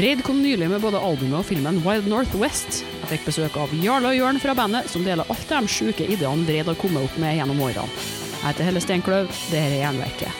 [0.00, 2.78] Vreid kom nylig med både albumet og filmen Wild Northwest.
[3.02, 6.46] Jeg fikk besøk av Jarle og Jørn fra bandet, som deler alt de sjuke ideene
[6.48, 7.84] Reid har kommet opp med gjennom årene.
[8.30, 10.32] Jeg heter Helle Steinkløv, det her er Jernverket.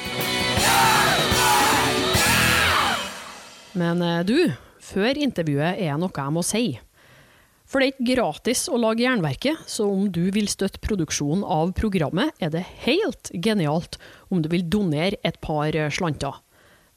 [3.76, 4.48] Men eh, du,
[4.80, 6.64] før intervjuet er noe jeg må si.
[7.68, 11.76] For det er ikke gratis å lage Jernverket, så om du vil støtte produksjonen av
[11.76, 14.00] programmet, er det helt genialt
[14.32, 16.40] om du vil donere et par slanter.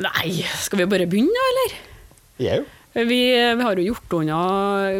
[0.00, 1.80] Nei, skal vi bare begynne, eller?
[2.40, 2.60] Jau.
[2.92, 3.20] Vi,
[3.56, 4.38] vi, har jo gjort unna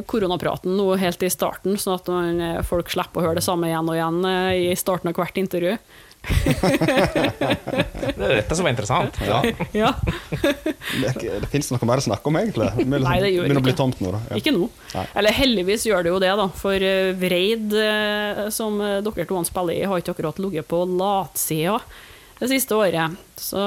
[0.07, 3.89] koronapraten nå helt i starten, sånn at man, folk slipper å høre det samme igjen
[3.91, 5.75] og igjen eh, i starten av hvert intervju.
[6.45, 9.17] det er dette som er interessant.
[9.25, 9.41] Ja.
[9.75, 9.91] ja.
[11.01, 12.69] det, det Fins noe mer å snakke om, egentlig?
[12.77, 13.63] Liksom, Nei, det gjør ikke.
[13.63, 14.21] å bli tomt nå, da.
[14.29, 14.39] Ja.
[14.39, 14.69] Ikke nå.
[14.93, 15.07] Nei.
[15.23, 16.47] Eller heldigvis gjør det jo det, da.
[16.61, 21.81] For eh, Vreid, eh, som dere to spiller i, har ikke akkurat ligget på latsida
[22.41, 23.19] det siste året.
[23.37, 23.61] Så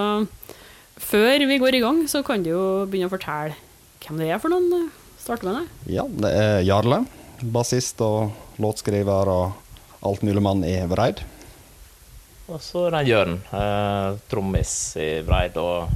[1.04, 3.58] før vi går i gang, så kan du jo begynne å fortelle
[4.04, 4.90] hvem det er for noen.
[5.20, 5.94] Starte med det.
[5.95, 7.04] Ja, det er Jarle.
[7.44, 11.23] Bassist og låtskriver og altmuligmann i Vreid.
[12.52, 15.88] Og så er det Jørn, eh, trommis i Vreid, og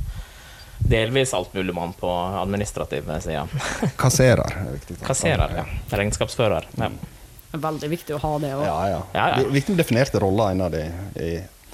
[0.87, 3.43] delvis altmuligmann på administrativ side.
[3.99, 4.55] Kasserer.
[5.03, 5.65] Kasserer, ja.
[5.91, 6.69] Regnskapsfører.
[6.79, 6.89] Ja.
[7.51, 8.63] Veldig viktig å ha det òg.
[8.63, 9.03] Ja, ja.
[9.13, 9.51] ja, ja.
[9.51, 10.85] Viktig definerte roller innad i,
[11.19, 11.31] i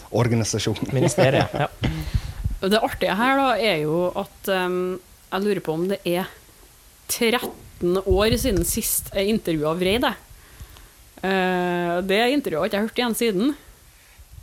[0.10, 0.90] organisasjonen.
[0.94, 1.70] Ministeriet, ja.
[2.64, 4.96] Det artige her da er jo at um,
[5.34, 6.30] jeg lurer på om det er
[7.12, 10.08] 13 år siden sist jeg intervjua Vreid.
[11.24, 13.54] Uh, det intervjuet har ikke jeg hørt igjen siden.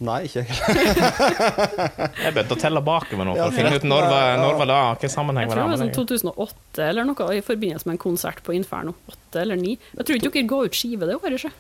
[0.00, 4.54] Nei, ikke Jeg begynte å telle bakover nå for å finne ut når var, når
[4.56, 7.98] var det hvilken sammenheng Jeg tror det var sånn 2008 eller noe i forbindelse med
[7.98, 8.94] en konsert på Inferno.
[9.12, 9.75] 8 eller 9.
[9.98, 11.52] Jeg tror ikke dere ga ut skive det året, ikke?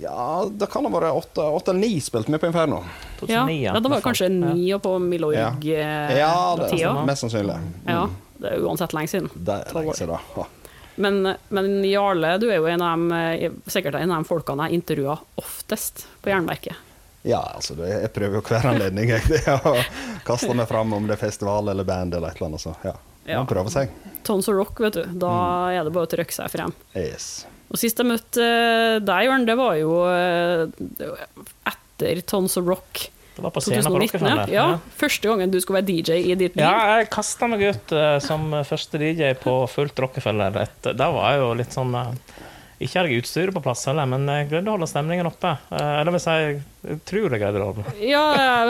[0.00, 2.82] Ja, det kan ha vært åtte eller ni spilte vi på Inferno.
[3.20, 4.78] 2009, ja, det var kanskje ni ja.
[4.82, 5.78] på Milorg-tida.
[5.80, 6.18] Ja.
[6.18, 7.56] ja, det er mest sannsynlig.
[7.56, 7.72] Mm.
[7.88, 8.02] Ja,
[8.42, 9.30] det er uansett lenge siden.
[9.34, 10.46] Det er lenge siden, da.
[10.96, 14.68] Men, men, Jarle, du er jo en av dem, eh, sikkert en av de folkene
[14.68, 16.84] jeg intervjuer oftest på Jernverket.
[17.26, 19.74] Ja, altså jeg prøver jo hver anledning jeg, å
[20.28, 22.62] kaste meg fram om det er festival eller band eller et eller annet.
[22.62, 23.40] Så ja, ja.
[23.40, 23.96] man prøver seg.
[24.28, 25.04] Tons of Rock, vet du.
[25.08, 25.74] Da mm.
[25.74, 26.76] er det bare å trykke seg frem.
[26.94, 27.46] Yes.
[27.66, 30.66] Og Sist jeg møtte eh, deg, Jørn, det var jo eh,
[31.66, 33.06] etter Tons of Rock.
[33.36, 34.48] Det var på scenen på Rockefeller.
[34.48, 34.66] Ja.
[34.96, 36.62] Første gangen du skulle være DJ i ditt liv.
[36.64, 40.56] Ja, jeg kasta meg ut uh, som første DJ på fullt Rockefeller.
[40.86, 41.92] Da var jo litt sånn
[42.76, 45.54] ikke hadde jeg utstyret på plass heller, men jeg greide å holde stemningen oppe.
[45.72, 46.34] Eh, eller hvis si,
[46.86, 47.92] jeg tror jeg greide det.
[48.06, 48.22] Ja,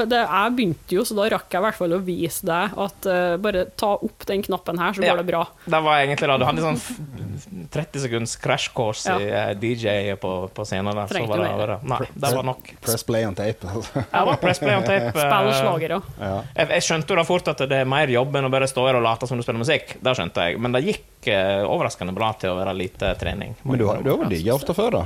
[0.09, 3.09] det, jeg begynte jo, så da rakk jeg i hvert fall å vise deg at
[3.11, 5.43] uh, bare ta opp den knappen her, så ja, går det bra.
[5.67, 9.19] Det var egentlig da, Du hadde en sånn 30 sekunds crash course ja.
[9.21, 11.11] i uh, DJ på, på scenen der.
[11.13, 11.75] Så var det, over.
[11.83, 12.73] nei, det var nok.
[12.87, 13.75] Press play on tape.
[13.75, 15.13] ja, det var press play on tape.
[15.13, 16.01] Spille slagere.
[16.23, 16.33] Ja.
[16.55, 18.87] Jeg, jeg, skjønte jo da fort at det er mer jobb enn å bare stå
[18.89, 19.99] her og late som du spiller musikk.
[20.01, 23.57] Det skjønte jeg, men det gikk overraskende bra til å være lite trening.
[23.67, 25.05] Men du har du har vel digga ofte før, da?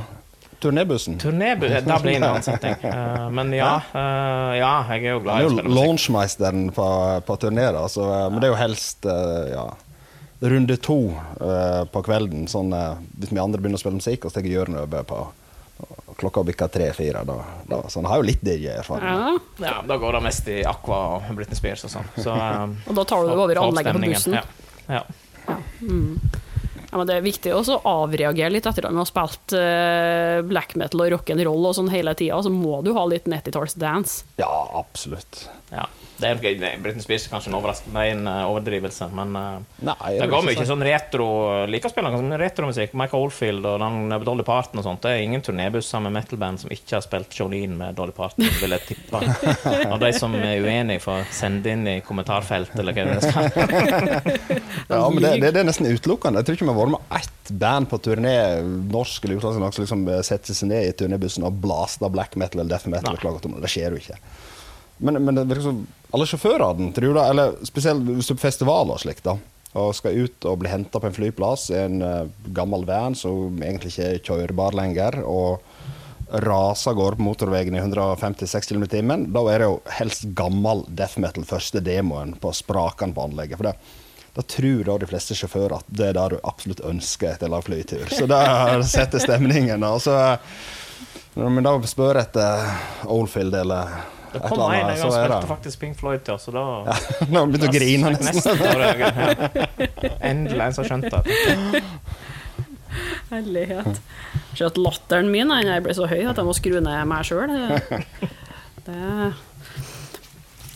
[0.60, 1.18] Turnébussen?
[1.18, 2.74] Turnébuss, Da blir det en annen setting.
[2.84, 5.78] Uh, men ja, uh, ja, jeg er jo glad i å spille musikk.
[5.78, 6.88] Launchmeisteren på,
[7.26, 7.86] på turné, da.
[7.88, 9.64] Så, uh, men det er jo helst ja,
[10.52, 10.98] runde to
[11.92, 12.44] på kvelden.
[12.48, 12.74] Sånn,
[13.16, 15.22] hvis vi andre begynner å spille musikk, og så tar Jørn over på
[16.20, 17.24] klokka bikker tre-fire.
[17.24, 17.38] Da,
[17.70, 19.08] da, så han har jo litt DJ-erfaring.
[19.08, 19.38] Ja.
[19.64, 22.12] ja, da går det mest i Aqua og Britney Spears og sånn.
[22.20, 22.36] Så,
[22.90, 24.36] og da tar du det over anlegget på bussen?
[24.36, 24.44] Ja.
[24.92, 25.02] ja.
[25.48, 25.58] ja.
[25.80, 26.20] Mm.
[26.90, 30.40] Ja, men Det er viktig også å avreagere litt etter at man har spilt uh,
[30.46, 32.40] black metal og rock'n'roll og sånn hele tida.
[32.42, 34.24] Så må du ha litt 90-talls-dance.
[34.42, 35.44] Ja, absolutt.
[35.70, 35.88] Ja.
[36.20, 39.84] Det er okay, Britney Spears er kanskje en, overraskende, er en uh, overdrivelse, men uh,
[39.88, 41.28] Nei, det går mye sånn retro
[41.70, 42.96] Liker å spille sånn retromusikk.
[42.98, 45.00] Michael Oldfield og den Dolly Parton og sånt.
[45.04, 48.76] Det er ingen turnébusser med metal-band som ikke har spilt Jolene med Dolly Parton, vil
[48.76, 49.22] jeg tippe.
[49.92, 53.48] og de som er uenige, får sende inn i kommentarfeltet eller hva det skal
[54.90, 56.42] Ja, men det, det, det, er nesten utelukkende.
[56.42, 58.36] Jeg tror ikke vi har vært med ett band på turné,
[58.92, 62.76] norsk eller utenlandsk, som liksom setter seg ned i turnébussen og blaster black metal eller
[62.76, 63.16] death metal.
[63.56, 64.20] Det skjer jo ikke.
[65.00, 68.46] Men, men det virker som alle sjåførene, tror jeg, eller spesielt hvis du er på
[68.48, 69.36] festivaler og slikt, da,
[69.80, 73.60] og skal ut og bli henta på en flyplass i en uh, gammel van som
[73.62, 75.62] egentlig ikke er kjørbar lenger, og
[76.30, 80.84] raser går på motorveien i 156 km i timen, da er det jo helst gammel
[80.86, 83.58] death metal første demoen på sprakene på anlegget.
[83.58, 83.74] For det,
[84.36, 87.64] da tror da de fleste sjåfører at det er det du absolutt ønsker etter lang
[87.66, 88.06] flytur.
[88.14, 88.38] Så det
[88.92, 89.82] setter stemningen.
[89.82, 90.14] Altså,
[91.34, 92.70] når vi da spør etter
[93.10, 93.98] Oldfield eller
[94.32, 96.94] det kom en en gang og spilte faktisk Pink Floyd til oss, og da ja,
[97.30, 98.54] Nå begynte å grine nesten.
[100.30, 101.34] Endelig en som skjønte det.
[103.30, 103.94] Herlighet.
[104.58, 107.50] Se at latteren min jeg ble så høy at jeg må skru ned meg sjøl.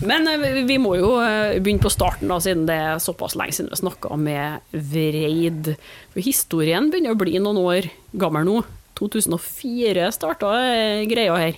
[0.04, 3.54] Men eh, vi må jo eh, begynne på starten, da, siden det er såpass lenge
[3.56, 5.74] siden vi snakka med Vreid.
[6.12, 8.56] For historien begynner å bli noen år gammel nå.
[8.98, 11.54] 2004 starta eh, greia her.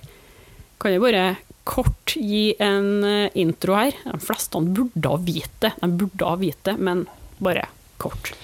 [0.80, 1.24] Kan jeg bare
[1.66, 3.04] kort gi en
[3.34, 3.96] intro her?
[4.06, 7.06] De fleste burde ha vite De burde ha vite men
[7.42, 7.66] bare
[8.00, 8.34] kort.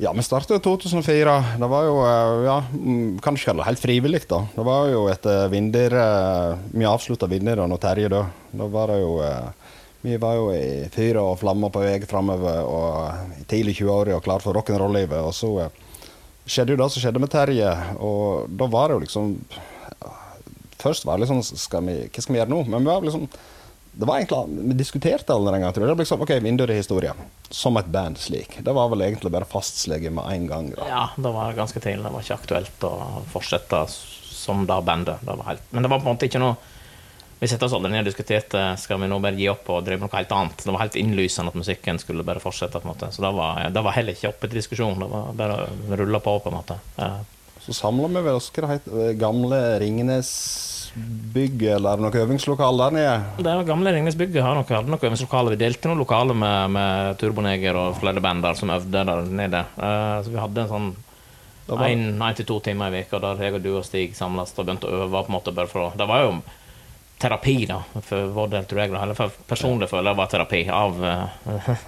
[0.00, 1.44] Ja, vi startet i 2004.
[1.58, 2.58] Det var jo eh, ja,
[3.18, 4.44] kanskje ikke kalle det helt frivillig, da.
[4.54, 5.00] Det var jo
[5.50, 8.28] Vindir eh, Vi avslutta Vindir når Terje døde.
[8.52, 9.72] Da var det jo eh,
[10.06, 14.44] Vi var jo i fyr og flammer på vei framover og tidlig 20-åra og klar
[14.44, 15.18] for rock'n'roll-livet.
[15.18, 15.66] Og så
[16.46, 19.34] skjedde jo det som skjedde med Terje, og da var det jo liksom
[20.78, 22.64] Først var det liksom skal vi, Hva skal vi gjøre nå?
[22.70, 23.28] Men vi var liksom
[23.98, 25.90] det var egentlig, Vi diskuterte aldri gangen, tror jeg.
[25.90, 27.14] Det ble sånn, ok, Vinduet i historie.
[27.50, 28.52] Som et band slik.
[28.62, 30.68] Det var vel egentlig bare fastslege med en gang.
[30.76, 30.86] Da.
[30.86, 32.04] Ja, det var ganske tidlig.
[32.04, 32.92] Det var ikke aktuelt å
[33.32, 35.24] fortsette som da bandet.
[35.26, 36.58] Det var helt, men det var på en måte ikke noe
[37.38, 40.00] Vi satte oss aldri ned og diskuterte skal vi nå bare gi opp og drive
[40.02, 40.62] med noe helt annet.
[40.66, 42.80] Det var helt innlysende at musikken skulle bare fortsette.
[42.80, 43.10] på en måte.
[43.14, 44.98] Så det var, det var heller ikke oppe til diskusjon.
[44.98, 46.78] Det var bare å rulle på, på en måte.
[46.96, 47.12] Ja.
[47.62, 50.32] Så samla vi vel oss det gamle Ringnes
[51.34, 53.44] bygget, eller er noe øvingslokale der nede?
[53.46, 55.52] Det gamle Ringnesbygget har noe, hadde noe øvingslokale.
[55.54, 59.64] Vi delte noen lokale med, med Turboneger og flere bander som øvde der nede.
[59.78, 60.88] Uh, så vi hadde en sånn
[61.68, 64.88] én til to timer i veka der jeg og du og Stig samles og begynte
[64.88, 65.24] å øve.
[65.24, 66.38] på en måte bare for å, Det var jo
[67.18, 68.94] terapi, da, for vår del, tror jeg.
[68.94, 70.62] Eller for personlig føler jeg det var terapi.
[70.70, 71.84] av uh,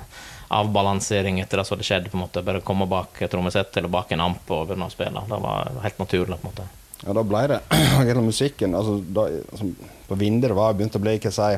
[0.50, 2.10] avbalansering etter det som hadde skjedd.
[2.10, 4.92] på en måte, Bare komme bak trommesettet trommesett eller bak en amp og begynne å
[4.92, 5.24] spille.
[5.28, 6.40] Det var helt naturlig.
[6.40, 6.79] på en måte.
[7.00, 7.61] Ja, da ble det
[8.06, 9.70] gjennom musikken altså, da, altså,
[10.08, 11.52] På Vinder var det begynt å bli ikke si,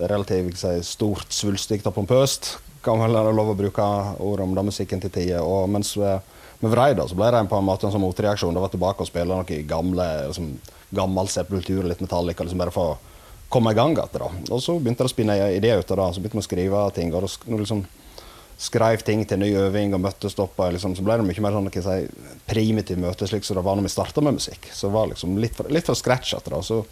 [0.00, 2.56] relativt si, stort, svulstig og pompøst.
[2.84, 3.86] Kan vel være lov å bruke
[4.24, 5.44] ord om den musikken til tider.
[5.44, 6.26] Og mens med,
[6.60, 8.56] vrei Vreida så ble det på en måte en sånn motreaksjon.
[8.56, 10.50] Det var tilbake og spille noe gamle, liksom,
[10.96, 12.98] gammel sepultur, litt Metallica, liksom bare å
[13.52, 14.42] komme i gang igjen.
[14.50, 16.08] Og så begynte det å spinne ideer ut av det.
[16.16, 17.14] Så begynte vi å skrive ting.
[17.14, 17.84] og det, liksom,
[18.60, 20.74] skrev ting til ny øving og møtestopper.
[20.74, 21.98] Liksom, så ble det mye mer sånn, si,
[22.50, 24.68] primitiv møte, slik som det var når vi starta med musikk.
[24.74, 26.82] Så det var liksom litt, for, litt for scratch etter Så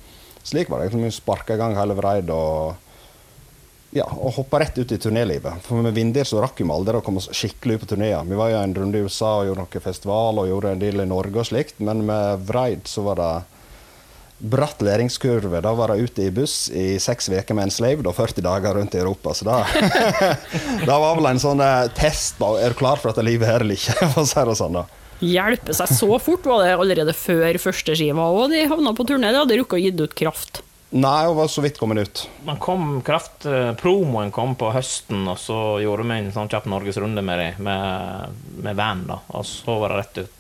[0.49, 0.89] slik var det.
[0.89, 2.85] Liksom, vi sparka i gang hele Vreid og
[3.97, 5.63] ja, og hoppa rett ut i turnélivet.
[5.65, 8.25] For med Vindir så rakk vi aldri å komme skikkelig ut på turneer.
[8.29, 11.05] Vi var jo en runde i USA og gjorde noen festival og gjorde en del
[11.05, 13.31] i Norge og slikt, men med Vreid så var det
[14.39, 15.61] bratt læringskurve.
[15.65, 18.79] Da var jeg ute i buss i seks uker med en slave, da 40 dager
[18.79, 19.35] rundt i Europa.
[19.35, 19.63] Så da,
[20.89, 23.67] da var vel en sånn eh, test på er du klar for dette livet her
[23.67, 23.99] eller ikke.
[24.15, 24.87] for å si det sånn da.
[25.19, 26.47] Hjelpe seg så fort?
[26.47, 29.33] Var det allerede før første skiva og de havna på turné?
[29.35, 30.63] De hadde rukket å gitt ut kraft?
[30.89, 32.21] Nei, hun var så vidt kommet ut.
[32.49, 36.69] Man kom kraft, eh, Promoen kom på høsten, og så gjorde vi en sånn kjapp
[36.71, 39.03] norgesrunde med dem, med, med van.
[39.11, 40.38] da, Og så var det rett ut.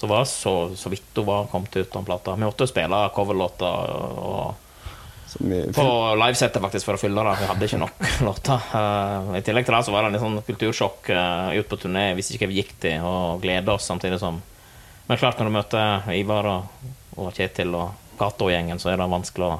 [0.00, 2.34] Så var så, så vidt hun var kommet ut av plata.
[2.34, 4.66] Vi måtte spille coverlåter og
[5.74, 7.34] på livesettet faktisk for å fylle det.
[7.38, 8.64] Vi hadde ikke nok låter.
[8.72, 12.10] Uh, I tillegg til det så var det en sånn kultursjokk uh, ut på turné.
[12.18, 14.40] Visste ikke hva vi gikk til, og gleda oss samtidig som
[15.06, 16.88] Men klart, når du møter Ivar og,
[17.18, 19.56] og Kjetil og Cato-gjengen, så er det vanskelig å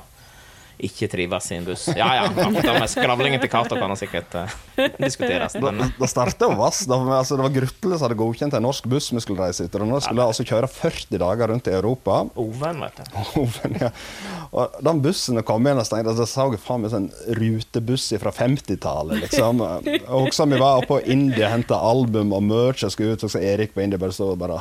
[0.87, 1.87] ikke trives i en buss.
[1.97, 4.55] Ja ja, det med skravlingen til Cato kan sikkert uh,
[5.01, 5.57] diskuteres.
[5.61, 5.83] Men...
[5.83, 6.83] Det, det starta jo Vass.
[6.89, 9.85] Det, altså, det var Grutle som hadde godkjent en norsk buss vi skulle reise etter.
[9.85, 10.33] Og nå skulle ja.
[10.33, 12.21] altså kjøre 40 dager rundt i Europa.
[12.41, 13.23] Oven, vet du.
[13.43, 13.93] Oven, ja.
[14.51, 17.09] Og den bussen kom inn, og da så jeg faen meg sånn
[17.39, 19.65] rutebuss fra 50-tallet, liksom.
[19.87, 23.43] Jeg husker vi var på India, henta album og merch jeg skulle ut, og så
[23.43, 24.61] Erik på India bare og bare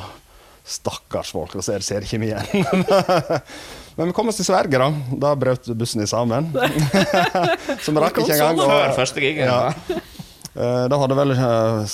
[0.70, 2.84] Stakkars folk, og så ser ikke vi igjen.
[4.00, 5.16] Men vi kom oss til Sverige, da.
[5.20, 6.46] Da brøt bussen i sammen.
[7.84, 9.44] så vi rakk ikke engang Før første gigen.
[9.44, 10.00] Ja.
[10.50, 11.92] Eh, da hadde vel eh,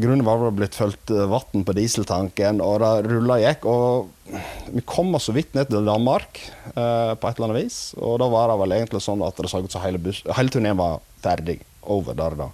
[0.00, 3.66] Grunnen var vel blitt fulgt eh, vann på dieseltanken, og det rulla gikk.
[3.66, 4.38] Og
[4.70, 6.38] vi kom oss så vidt ned til Danmark
[6.70, 7.80] på et eller annet vis.
[7.98, 9.98] Og da var det vel egentlig sånn at det så ut som hele,
[10.30, 11.58] hele turneen var ferdig.
[11.90, 12.46] Over der, da.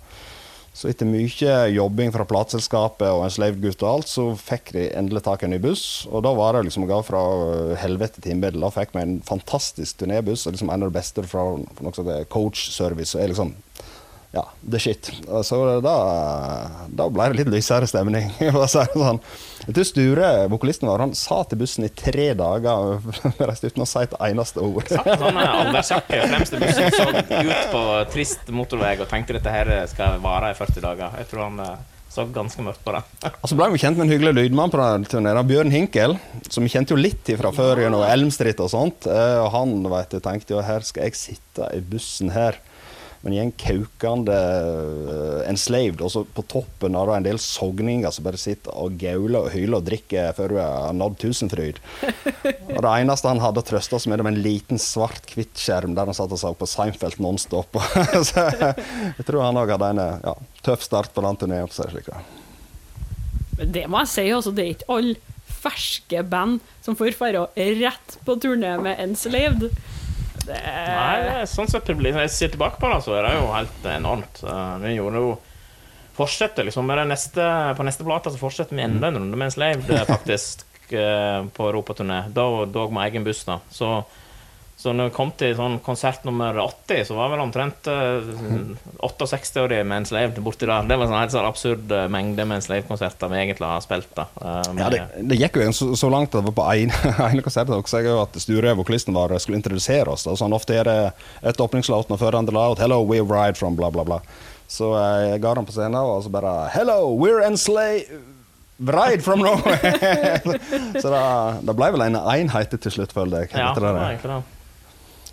[0.76, 5.22] Så etter mye jobbing fra plateselskapet og en slavegutt og alt, så fikk de endelig
[5.24, 6.04] tak i en ny buss.
[6.10, 7.22] Og da var det liksom gå fra
[7.80, 8.58] helvete til himmel.
[8.60, 12.66] Da fikk vi en fantastisk turnébuss, liksom en av de beste fra noe som coach
[12.74, 13.14] service.
[13.16, 13.54] Og er liksom
[14.36, 15.08] ja, the shit.
[15.42, 15.96] Så da,
[16.88, 18.28] da ble det litt lysere stemning.
[18.68, 19.20] sånn.
[19.64, 24.04] Jeg tror Sture, vokalisten vår, han sa til bussen i tre dager uten å si
[24.04, 24.84] et eneste ord.
[24.92, 29.72] Satt sånn aldersjakke fremst i bussen, så ut på trist motorvei og tenkte dette her
[29.90, 31.16] skal vare i 40 dager.
[31.22, 31.74] Jeg tror han eh,
[32.12, 33.02] så ganske mørkt på det.
[33.48, 36.16] Så ble vi kjent med en hyggelig lydmann på den turneen, Bjørn Hinkel,
[36.48, 39.08] som vi kjente jo litt fra før gjennom Elmstrid og sånt.
[39.10, 42.60] Eh, og han vet, tenkte jo her skal jeg sitte i bussen her
[43.26, 44.34] men i en kaukende
[45.50, 49.50] enslaved, og så på toppen av en del sogninger som bare sitter og gauler og
[49.50, 51.80] hyler og drikker før du har nådd tusenfryd.
[52.76, 55.96] Og det eneste han hadde å trøste oss med, det var en liten svart-hvitt skjerm
[55.96, 57.78] der han satt og så på Seinfeld nonstop.
[58.28, 60.34] så jeg tror han òg hadde en ja,
[60.66, 61.70] tøff start på den turneen.
[63.56, 64.54] Det må jeg si, altså.
[64.54, 65.16] Det er ikke alle
[65.66, 69.70] ferske band som får dra rett på turné med Enslaved.
[70.48, 74.42] Nei, sånn sett Når jeg ser tilbake på det, så er det jo helt enormt.
[74.84, 75.36] Vi gjorde jo
[76.16, 79.50] Fortsetter liksom med det neste På neste plate så fortsetter vi enda en runde med
[79.50, 82.22] en slave, faktisk, eh, på europaturné.
[82.32, 83.58] Da dog med egen buss, da.
[83.70, 83.90] Så
[84.76, 88.74] så når vi kom til sånn konsert nummer 80, så var vel omtrent uh, eh,
[89.00, 90.84] 68 år med en slave borti der.
[90.84, 94.10] Det var sånn helt sånn absurd uh, mengde en slave-konserter vi egentlig har spilt.
[94.18, 94.26] da.
[94.36, 97.72] Uh, ja, det, det, gikk jo så, så langt at det var på ene konsert
[97.72, 100.26] jeg at Sture, vokalisten vår, skulle introdusere oss.
[100.28, 100.34] Da.
[100.36, 100.98] Sånn, ofte er det
[101.40, 104.20] et åpningslåt og før andre låt 'Hello, we ride from bla, bla, bla'.
[104.68, 108.12] Så jeg ga den på scenen og så bare 'Hello, we're enslaved'.
[108.76, 109.80] Bride from Norway!
[111.00, 111.08] så
[111.64, 113.54] det, ble vel en enhet til slutt, føler jeg.
[113.56, 114.55] Ja, det var egentlig det.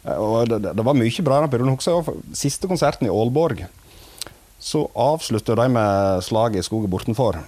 [0.03, 3.65] Eh, og det, det, var mye bra i siste konserten i Aalborg.
[4.63, 7.41] Så avslutta de med slaget i skogen bortenfor.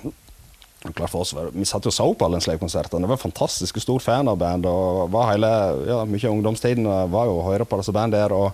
[0.86, 3.08] Oss, vi satt jo så på alle Slave-konsertene.
[3.10, 4.70] Var fantastisk stor fan av bandet.
[4.70, 5.50] og var hele,
[5.88, 8.36] ja, Mye av ungdomstiden var jo å høre på disse bandene der.
[8.36, 8.52] og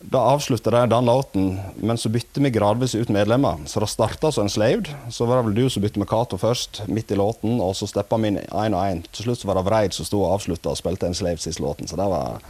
[0.00, 3.62] Da avslutta de den låten, men så bytte vi gradvis ut medlemmer.
[3.66, 4.90] Så det starta som Enslaved.
[5.10, 7.60] Så var det vel du som bytte med Cato først, midt i låten.
[7.60, 9.04] Og så steppa vi inn én og én.
[9.12, 11.86] Til slutt var det Vreid som sto og avslutta og spilte Enslaved siste låten.
[11.86, 12.42] Så det var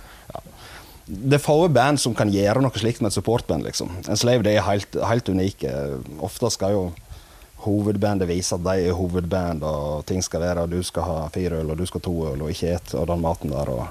[1.06, 3.62] det er få band som kan gjøre noe slikt med et supportband.
[3.64, 3.90] liksom.
[4.08, 5.70] En Slave er helt, helt unike.
[6.18, 6.86] Ofte skal jo
[7.66, 11.70] hovedbandet vise at de er hovedband, og ting skal være du skal ha fire øl,
[11.70, 13.70] og du skal ha to øl, og ikke ett, og den maten der.
[13.70, 13.86] og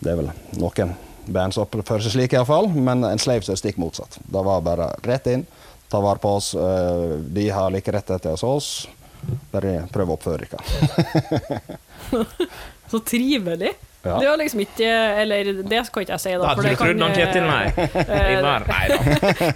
[0.00, 0.96] Det er vel noen
[1.26, 4.18] band som oppfører seg slik, iallfall, men en Slave er stikk motsatt.
[4.24, 5.44] Det var bare rett inn,
[5.92, 6.54] ta vare på oss.
[6.56, 8.86] Eh, de har like rettigheter som oss.
[9.52, 11.60] Bare prøv å oppføre dere.
[12.90, 13.72] Så trivelig.
[14.06, 14.18] Ja.
[14.22, 14.90] Det var liksom ikke
[15.22, 16.52] Eller det skal ikke jeg si, da.
[16.54, 17.64] For det kan du Kjetil, nei.
[18.36, 18.98] Ivar, nei da.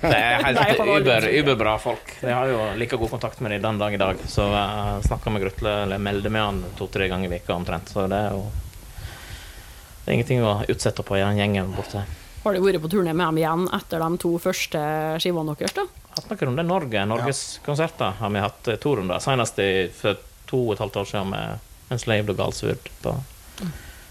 [0.02, 2.14] Det er helt uber, uberbra folk.
[2.22, 4.24] Jeg har jo like god kontakt med dem den dag i dag.
[4.30, 7.92] Så jeg snakker med Grutle, eller melder med han to-tre ganger i veka omtrent.
[7.92, 8.44] Så det er jo
[10.00, 12.06] Det er ingenting å utsette på i den gjengen borte.
[12.40, 14.80] Har du vært på turné med dem igjen etter de to første
[15.20, 15.84] skivene deres, da?
[16.16, 17.02] Hatt noen runder Norge.
[17.06, 19.20] Norgeskonserter har vi hatt to runder.
[19.22, 19.60] Senest
[20.00, 23.14] for to og et halvt år siden med en Slave og Galsvurd på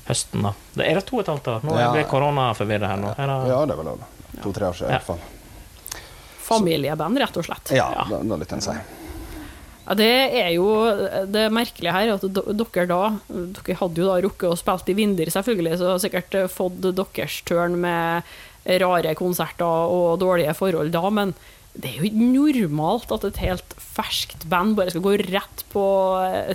[0.09, 0.53] høsten, da.
[0.75, 1.67] Det er det to og et halvt år?
[1.69, 1.89] Nå ja.
[1.95, 3.11] blir koronaforvirra her nå.
[3.17, 3.91] Her ja, det er vel
[4.43, 5.99] to-tre år siden, i hvert fall.
[6.49, 7.75] Familieband, rett og slett.
[7.77, 8.77] Ja, det, det er litt en si.
[9.89, 10.67] Ja, det er jo
[11.29, 12.99] det merkelige her, at dere da
[13.29, 17.79] Dere hadde jo da rukket å spille i Vindir, selvfølgelig, så sikkert fått deres tørn
[17.81, 18.35] med
[18.83, 21.33] rare konserter og dårlige forhold da, men
[21.79, 25.83] det er jo ikke normalt at et helt ferskt band bare skal gå rett på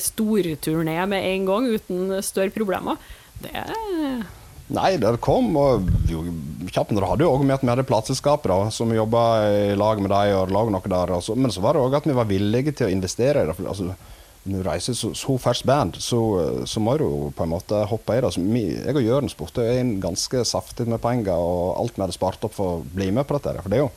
[0.03, 2.99] storturné med en gang uten større problemer.
[3.43, 3.67] Det
[4.75, 5.51] Nei, det kom.
[5.61, 6.15] og det
[7.05, 10.53] hadde jo òg med at vi hadde plateselskap som jobba i lag med dem og
[10.55, 11.13] laga noe der.
[11.19, 11.37] Altså.
[11.37, 13.59] Men så var det òg at vi var villige til å investere i det.
[13.61, 13.93] Altså,
[14.45, 16.21] når du reiser så, så ferskt band, så,
[16.69, 18.31] så, må du jo på en måte hoppe i det.
[18.31, 22.45] Altså, jeg og Jørn spurte inn ganske saftig med penger og alt vi hadde spart
[22.49, 23.57] opp for å bli med på dette.
[23.61, 23.93] For det er jo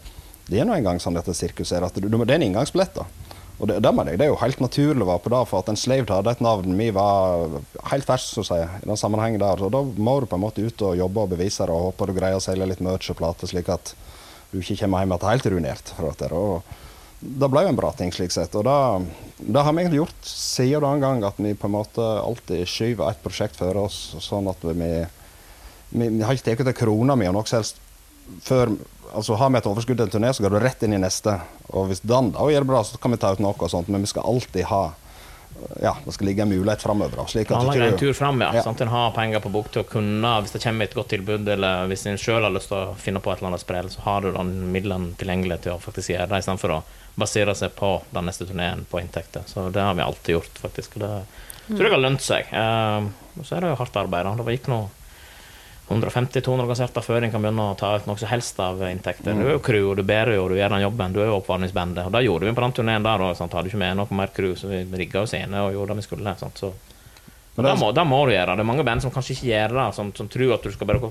[0.48, 1.88] det er nå engang sånn dette sirkuset er.
[1.92, 2.96] Det er en inngangsbillett.
[2.96, 3.08] da.
[3.58, 5.80] Og det, det, det, er jo helt naturlig å være på det, for at en
[5.80, 7.56] slave hadde et navn vi var
[7.90, 9.64] helt fersk, så å si, i den sammenhengen der.
[9.66, 12.10] Og da må du på en måte ut og jobbe og bevise det, og håpe
[12.10, 13.96] du greier å selge litt merch og plate, slik at
[14.52, 16.30] du ikke kommer hjem igjen helt ruinert fra dette.
[16.38, 18.54] Og det ble jo en bra ting, slik sett.
[18.60, 22.62] Og det, har vi egentlig gjort siden den gang, at vi på en måte alltid
[22.70, 24.92] skyver et prosjekt før oss, sånn at vi,
[25.98, 27.82] vi, vi har ikke tatt en krone med noe helst
[28.44, 28.76] før
[29.14, 31.34] altså Har vi et overskudd til en turné, så går du rett inn i neste.
[31.74, 33.92] Og hvis den da gjør det bra, så kan vi ta ut noe og sånt,
[33.92, 34.86] men vi skal alltid ha
[35.82, 37.44] ja, det skal ligge en mulighet framover.
[37.46, 38.52] Planlegge en tur fram, ja.
[38.54, 38.64] ja.
[38.64, 41.10] Sånn at en har penger på bok til å kunne, hvis det kommer et godt
[41.16, 43.90] tilbud, eller hvis en sjøl har lyst til å finne på et eller annet sprell,
[43.90, 46.82] så har du den midlene tilgjengelig til å faktisk gjøre det, istedenfor å
[47.18, 49.48] basere seg på den neste turneen på inntekter.
[49.50, 51.00] Så det har vi alltid gjort, faktisk.
[51.02, 51.12] Det
[51.72, 52.54] tror jeg har lønt seg.
[52.54, 54.28] Uh, så er det jo hardt arbeid.
[54.30, 54.36] Da.
[54.38, 54.94] Det var ikke noe
[55.88, 59.38] 150-200 konserter før en kan begynne å ta ut noe som helst av inntekter.
[59.38, 61.14] Du er jo crew, og du bærer jo, du gjør den jobben.
[61.16, 62.10] Du er jo oppvarmingsbandet.
[62.10, 63.40] Og det gjorde vi på den turneen der òg.
[63.40, 66.08] Hadde ikke med noe mer crew, så vi rigga jo scene og gjorde det vi
[66.10, 66.34] skulle.
[66.42, 66.60] Sant?
[66.60, 66.74] Så
[67.58, 68.62] da må, det, må, du gjøre det.
[68.62, 71.10] er mange band som kanskje ikke gjør det, som, som tror at du skal bare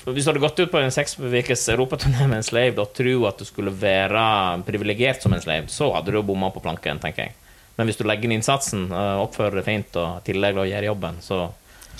[0.00, 3.14] Hvis du hadde gått ut på en seks ukers europaturné med en slave og tro
[3.28, 4.24] at du skulle være
[4.66, 7.36] privilegert som en slave, så hadde du bomma på planken, tenker jeg.
[7.76, 11.20] Men hvis du legger inn innsatsen, eh, oppfører deg fint og i tillegg gjør jobben,
[11.22, 11.44] så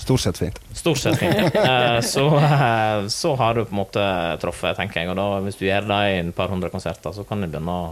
[0.01, 0.57] Stort sett fint.
[0.73, 1.55] Stort sett fint.
[1.61, 4.05] Eh, så, eh, så, har du på en måte
[4.41, 5.11] truffet, tenker jeg.
[5.11, 7.75] Og da, hvis du gjør det i et par hundre konserter, så kan du begynne
[7.75, 7.91] å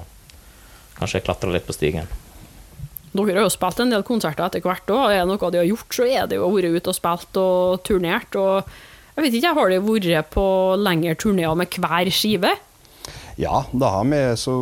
[0.97, 2.09] kanskje klatre litt på stigen.
[3.09, 5.11] Dere har jo spilt en del konserter etter hvert òg.
[5.13, 7.83] Er det noe de har gjort, så er det jo vært ute og spilt og
[7.85, 8.37] turnert.
[8.37, 8.71] Og
[9.15, 10.47] jeg vet ikke, Har de vært på
[10.77, 12.55] lengre turneer med hver skive?
[13.39, 14.19] Ja, det har vi.
[14.35, 14.53] Så,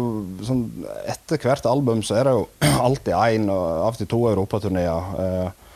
[0.45, 0.67] sånn,
[1.09, 2.43] etter hvert album så er det jo
[2.87, 5.15] alltid én, av og til to europaturneer.
[5.23, 5.66] Eh,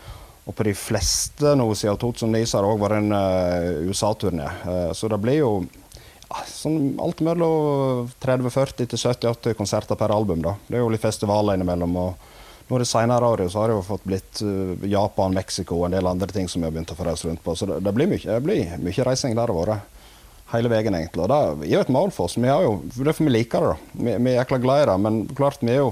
[0.46, 4.50] og på de fleste nå siden 2009 så har det òg vært en uh, USA-turné.
[4.66, 10.42] Uh, så det blir jo ja, sånn alt mellom 30-40 til 70-80 konserter per album.
[10.42, 10.56] da.
[10.68, 11.98] Det er jo litt festivaler innimellom.
[12.02, 12.30] og
[12.72, 15.98] nå det senere året så har det jo fått blitt uh, Japan, Mexico og en
[16.00, 17.56] del andre ting som vi har begynt å få reise rundt på.
[17.56, 19.82] Så det, det, blir mye, blir mye reising der det har.
[20.52, 21.22] Hele veien, egentlig.
[21.24, 22.36] Og det er jo et mål for oss.
[22.36, 23.76] Vi har jo, det er for vi liker det.
[23.76, 23.92] da.
[23.94, 24.96] Vi, vi er jækla glad i det.
[25.06, 25.92] Men klart, vi er jo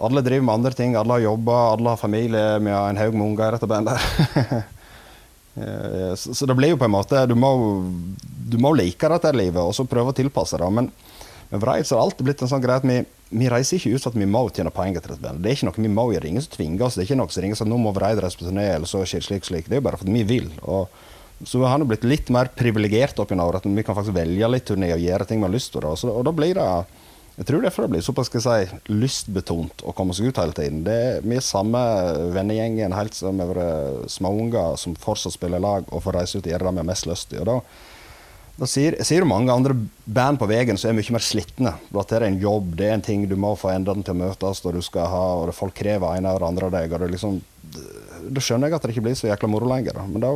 [0.00, 0.96] alle driver med andre ting.
[0.98, 2.58] Alle har jobber, alle har familie.
[2.58, 4.64] Vi har en haug med unger i dette bandet.
[5.58, 7.48] Eh, så, så, det blir jo på en måte Du må,
[8.46, 10.68] du må like dette livet og så prøve å tilpasse det.
[10.70, 10.86] Men
[11.48, 12.98] med så har det alltid blitt en sånn greie at vi,
[13.32, 15.42] vi, reiser ikke ut for at vi må tjene penger til dette bandet.
[15.42, 16.28] Det er ikke noe vi må gjøre.
[16.28, 16.98] Ingen som tvinger oss.
[16.98, 19.00] Det er ikke noe som ringer sånn nå må Vreit reise på turné, eller så
[19.02, 19.66] skjer slik slik.
[19.66, 20.50] Det er jo bare fordi vi vil.
[20.68, 20.92] Og,
[21.42, 23.66] så vi har blitt litt mer privilegert gjennom året.
[23.66, 25.88] Vi kan faktisk velge litt turné og gjøre ting vi har lyst til.
[25.88, 26.68] Og, så, og da blir det
[27.38, 30.80] jeg tror det blir såpass skal jeg si, lystbetont å komme seg ut hele tiden.
[30.82, 31.80] Det er er samme
[32.34, 36.66] vennegjengen helt siden vi var småunger som fortsatt spiller lag og får reise ut gjøre
[36.66, 37.44] det vi har mest lyst til.
[37.44, 37.60] Og da,
[38.58, 41.76] da sier, sier mange andre band på veien som er mye mer slitne.
[41.94, 44.22] At det er en jobb, det er en ting du må få endene til å
[44.24, 46.90] møtes, og du skal ha, og folk krever ene og andre av deg.
[46.90, 47.38] og det liksom,
[48.34, 50.02] Da skjønner jeg at det ikke blir så jækla moro lenger.
[50.10, 50.34] Men da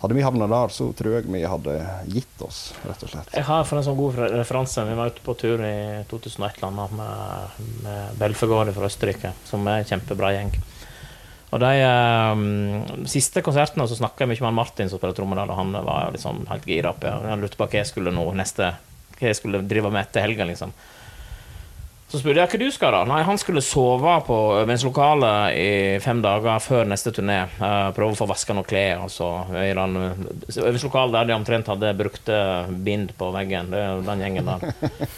[0.00, 1.74] hadde vi havna der, så tror jeg vi hadde
[2.12, 3.32] gitt oss, rett og slett.
[3.32, 4.84] Jeg har for en sånn god referanse.
[4.84, 6.96] Vi var ute på tur i 2001 med,
[7.84, 10.52] med Belfegård fra Østerrike, som er en kjempebra gjeng.
[11.54, 15.54] Og de um, siste konsertene så snakka jeg mye med Martin som spiller trommer og
[15.54, 18.72] han var liksom helt gira på Han lurte på hva jeg skulle nå neste
[19.14, 20.74] Hva jeg skulle drive med etter helga, liksom.
[22.16, 23.02] Så spurte jeg hva du skal da.
[23.04, 27.42] Nei, Han skulle sove på øvingslokalet i fem dager før neste turné.
[27.58, 29.02] Uh, prøve å få vaska noen klær.
[29.04, 32.38] Altså, øvingslokalet der de omtrent hadde brukte
[32.86, 33.68] bind på veggen.
[33.74, 34.66] Det er den gjengen der.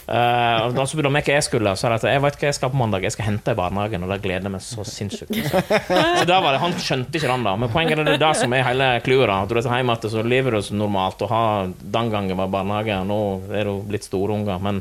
[0.08, 1.72] Uh, da spurte han meg hva jeg skulle.
[1.76, 3.04] Så jeg, jeg vet hva jeg skal på mandag.
[3.04, 6.54] Jeg skal hente i barnehagen, og det gleder jeg meg så sinnssykt Så da var
[6.54, 7.52] det, Han skjønte ikke den, da.
[7.60, 9.28] Men poenget er det, der som er hele clouet.
[9.34, 11.20] At du er hjemme så lever du så normalt.
[11.26, 13.20] Og har, den gangen var barnehage, nå
[13.52, 14.64] er du blitt store unger.
[14.64, 14.80] men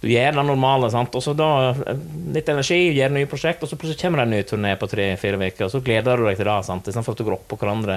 [0.00, 1.14] du gjør det normale, sant?
[1.16, 2.02] og så da eh,
[2.34, 5.40] litt energi, gjør nye prosjekt, og så plutselig kommer det en ny turné på tre-fire
[5.40, 6.90] uker, og så gleder du deg til det, sant?
[6.90, 7.96] istedenfor at du går opp på hverandre.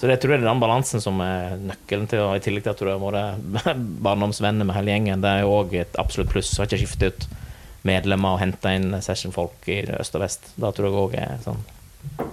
[0.00, 2.64] Så det tror jeg det er den balansen som er nøkkelen til, og i tillegg
[2.64, 6.56] til at du har vært barndomsvenner med hele gjengen, det er òg et absolutt pluss.
[6.58, 7.28] Har ikke skiftet ut
[7.86, 10.52] medlemmer og henta inn sessionfolk i øst og vest.
[10.56, 11.62] Da tror jeg òg er sånn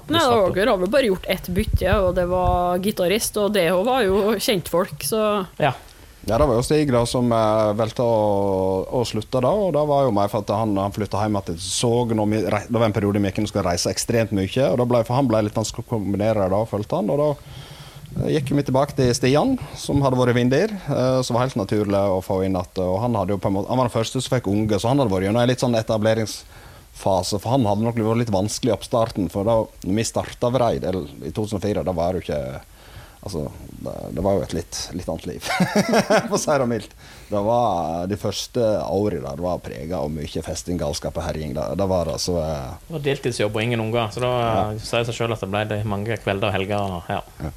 [0.10, 0.24] Nei,
[0.56, 4.34] Dere har vel bare gjort ett bytte, og det var gitarist, og det var jo
[4.42, 5.22] kjentfolk, så
[5.62, 5.76] Ja,
[6.30, 8.18] ja, det var jo Stig da som uh, valgte å,
[9.00, 11.58] å, slutte da, og det var jo mer for at han, han flytta hjem til
[11.64, 12.14] Sog.
[12.14, 15.30] Vi, det var en periode vi ikke skulle reise ekstremt mye, og ble, for han
[15.30, 17.10] ble litt vanskelig å kombinere det følte han.
[17.10, 17.30] og da
[18.28, 20.76] eh, gikk vi tilbake til Stian, som hadde vært vindier.
[20.86, 24.22] Uh, som var helt naturlig å få inn og han, måte, han var den første
[24.22, 27.42] som fikk unge, så han hadde vært gjennom en litt sånn etableringsfase.
[27.42, 29.34] For han hadde nok vært litt vanskelig i oppstarten.
[29.34, 32.69] For da når vi starta Vreid i 2004, da var det jo ikke
[33.20, 33.52] Altså,
[33.84, 35.48] det, det, var jo et litt, litt annet liv,
[36.30, 36.94] for å si det mildt.
[37.30, 41.52] Det var De første årene der var prega av mye festing, galskap og herjing.
[41.58, 42.78] Det, det, var altså eh.
[42.88, 44.62] Det var deltidsjobb og ingen unger, så da ja.
[44.80, 46.96] sier det seg sjøl at det ble mange kvelder og helger.
[47.12, 47.24] Ja.
[47.44, 47.56] ja.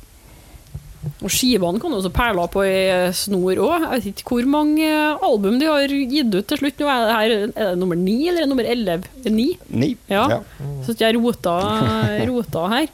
[1.22, 2.83] Og skivene kan du også perle på i
[3.16, 3.87] snor òg.
[3.87, 4.90] Jeg vet ikke hvor mange
[5.27, 6.83] album de har gitt ut til slutt.
[6.83, 9.11] Nå er det her er det nummer ni eller nummer elleve?
[9.27, 9.48] Ni?
[9.70, 9.94] Ni.
[10.11, 10.27] Ja.
[10.37, 10.42] ja.
[10.87, 11.57] Så jeg rota,
[12.31, 12.92] rota her.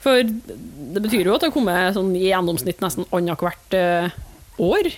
[0.00, 4.08] For det betyr jo at det har kommet sånn i gjennomsnitt nesten annethvert uh,
[4.60, 4.90] år.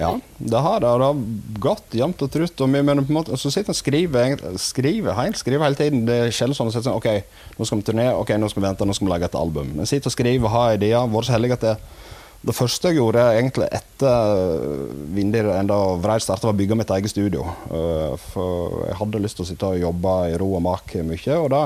[0.00, 0.88] Ja, det har det.
[0.88, 1.22] Det har
[1.62, 2.60] gått jevnt og trutt.
[2.64, 6.06] Og vi, men på en måte, så sitter og skriver, skriver, helt, skriver hele tiden.
[6.08, 7.10] Det skjer sånn, sånn OK,
[7.58, 9.74] nå skal vi turnere, ok, nå skal vi vente, nå skal vi lage et album.
[9.76, 11.12] Men sitter og skriver har ideer.
[11.12, 11.76] Vært så heldig at det
[12.42, 14.32] det første jeg gjorde egentlig etter
[15.14, 17.44] Vindir enda vrei starta, var å bygge mitt eget studio.
[17.70, 21.36] Eh, for jeg hadde lyst til å sitte og jobbe i ro og mak mye.
[21.38, 21.62] og da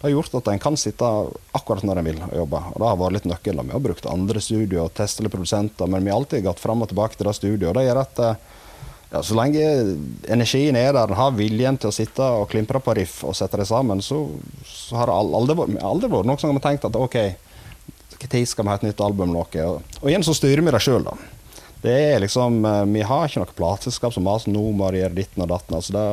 [0.00, 1.08] det har gjort at en kan sitte
[1.52, 2.60] akkurat når en vil og jobbe.
[2.70, 3.66] Og det har vært litt nøkkelen.
[3.68, 6.88] Vi har brukt andre studio og testa produsenter, men vi har alltid gått fram og
[6.88, 7.76] tilbake til det studioet.
[7.76, 8.38] Det gjør at eh,
[9.10, 9.66] ja, så lenge
[10.32, 13.68] energien er der, har viljen til å sitte og klimpre på riff og sette det
[13.68, 14.22] sammen, så,
[14.64, 17.18] så har det aldri, aldri vært noe som har tenkt at OK,
[18.20, 19.36] når skal vi ha et nytt album?
[19.36, 19.66] Noe?
[19.66, 21.18] Og, og igjen så styrer vi det sjøl, da.
[21.82, 25.44] Det er liksom, eh, Vi har ikke noe plateselskap som maser nå må gjøre ditten
[25.44, 25.78] og datten.
[25.78, 26.04] Altså det,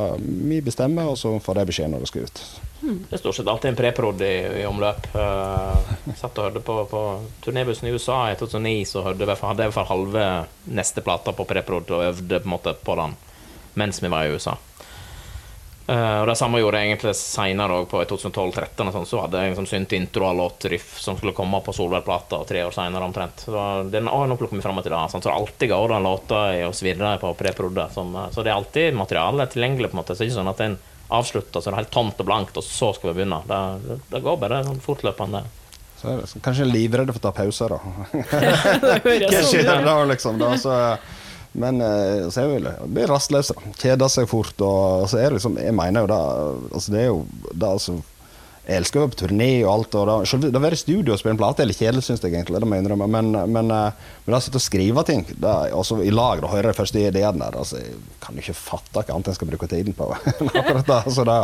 [0.47, 2.43] vi bestemmer, og så får de beskjed når det skal ut.
[2.88, 5.10] Det er stort sett alltid en preprod i, i, omløp.
[5.17, 7.01] Uh, satt og hørte på, på
[7.43, 10.27] turnébussen i USA i 2009, så hørte jeg, hadde jeg i hvert fall halve
[10.77, 13.17] neste plata på preprod og øvde på, en måte på den
[13.77, 14.56] mens vi var i USA.
[15.88, 18.91] Uh, og Det samme gjorde jeg egentlig seinere, på 2012-2013.
[18.91, 22.41] Sånn, så hadde jeg liksom synt intro av låt Riff som skulle komme på Solveig-plata
[22.50, 23.45] tre år seinere omtrent.
[23.47, 25.06] Så den har nå plukket meg fram til det.
[25.13, 27.88] Sånn, så det alltid går den låta og svirrer på preprodet.
[27.95, 29.93] Så det er alltid materiale tilgjengelig.
[29.93, 31.93] på en måte Så det er ikke sånn at en avslutter så det er helt
[31.95, 33.39] tomt og blankt, og så skal vi begynne.
[33.47, 35.45] Det, det går bare sånn fortløpende.
[35.97, 37.80] Så er det, kanskje livredde for å ta pauser, da.
[39.08, 40.41] Hva skjer sånn da, liksom?
[40.41, 40.76] Da, så,
[41.57, 43.55] men eh, så er vi blir rastløse.
[43.81, 44.53] Kjeder seg fort.
[44.61, 46.21] Og så er det liksom Jeg mener jo det
[46.77, 47.97] altså Det er jo det, altså
[48.67, 49.95] jeg elsker å være på turné og alt.
[49.95, 52.03] Og da, selv, det å være i studio og spille en plate er litt kjedelig,
[52.03, 52.59] syns jeg egentlig.
[52.59, 56.11] Det må jeg, men, men, eh, men da sitte og skrive ting det, også i
[56.11, 59.31] lag og høre de første ideene der altså, Jeg kan jo ikke fatte hva annet
[59.31, 60.09] jeg skal bruke tiden på.
[60.51, 61.39] akkurat da, så det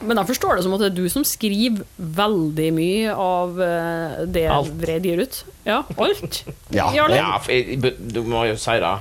[0.00, 4.20] men jeg forstår det som at det er du som skriver veldig mye av eh,
[4.32, 4.72] det alt.
[4.80, 5.40] Vred gir ut?
[5.66, 6.38] Ja, alt?
[6.72, 7.06] ja, ja,
[8.00, 8.92] du må jo si det.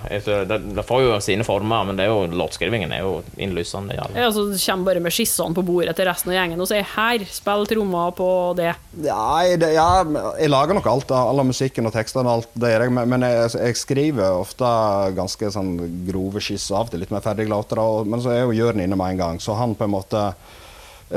[0.49, 0.57] det.
[0.75, 3.95] Det får jo sine former, men det er jo, låtskrivingen er jo innlysende.
[3.95, 6.83] Ja, så du kommer bare med skissene på bordet til resten av gjengen og sier
[6.83, 8.75] 'her, spill trommer på det'.
[9.07, 10.03] Ja, det, ja,
[10.35, 13.51] jeg lager nok alt, all musikken og tekstene og alt det gjør jeg, men jeg,
[13.55, 14.69] jeg, skriver ofte
[15.15, 15.75] ganske sånn
[16.09, 18.97] grove skisser, av og til litt mer ferdige låter, men så er jo Jørn inne
[18.99, 20.33] med en gang, så han på en måte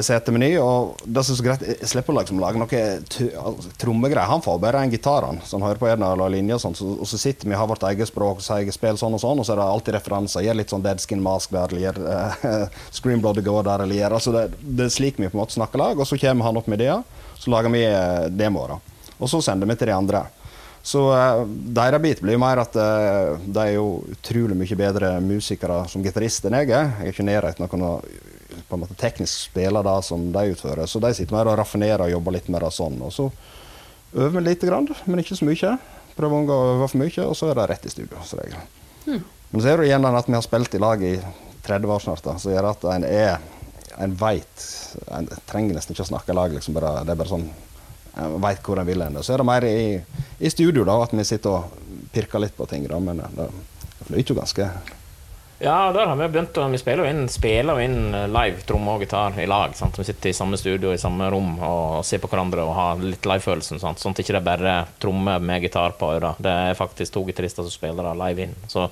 [0.01, 0.55] setemeny.
[0.63, 4.31] Og det som er så greit, jeg slipper å liksom lage noe altså, trommegreier.
[4.31, 6.77] Han får bare en gitar, han, så han hører på en eller linje, og, sånn,
[6.79, 9.23] så, og så sitter vi og har vårt eget språk og eget spill, sånn og
[9.23, 10.47] sånn, og så er det alltid referanser.
[10.47, 14.01] Gjør litt sånn Dead Skin Mask der, eller gjør uh, Scream Blood Go der, eller
[14.01, 16.49] gjør altså det, det, er slik vi på en måte snakker lag, og så kommer
[16.49, 17.03] han opp med ideer,
[17.39, 18.79] så lager vi uh, demoer.
[19.19, 20.27] Og så sender vi til de andre.
[20.83, 25.15] Så uh, deres bit blir jo mer at uh, de er jo utrolig mye bedre
[25.23, 26.91] musikere som gitarist enn jeg er.
[26.99, 27.97] Jeg er ikke i nærheten av å
[28.73, 30.89] på en måte teknisk spiller det som de utfører.
[30.89, 32.97] Så de sitter mer og raffinerer og jobber litt mer sånn.
[33.05, 33.27] Og så
[34.17, 35.73] øver vi lite grann, men ikke så mye.
[36.17, 38.63] Prøver å unngå å øve for mye, og så er det rett i studio, regel.
[39.05, 39.19] Mm.
[39.51, 41.13] Men så er det igjen at vi har spilt i lag i
[41.67, 43.51] 30 år snart, da, så gjør at en er
[44.01, 44.63] En veit
[45.13, 47.45] En trenger nesten ikke å snakke i lag, liksom bare, det er bare sånn
[48.25, 49.19] En veit hvor en vil hen.
[49.21, 50.01] Så er det mer i,
[50.41, 53.51] i studio da, at vi sitter og pirker litt på ting, da, men det,
[54.01, 54.71] det flyter jo ganske
[55.63, 58.97] ja, der har vi begynt å Vi spiller jo inn, spiller inn eh, live tromme
[58.97, 59.77] og gitar i lag.
[59.79, 59.99] Sant?
[59.99, 63.29] Vi sitter i samme studio i samme rom og ser på hverandre og har litt
[63.29, 63.79] livefølelsen.
[63.79, 66.35] Sånn at det ikke er bare tromme med gitar på øra.
[66.43, 68.59] Det er faktisk to gitarister som spiller det live inn.
[68.67, 68.89] Så,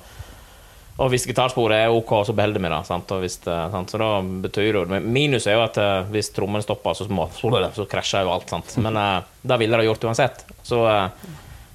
[0.95, 2.81] og hvis gitarsporet er OK, så beholder vi det.
[2.87, 3.15] Sant?
[3.25, 3.91] Hvis, sant?
[3.91, 4.11] Så da
[4.47, 8.35] betyr det Minus er jo at eh, hvis trommene stopper, så, må, så krasjer jo
[8.37, 8.47] alt.
[8.55, 8.77] Sant?
[8.79, 9.03] Men
[9.43, 10.45] det ville det gjort uansett.
[10.63, 10.85] Så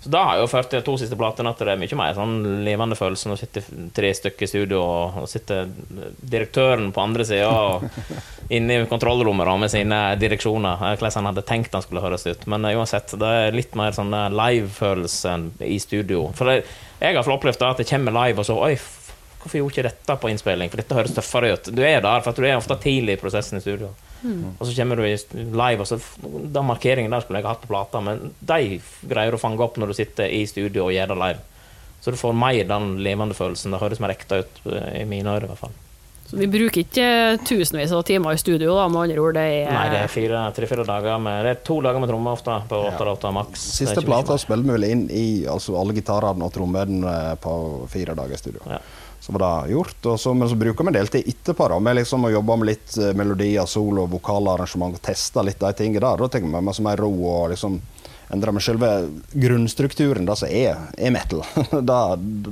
[0.07, 2.35] så da har jo ført de to siste platene at det er mye mer sånn
[2.63, 5.67] levende følelse når du sitter tre stykker i studio, og, sitter
[6.23, 7.49] direktøren på andre sida
[8.57, 12.47] inne i kontrollrommet med sine direksjoner, hvordan han hadde tenkt han skulle høres ut.
[12.47, 15.35] Men uh, uansett, det er litt mer sånn live-følelse
[15.67, 16.29] i studio.
[16.39, 16.61] For det,
[17.03, 18.77] jeg har opplevd at det kommer live, og så Oi,
[19.43, 20.71] hvorfor gjorde ikke dette på innspilling?
[20.71, 21.75] For dette høres tøffere ut.
[21.75, 23.91] Du er der, for du er ofte tidlig i prosessen i studio.
[24.23, 24.57] Mm.
[24.59, 27.73] Og så kommer du i live, og så den markeringen der skulle jeg hatt på
[27.73, 31.19] plata, men de greier å fange opp når du sitter i studio og gjør det
[31.23, 31.43] live.
[32.01, 33.73] Så du får mer den levende følelsen.
[33.75, 35.75] Det høres mer ekte ut eh, i mine ører, i hvert fall.
[36.27, 37.09] Så vi bruker ikke
[37.47, 39.37] tusenvis av timer i studio, da, med andre ord?
[39.39, 42.57] Det er Nei, det er tre-fire dager med Det er to dager med trommer ofte,
[42.67, 43.35] på åtte ja.
[43.35, 43.67] maks.
[43.79, 47.57] Siste plata spiller vi vel inn i altså alle gitarene og trommene på
[47.91, 48.65] fire dager i studio.
[48.71, 48.81] Ja
[49.27, 49.97] så var det gjort.
[50.19, 53.15] Så, men så bruker vi deltid etterpå da, med liksom å jobbe med litt eh,
[53.19, 56.21] melodier, solo, vokalarrangement og teste litt de tingene der.
[56.23, 57.81] Da tenker vi med mer ro og liksom
[58.31, 58.93] endrer med selve
[59.33, 61.43] grunnstrukturen, det som er, er metal.
[61.91, 61.99] det,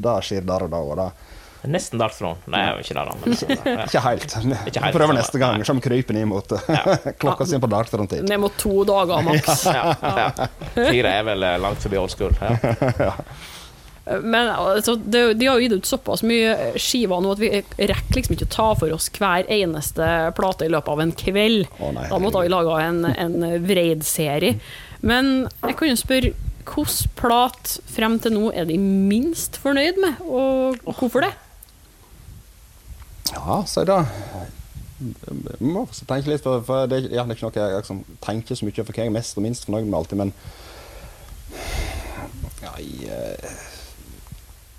[0.02, 0.82] det skjer der og da.
[0.82, 1.08] og da.
[1.70, 2.42] Nesten Dark Throne.
[2.50, 3.16] Nei, jeg er jo ikke der, da.
[3.22, 3.38] Men,
[3.78, 3.86] ja.
[3.86, 4.36] ikke helt.
[4.66, 5.62] Vi prøver neste gang.
[5.64, 6.98] Så kryper imot ja.
[7.22, 8.26] klokka si på Dark Throne-tid.
[8.26, 9.66] Ned mot to dager maks.
[9.70, 12.34] ja, ja, Fire er vel langt forbi old school.
[12.42, 13.14] Ja.
[14.04, 17.50] Men altså, de, de, har jo gitt ut såpass mye skiver nå at vi
[17.88, 21.70] rekker liksom ikke å ta for oss hver eneste plate i løpet av en kveld.
[21.78, 24.58] Å, nei, da måtte vi laga en, en Vreid-serie.
[25.04, 30.20] Men jeg kan jo spørre hvilken plat frem til nå er de minst fornøyd med,
[30.24, 31.32] og hvorfor det?
[33.34, 34.00] Ja, si det.
[35.04, 38.56] Jeg må tenke litt, for, for det, ja, det, er ikke noe jeg liksom, tenker
[38.56, 40.36] så mye for hva jeg er mest og minst fornøyd med alltid, men
[42.64, 43.64] Nei, uh,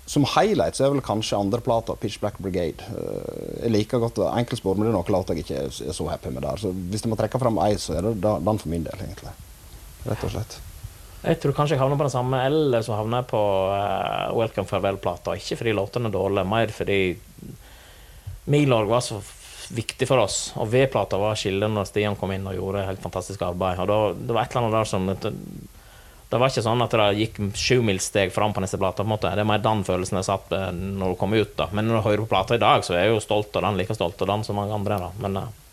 [0.06, 2.84] Som highlight så er vel kanskje andreplata, 'Pitch Black Brigade'.
[2.94, 6.30] Uh, jeg liker godt enkeltspor, men det er noen låter jeg ikke er, så happy
[6.30, 6.62] med der.
[6.62, 9.34] Så hvis jeg må trekke fram ei, så er det den for min del, egentlig.
[10.06, 10.58] Rett og slett.
[11.26, 14.70] Jeg tror kanskje jeg havner på den samme, eller så havner jeg på uh, Welcome
[14.70, 15.34] Farewell-plata.
[15.34, 17.00] Ikke fordi låtene er dårlige, mer fordi
[18.46, 19.18] Milorg var så
[19.74, 20.52] viktig for oss.
[20.60, 23.82] Og V-plata var skillet når Stian kom inn og gjorde helt fantastisk arbeid.
[23.82, 25.10] Og da, det var et eller annet der som
[26.28, 29.04] det, det var ikke sånn at det gikk sjumilssteg fram på neste plate.
[29.06, 31.54] Det er mer den følelsen jeg satt når du kom ut.
[31.56, 31.68] da.
[31.72, 33.78] Men når du hører på plata i dag, så er jeg jo stolt av den,
[33.78, 34.98] like stolt av den som mange andre.
[35.06, 35.12] da.
[35.22, 35.64] Men, uh,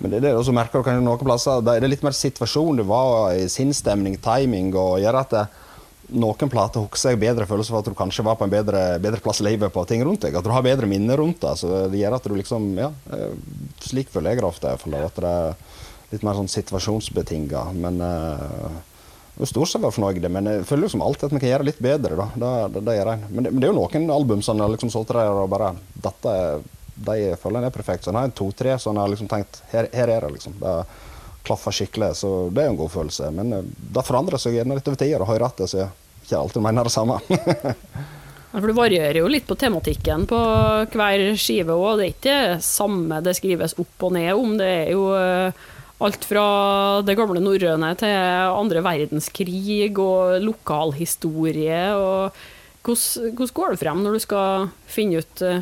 [0.00, 2.80] men det er det også merker du kanskje noen plasser, det er litt mer situasjon
[2.80, 5.42] du var i sinnsstemning, timing, og gjør at det,
[6.10, 9.20] noen plater husker jeg bedre følelse for at du kanskje var på en bedre, bedre,
[9.22, 10.34] plass i livet på ting rundt deg.
[10.34, 11.52] At du har bedre minner rundt det.
[11.60, 13.36] Så det gjør at du liksom Ja, eh,
[13.84, 14.72] slik føler jeg det ofte.
[14.74, 15.54] At det er
[16.10, 17.62] litt mer sånn situasjonsbetinga.
[17.78, 18.80] Men uh,
[19.48, 22.16] stort sett fornøyd, men jeg føler liksom alltid at vi kan gjøre det litt bedre.
[22.16, 23.30] da, det, det, det gjør jeg.
[23.30, 25.72] Men det, men det, er jo noen album som jeg liksom solgt der og bare
[25.94, 26.66] Dette er,
[27.00, 28.04] de føler en er perfekt.
[28.04, 30.58] Så en har to-tre som jeg har liksom tenkt Her, her er det, liksom.
[30.60, 30.76] Det
[31.46, 33.32] klaffer skikkelig, så det er jo en god følelse.
[33.34, 35.92] Men uh, det forandrer seg gjerne litt over tida, og hører etter, så jeg
[36.26, 37.20] ikke alltid mener det samme.
[38.50, 40.38] For Det varierer jo litt på tematikken på
[40.90, 42.00] hver skive òg.
[42.00, 44.56] Det er ikke det samme det skrives opp og ned om.
[44.58, 45.68] Det er jo uh,
[46.00, 46.44] alt fra
[47.04, 48.14] det gamle norrøne til
[48.50, 51.82] andre verdenskrig og lokalhistorie.
[51.94, 52.32] og
[52.84, 55.60] hvordan, hvordan går det frem når du skal finne ut uh,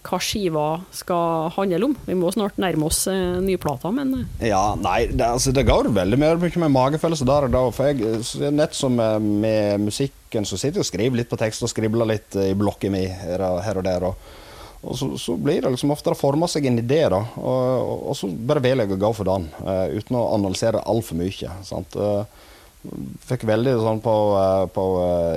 [0.00, 0.66] hva skiva
[0.96, 1.94] skal handle om.
[2.06, 4.26] Vi må snart nærme oss nye plater, men uh.
[4.44, 7.64] Ja, nei, det, altså, det går veldig mye med magefølelse der og da.
[7.76, 11.72] For jeg, nett som med, musikken, så sitter jeg og skriver litt på tekst og
[11.72, 14.08] skribler litt i blokka mi her, og der.
[14.08, 14.39] Og,
[14.80, 17.20] og så, så, blir det liksom ofte det former seg en idé, da.
[17.36, 21.20] Og, og, så bare velger jeg å gå for den, uh, uten å analysere altfor
[21.20, 21.56] mye.
[21.68, 21.96] sant?
[22.00, 22.24] Uh,
[23.28, 24.84] fikk veldig sånn på, uh, på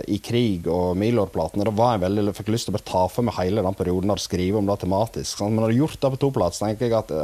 [0.07, 1.67] I krig og Milor-platene.
[1.67, 4.15] Da var jeg veldig, fikk lyst til å bare ta for meg hele den perioden
[4.15, 5.35] og skrive om det tematisk.
[5.35, 5.51] Sant?
[5.51, 7.15] Men når jeg har gjort det på to plater, tenker jeg at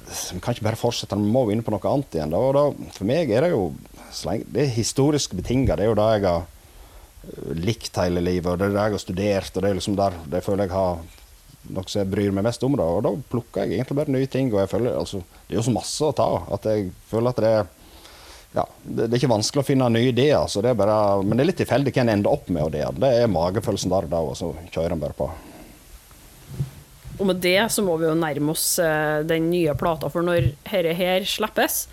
[0.00, 2.32] vi kan ikke bare fortsette, vi må inn på noe annet igjen.
[2.32, 2.40] Da.
[2.40, 2.64] Og da,
[2.96, 3.68] for meg er det jo
[4.50, 5.76] det er historisk betinga.
[5.76, 6.48] Det er jo det jeg har
[7.56, 9.56] likt hele livet, og det er det jeg har studert.
[9.56, 11.02] og Det er liksom der det føler jeg har
[11.70, 12.78] noe som jeg bryr meg mest om.
[12.78, 12.86] Da.
[12.86, 14.52] Og da plukker jeg egentlig bare nye ting.
[14.54, 17.44] og jeg føler, altså, Det er jo så masse å ta at jeg føler at
[17.44, 17.68] det er
[18.50, 21.48] ja, det, er ikke vanskelig å finne nye ideer, det er bare, men det er
[21.52, 22.72] litt tilfeldig hva en ender opp med.
[22.74, 25.28] Det, det er magefølelsen der og da, og så kjører en bare på.
[27.20, 30.50] Og med det så må vi jo nærme oss uh, den nye plata, for når
[30.66, 31.84] dette her slippes,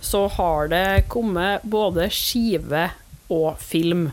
[0.00, 2.88] så har det kommet både skive
[3.32, 4.08] og film.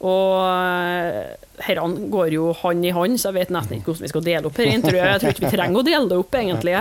[0.00, 4.12] Og herrene uh, går jo hånd i hånd, så jeg vet nesten ikke hvordan vi
[4.14, 4.70] skal dele opp her.
[4.86, 6.78] Tror, jeg tror ikke vi trenger å dele det opp, egentlig.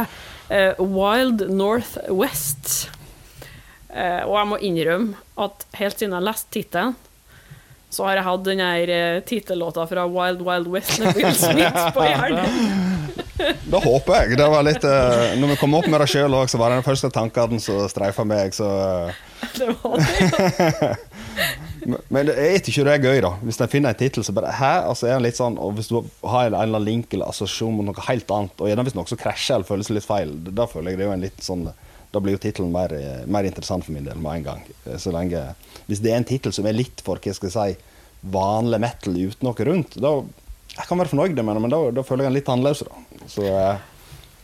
[0.50, 2.90] Uh, Wild North West
[3.90, 6.98] Eh, og jeg må innrømme at helt siden jeg leste tittelen,
[7.90, 11.88] så har jeg hatt den her uh, tittellåta fra Wild Wild West med Will Smith
[11.96, 12.89] på hjernen.
[13.72, 14.38] Da håper jeg.
[14.40, 16.80] Det var litt uh, Når vi kom opp med det sjøl òg, så var det
[16.82, 19.26] den første tankene som streifa meg, så uh.
[19.56, 20.96] Det var det,
[22.12, 23.32] Men jeg er ikke det er gøy, da.
[23.46, 24.72] Hvis en finner en tittel, så bare Hæ?
[24.92, 27.78] Altså er den litt sånn, og Hvis du har en eller annen link eller assosiasjon
[27.78, 30.68] mot noe helt annet, og gjerne hvis noe som krasjer eller føles litt feil, da
[30.70, 31.70] føler jeg det er jo en litt sånn
[32.10, 32.94] da blir jo tittelen mer,
[33.30, 34.62] mer, interessant for min del med en gang.
[34.98, 35.44] Så lenge,
[35.86, 38.00] hvis det er en tittel som er litt for hva skal jeg si,
[38.34, 40.16] vanlig metal uten noe rundt, da
[40.80, 42.84] jeg kan være fornøyd med det, men da, da føler jeg den litt annerledes.
[42.88, 43.24] Da.
[43.28, 43.88] Så, eh.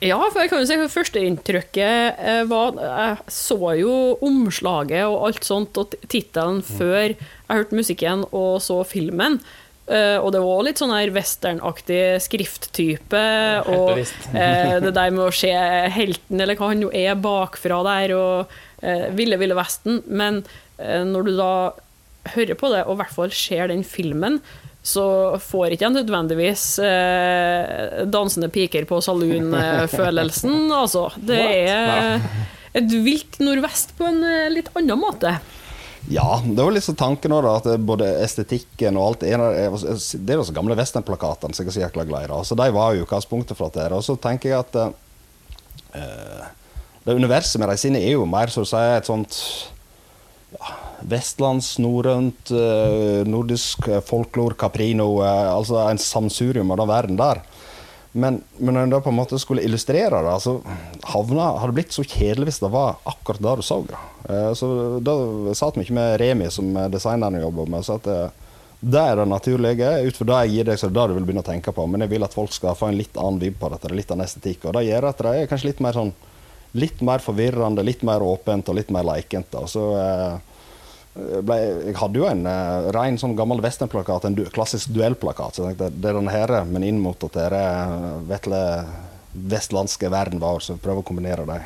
[0.03, 3.93] Ja, for jeg kan jo si at Førsteinntrykket eh, var Jeg så jo
[4.25, 6.73] omslaget og alt sånt, og tittelen mm.
[6.77, 9.39] før jeg hørte musikken og så filmen.
[9.85, 13.23] Uh, og det var litt sånn her westernaktig skrifttype.
[13.69, 15.51] og uh, det der med å se
[15.93, 20.01] helten, eller hva han jo er, bakfra der, og uh, Ville Ville Vesten.
[20.09, 20.43] Men
[20.75, 21.51] når du da
[22.33, 24.41] hører på det, og i hvert fall ser den filmen,
[24.85, 25.05] så
[25.41, 26.65] får ikke jeg nødvendigvis
[28.13, 30.69] dansende piker på saloon-følelsen.
[30.81, 32.21] altså, det er
[32.77, 34.21] et vilt nordvest på en
[34.53, 35.33] litt annen måte.
[36.09, 40.77] Ja, det var så tanken òg, at både estetikken og alt Det er de gamle
[40.77, 42.41] westernplakatene som jeg er så jækla glad i.
[42.45, 43.95] Så de var jo utgangspunktet for dette.
[43.95, 44.77] Og så tenker jeg at
[45.97, 46.45] eh,
[47.05, 49.39] det universet med de sine er jo mer så å si et sånt
[50.53, 57.43] ja, vestlands, norrønt, uh, nordisk folklor, caprino, uh, altså en samsurium av den verden der.
[58.15, 60.53] Men, men når en da på en måte skulle illustrere det, så
[61.11, 63.81] havna, hadde blitt så kjedelig hvis det var akkurat det du så.
[64.29, 64.69] Eh, så
[65.03, 65.15] da
[65.51, 67.83] satt vi ikke med Remi, som designeren jobber med.
[67.83, 68.41] Så at, eh,
[68.85, 70.07] Det er det naturlige.
[70.07, 71.71] Ut fra det jeg gir deg, så er det det du vil begynne å tenke
[71.73, 71.87] på.
[71.89, 74.27] Men jeg vil at folk skal få en litt annen vibb på dette, litt annen
[74.27, 74.65] estetikk.
[74.65, 76.13] Og det gjør at det er kanskje litt mer sånn
[76.75, 79.55] litt mer forvirrende, litt mer åpent og litt mer leikent.
[79.55, 80.37] Og så eh,
[81.15, 85.55] ble, jeg hadde jo en uh, ren sånn gammel westernplakat, en du, klassisk duellplakat.
[85.55, 87.63] Så jeg tenkte det er den her, men inn mot at det
[88.27, 88.61] vetle
[89.35, 91.63] vestlandske verden vår, så prøver å kombinere dem.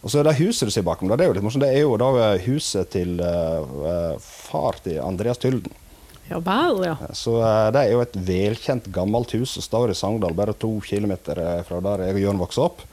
[0.00, 1.10] Og så er det huset du ser bakom.
[1.12, 1.64] Det er jo litt morsomt.
[1.64, 5.72] Det er jo da huset til uh, far til Andreas Tylden.
[6.30, 6.94] Ja vel, ja.
[7.16, 10.76] Så uh, det er jo et velkjent, gammelt hus som står i Sogndal, bare to
[10.84, 12.86] kilometer fra der jeg og Jørn vokste opp.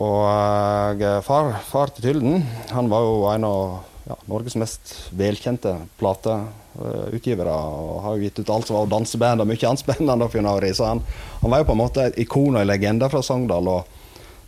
[0.00, 3.62] Og far, far, til Tylden, han var jo en av
[4.10, 7.54] ja, Norges mest velkjente plateutgivere.
[7.54, 10.74] Og har jo gitt ut alt som var danseband og mye annet spennende.
[10.74, 11.02] Så han,
[11.40, 13.70] han, var jo på en måte et ikon og en legende fra Sogndal.
[13.70, 13.96] og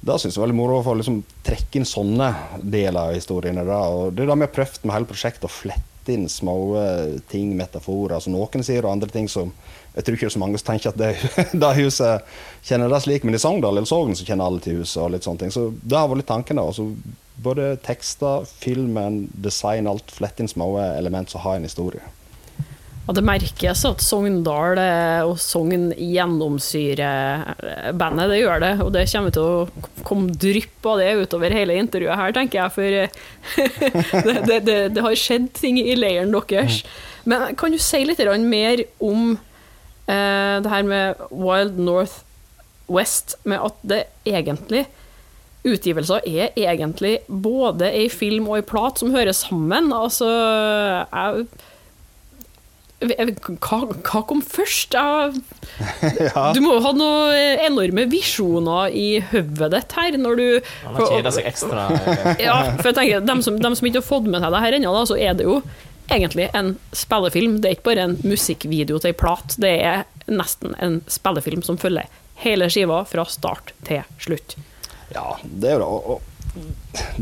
[0.02, 3.62] det syns jeg var veldig moro å få liksom, trekke inn sånne deler av historiene.
[3.68, 3.78] Da.
[3.86, 6.56] Og det er det vi har prøvd med hele prosjektet, å flette inn små
[7.30, 8.16] ting, metaforer.
[8.16, 9.54] Altså, noen sier og andre ting som
[9.92, 11.10] Jeg tror ikke så mange som tenker at det,
[11.62, 12.30] det huset
[12.64, 14.96] kjenner det slik, men i Sogndal eller Sogn så kjenner alle til huset.
[15.04, 15.52] og litt sånne ting.
[15.52, 16.58] Så det har vært litt tanken.
[16.58, 16.64] da.
[16.64, 16.88] Altså,
[17.36, 20.10] både tekster, filmen, design, alt.
[20.12, 22.02] Flette inn små element som har en historie.
[23.02, 28.30] Og det merkes at Sogndal eh, og Sogn gjennomsyrer eh, bandet.
[28.30, 32.20] Det gjør det, og det kommer til å komme drypp av det utover hele intervjuet
[32.20, 32.74] her, tenker jeg.
[32.76, 36.82] For eh, det, det, det, det har skjedd ting i leiren deres.
[37.26, 42.22] Men kan du si litt mer om eh, det her med Wild North
[42.86, 44.86] West, med at det egentlig
[45.62, 49.92] Utgivelser er egentlig både ei film og ei plat som hører sammen.
[49.94, 50.30] Altså
[51.18, 51.46] jeg
[53.02, 54.94] hva, hva, kom først?
[54.94, 56.44] ja.
[56.54, 60.18] Du må jo ha noen enorme visjoner i hodet ditt her.
[60.20, 60.46] Når du
[60.84, 61.86] Han har kjeda seg ekstra.
[62.46, 64.78] ja, for jeg tenker, dem som, dem som, ikke har fått med seg det her
[64.78, 65.60] ennå, så er det jo
[66.12, 67.60] egentlig en spillefilm.
[67.62, 71.80] Det er ikke bare en musikkvideo til ei plat, det er nesten en spillefilm som
[71.80, 72.10] følger
[72.42, 74.56] hele skiva fra start til slutt.
[75.12, 76.20] Ja, det er jo det.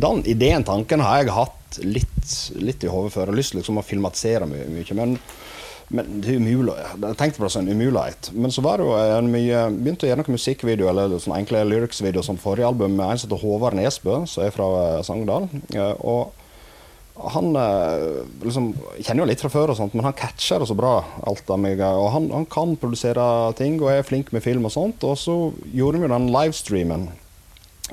[0.01, 3.29] Den ideen, tanken, har jeg hatt litt, litt i hodet før.
[3.29, 5.17] Jeg har lyst til liksom, å filmatisere mye, mye men
[5.91, 6.75] men det er umulig.
[6.79, 8.29] Jeg tenkte på det som en umulighet.
[8.39, 11.65] Men så var det jo en mye, begynte å gjøre noen musikkvideo, eller sånn enkle
[11.67, 15.49] lyrics-videoer som forrige album, med en som heter Håvard Nesbø, som er fra eh, Sogndal.
[15.75, 20.71] Og han eh, liksom, kjenner jo litt fra før, og sånt, men han catcher det
[20.71, 21.01] så bra.
[21.27, 23.27] alt av meg, og han, han, kan produsere
[23.59, 25.03] ting og er flink med film og sånt.
[25.03, 25.37] Og så
[25.75, 27.11] gjorde vi den livestreamen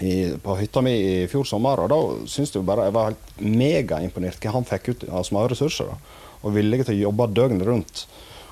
[0.01, 3.41] i, på hytta mi i fjor sommer, og da syns jeg bare jeg var helt
[3.41, 5.93] megaimponert hva han fikk ut av små ressurser.
[5.93, 8.05] da og villige til å jobbe døgnet rundt.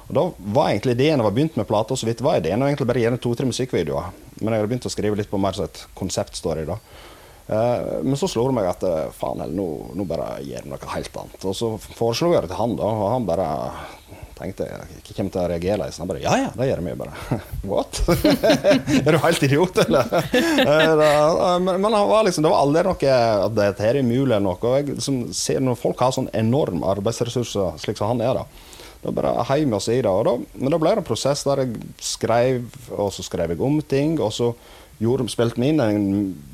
[0.06, 2.68] Og Da var egentlig ideen jeg var begynt med plata, så vidt var ideen å
[2.70, 4.12] egentlig bare gjøre to-tre musikkvideoer.
[4.42, 6.66] Men jeg hadde begynt å skrive litt på mer som et konseptstory.
[6.66, 6.78] da.
[7.46, 10.72] Uh, men så slo det meg at uh, faen heller, nå, nå bare gjør vi
[10.72, 11.46] noe helt annet.
[11.46, 13.50] Og så foreslo jeg det til han, da, og han bare
[14.36, 15.88] tenkte jeg ikke kommer til å reagere.
[15.92, 17.40] Så han bare ja ja, det gjør jeg bare.
[17.72, 18.02] What?
[19.00, 20.12] er du helt idiot, eller?
[20.70, 23.18] uh, men, men var liksom, det var aldri noe
[23.48, 24.76] at dette er umulig eller noe.
[24.78, 28.72] Jeg liksom, ser Når folk har sånn enorme arbeidsressurser slik som han er, da
[29.06, 30.10] da bare heiv vi oss i det.
[30.10, 32.64] Og da, men da ble det en prosess der jeg skrev,
[32.96, 34.18] og så skrev jeg om ting.
[34.18, 34.56] og så
[35.02, 36.06] gjorde, spilte vi inn en,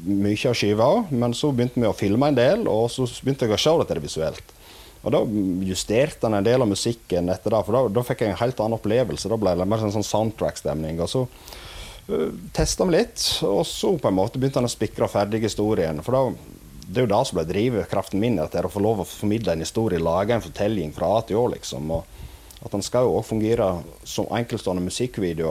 [0.01, 3.55] mye av skiva, men så begynte vi å filme en del, og så begynte jeg
[3.55, 4.55] å se dette visuelt.
[5.01, 5.21] Og Da
[5.65, 8.59] justerte han en del av musikken etter det, for da, da fikk jeg en helt
[8.61, 9.31] annen opplevelse.
[9.31, 11.01] Da ble det mer sånn soundtrack-stemning.
[11.01, 15.09] og så uh, testa vi litt, og så på en måte begynte han å spikre
[15.09, 16.03] ferdig historien.
[16.05, 16.51] For da,
[16.85, 19.65] det er jo det som ble drivkraften min, at å få lov å formidle en
[19.65, 21.47] historie, lage en fortelling fra A til Å.
[21.55, 22.30] liksom, og
[22.61, 23.67] at den skal jo òg fungere
[24.05, 25.49] som enkeltstående musikkvideo.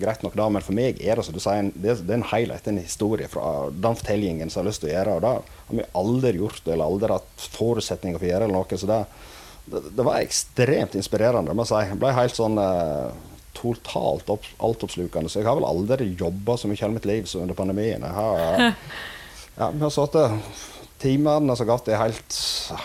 [0.00, 2.66] Greit nok da, men for meg er det som du sier, det, er en helhet,
[2.66, 5.14] en historie fra den fortellingen som jeg har lyst til å gjøre.
[5.14, 5.30] og Det
[5.68, 8.48] har vi aldri gjort eller aldri hatt forutsetninger for å gjøre.
[8.48, 9.00] eller noe, så det,
[9.70, 11.54] det, det var ekstremt inspirerende.
[11.54, 11.84] må jeg si.
[11.92, 13.22] Jeg ble helt sånn eh,
[13.60, 15.30] totalt opp, altoppslukende.
[15.30, 18.02] Så jeg har vel aldri jobba så mye i hele mitt liv som under pandemien.
[18.02, 18.74] Jeg har,
[19.60, 20.66] ja, vi har sittet
[21.00, 22.34] Timene som har gått, er helt,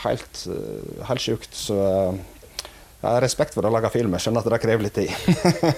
[0.06, 1.52] helt, eh, helt sjukt.
[1.52, 2.22] Så eh,
[3.06, 4.16] jeg har respekt for å lage film.
[4.16, 5.12] Jeg skjønner at det krever litt tid.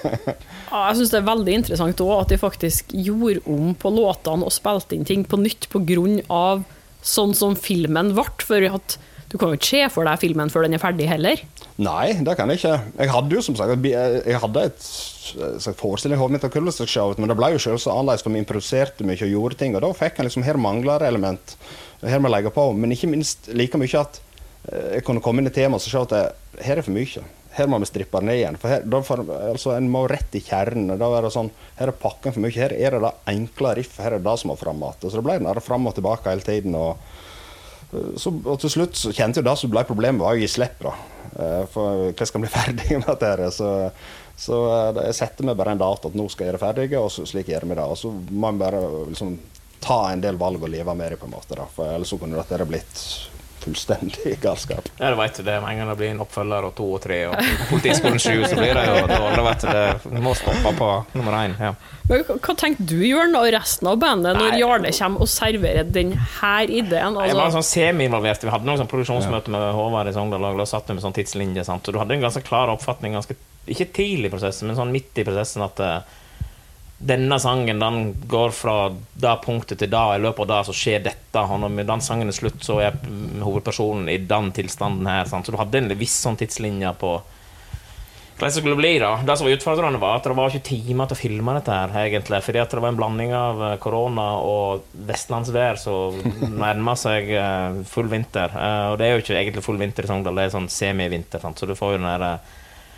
[0.72, 4.48] ja, jeg syns det er veldig interessant òg at de faktisk gjorde om på låtene
[4.48, 6.42] og spilte inn ting på nytt pga.
[7.02, 8.26] sånn som filmen ble.
[8.48, 11.42] For at du kan jo ikke se for deg filmen før den er ferdig heller.
[11.84, 12.78] Nei, det kan jeg ikke.
[13.04, 14.88] Jeg hadde jo som sagt jeg hadde et
[15.78, 18.42] forestilling i hodet mitt av Kullestrøk-show, men det ble jo selv så annerledes, for vi
[18.42, 19.76] improviserte mye og gjorde ting.
[19.76, 21.58] Og da fikk jeg liksom Her mangler element.
[22.06, 22.70] Her må jeg legge på.
[22.78, 24.22] Men ikke minst like mye at
[24.68, 27.24] jeg kunne komme inn i temaet og se at det, her er for mye.
[27.58, 28.58] Her må vi strippe ned igjen.
[28.62, 30.98] For her, for, altså, En må rett i kjernen.
[31.00, 31.50] Da er det sånn,
[31.80, 32.54] Her er pakken for mye.
[32.54, 34.04] Her er det det enkle riffet.
[34.04, 35.08] Her er det som må fram igjen.
[35.08, 36.76] Så det ble den fram og tilbake hele tiden.
[36.78, 37.00] og
[38.20, 40.82] så, og til slutt så kjente jeg det som ble problemet, var å gi slipp.
[40.84, 40.94] da.
[41.38, 43.52] Eh, for hva skal bli ferdig med dette?
[43.56, 43.70] Så,
[44.36, 47.00] så eh, jeg setter meg bare en dato at nå skal jeg gjøre det ferdig,
[47.00, 47.88] og så, slik gjør vi det.
[47.88, 49.38] Og så må man bare liksom,
[49.84, 51.56] ta en del valg og leve med det, på en måte.
[51.56, 51.70] Da.
[51.74, 53.02] For ellers så kunne dette blitt
[53.68, 54.88] fullstendig galskap.
[54.98, 55.58] Ja, du vet det.
[55.62, 57.36] Med en gang det blir en oppfølger og to og tre og
[57.70, 59.44] Politiskolen sju, så blir det jo dårlig.
[59.50, 60.12] vet du.
[60.16, 60.90] Det må stoppe på
[61.20, 61.56] nummer én.
[61.60, 61.74] Ja.
[62.08, 64.60] Men hva tenker du, Jørn, og resten av bandet når Nei.
[64.62, 66.16] Jarle kommer og serverer denne
[66.72, 67.18] ideen?
[67.20, 68.46] Jeg var Altså, sånn semi-involvert.
[68.48, 71.16] Vi hadde noen sånn produksjonsmøte med Håvard i Sogndal, og da satt vi med sånn
[71.18, 71.66] tidslinje.
[71.68, 71.88] Sant?
[71.92, 73.36] Og du hadde en ganske klar oppfatning, ganske,
[73.68, 76.16] ikke tidlig i prosessen, men sånn midt i prosessen, at eh,
[76.98, 78.76] denne sangen den går fra
[79.14, 81.44] det punktet til det, og i løpet av det så skjer dette.
[81.46, 82.98] Og når den sangen er slutt, så er
[83.44, 85.30] hovedpersonen i den tilstanden her.
[85.30, 85.46] Sant?
[85.46, 87.20] Så du hadde en viss sånn tidslinje på
[88.38, 88.92] hvordan det skulle bli.
[89.02, 91.74] da Det som var utfordrende, var at det var ikke timer til å filme dette.
[91.94, 96.18] her egentlig Fordi at det var en blanding av eh, korona og vestlandsvær som
[96.66, 98.54] nærma seg eh, full vinter.
[98.54, 101.42] Eh, Og det er jo ikke egentlig full vinter i Sogndal, det er sånn semi-vinter.
[101.58, 102.56] Så du får jo den der eh,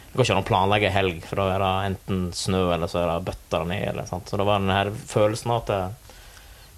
[0.10, 3.03] det går ikke an å planlegge helg, for da er det enten snø eller så
[3.03, 3.84] er det bøtter ned.
[3.91, 4.30] Eller, sant?
[4.30, 6.16] Så det var den her følelsen av at eh,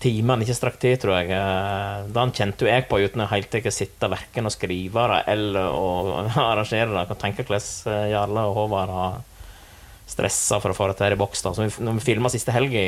[0.04, 1.32] timene ikke strakk til, tror jeg.
[1.38, 5.22] Eh, Den kjente jo jeg på uten å helt ikke sitte verken og skrive det
[5.32, 5.88] eller å
[6.52, 7.06] arrangere det.
[7.06, 9.20] Jeg kan tenke hvordan eh, Jarle og Håvard har
[10.12, 11.46] stressa for å få dette her i boks.
[11.46, 11.54] da.
[11.56, 12.88] Så vi, når vi filma siste helg i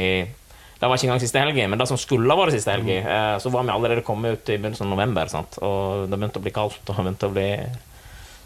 [0.84, 3.36] det var ikke engang siste helg, men det som skulle ha vært siste helg, eh,
[3.39, 5.30] så var vi allerede kommet ut i begynnelsen av november.
[5.32, 5.56] Sant?
[5.64, 6.82] Og det begynte å bli kaldt.
[6.84, 7.46] og det begynte å bli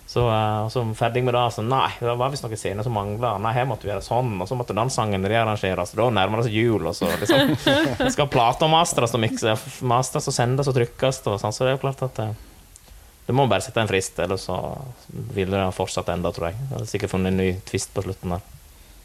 [0.07, 3.33] så, uh, så ferdig med det, så nei, det var visst noen scener som mangla.
[3.43, 5.91] Nei, her måtte vi gjøre sånn, og så måtte den sangen rearrangeres.
[5.99, 7.51] Da nærmer det seg jul, og så liksom
[8.15, 11.75] skal plata mastres og mikses, mastres og sendes og trykkes, og sånn, så det er
[11.75, 12.31] jo klart at uh,
[13.27, 14.55] du må bare sette en frist, ellers så
[15.35, 16.61] vil det fortsatt enda, tror jeg.
[16.61, 18.53] Jeg har sikkert funnet en ny twist på slutten der.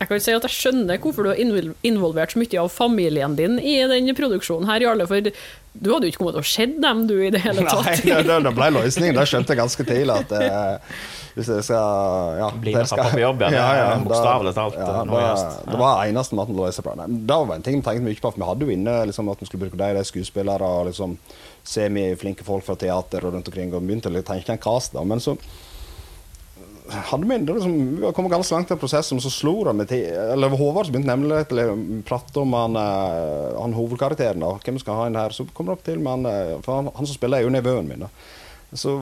[0.02, 1.42] jeg kan si at jeg skjønner hvorfor du har
[1.82, 5.08] involvert så mye av familien din i denne produksjonen her, Jarle.
[5.10, 5.34] For
[5.72, 7.86] du hadde jo ikke kommet til å se dem, du, i det hele tatt.
[8.04, 9.16] Nei, det, det ble løsningen.
[9.16, 10.16] Det skjønte jeg ganske tidlig.
[10.20, 10.98] At eh,
[11.32, 13.50] hvis jeg skal ja, Bli med pappa på jobb, ja.
[13.56, 15.56] ja, ja bokstavelig talt Ja, noe det, gjøres.
[15.70, 17.08] det var eneste måten å løse det på.
[17.32, 18.34] Det var en ting vi tenkte mye på.
[18.34, 21.16] For vi hadde jo inne liksom, at vi skulle bruke de, de skuespillere og liksom,
[21.72, 23.72] semiflinke folk fra teater og rundt omkring.
[23.72, 25.06] Og begynte å tenke en cast, da.
[25.08, 25.38] Men så
[26.90, 29.88] hadde vi, var liksom, vi var kommet ganske langt i prosessen, så slo det meg
[29.90, 31.76] til Eller Håvard begynte nemlig å
[32.08, 34.42] prate om han, eh, han hovedkarakteren.
[34.42, 35.34] da, Hvem skal ha inn her.
[35.34, 37.88] Så kom det opp til med eh, for han, han som spiller, er jo nevøen
[37.88, 38.06] min.
[38.06, 38.10] da.
[38.74, 38.98] Så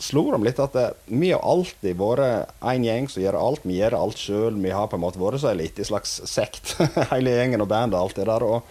[0.00, 3.66] slo de litt at det, vi har alltid vært en gjeng som gjør alt.
[3.68, 4.56] Vi gjør alt sjøl.
[4.62, 6.78] Vi har på en måte vært så en liten slags sekt,
[7.12, 8.46] hele gjengen og bandet og alt det der.
[8.46, 8.64] Og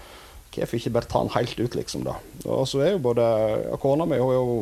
[0.55, 2.17] hvorfor ikke bare ta den helt ut, liksom, da.
[2.49, 3.23] Og så er jo både
[3.69, 4.59] ja, Kona mi hun er jo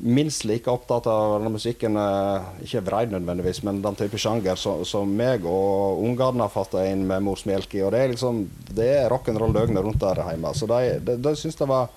[0.00, 4.84] minst like opptatt av denne musikken, eh, ikke vreid nødvendigvis, men den type sjanger som,
[4.88, 7.82] som meg og ungene har fått inn med morsmelk i.
[7.84, 8.44] Og det er liksom,
[8.76, 10.54] det er rock'n'roll døgnet rundt der hjemme.
[10.56, 11.90] Så de, de, de syns det var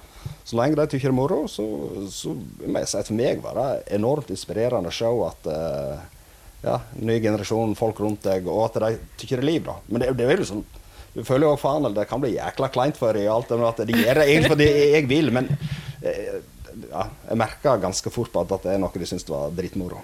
[0.48, 1.64] Så lenge de tykker det er moro, så,
[2.12, 5.98] så må jeg si at for meg var det enormt inspirerende se at uh,
[6.64, 9.76] ja, ny generasjon, folk rundt deg, og at de tykker det er liv, da.
[9.90, 10.64] Men det, det er jo sånn
[11.14, 14.00] du føler jo faen, det kan bli jækla kleint for dem, alt det at de
[14.00, 15.50] gjør det egentlig fordi jeg vil, men
[16.02, 16.40] eh,
[16.90, 20.02] ja, jeg merka ganske fort på at det er noe de syntes var dritmoro.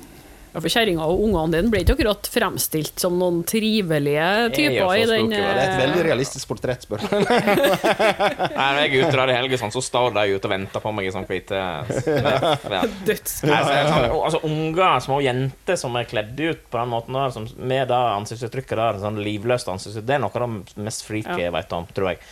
[0.49, 4.93] Ja, for kjerringa og ungene dine ble ikke akkurat fremstilt som noen trivelige Jeg typer
[4.97, 7.11] i den Det er et eh, veldig realistisk portrett, spør du.
[7.19, 10.81] Nei, når jeg er ute der i helga, sånn, så står de ute og venter
[10.81, 12.81] på meg i sånn hvite ja.
[13.07, 13.37] døds...
[13.45, 17.21] Nei, så det sånn, altså Unger, små jenter som er kledd ut på den måten
[17.21, 21.05] der, som, med det ansiktsuttrykket der, sånn livløst ansiktsuttrykk, det er noe av det mest
[21.05, 22.23] freaky jeg vet om, tror jeg.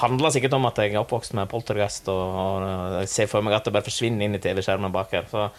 [0.00, 3.58] Handler sikkert om at jeg er oppvokst med poltergeist, og, og jeg ser for meg
[3.58, 5.26] at det bare forsvinner inn i TV-skjermen bak her.
[5.28, 5.50] Så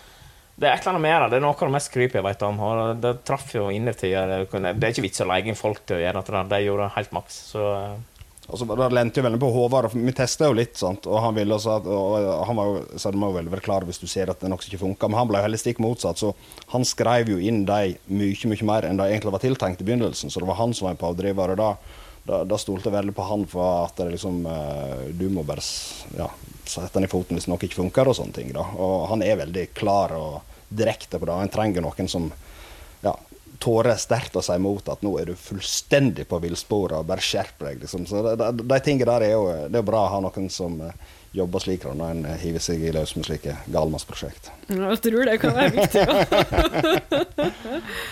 [0.58, 1.38] det er et eller annet mer, det.
[1.38, 2.60] Er noe av det mest creepy jeg vet om.
[2.62, 4.34] Og det traff jo innertier.
[4.50, 6.44] Det er ikke vits å leie inn folk til å gjøre dette.
[6.50, 7.40] De gjorde helt maks.
[7.54, 7.70] Så
[8.50, 9.94] Altså, Det lente jo veldig på Håvard.
[9.96, 11.08] Vi testa jo litt, sant?
[11.08, 14.02] og han ville også og han var jo, så det må jo være klar hvis
[14.02, 15.08] du ser at det nok ikke funka.
[15.08, 16.34] Men han ble jo heller stikk motsatt, så
[16.74, 20.34] han skrev jo inn de mye mye mer enn det egentlig var tiltenkt i begynnelsen.
[20.34, 21.56] Så det var han som var en pådriver.
[21.56, 21.70] da,
[22.24, 25.64] da, da stolte jeg veldig på han for at det liksom eh, Du må bare
[26.16, 26.30] ja,
[26.64, 28.54] sette den i foten hvis noe ikke funker, og sånne ting.
[28.56, 28.64] da.
[28.80, 30.42] Og han er veldig klar og
[30.74, 31.36] direkte på det.
[31.42, 32.30] Han trenger noen som
[33.04, 33.14] ja,
[33.60, 37.68] tårer sterkt å si imot at nå er du fullstendig på villsporet og bare skjerp
[37.68, 37.84] deg.
[37.84, 38.08] Liksom.
[38.08, 40.80] Så de, de, de tingene der er jo det er bra å ha noen som
[40.88, 40.96] eh,
[41.36, 44.52] jobber slik når en hiver seg i løs med slike galmannsprosjekt.
[44.72, 46.04] Jeg tror det kan være viktig.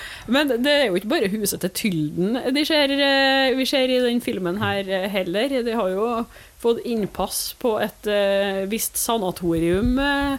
[0.27, 3.99] Men det er jo ikke bare huset til Tylden de ser, eh, vi ser i
[4.03, 5.49] den filmen her eh, heller.
[5.65, 6.25] De har jo
[6.61, 10.37] fått innpass på et eh, visst sanatorium der.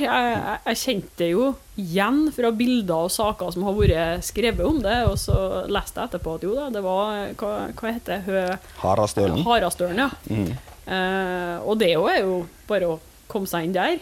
[0.00, 4.64] Jeg, jeg- jeg kjente det jo igjen fra bilder og saker som har vært skrevet
[4.64, 8.22] om det, og så leste jeg etterpå at jo da, det var Hva, hva heter
[8.24, 8.58] det?
[8.80, 9.42] Harastølen.
[9.44, 10.10] Harastølen, ja.
[10.32, 10.54] Mm.
[10.86, 13.98] Uh, og det òg er jo bare å komme seg inn der?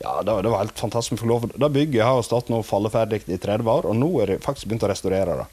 [0.00, 1.26] Ja, det, det var helt fantastisk.
[1.54, 4.86] Det bygget har stått nå falleferdig i 30 år, og nå er det faktisk begynt
[4.88, 5.50] å restaurere det.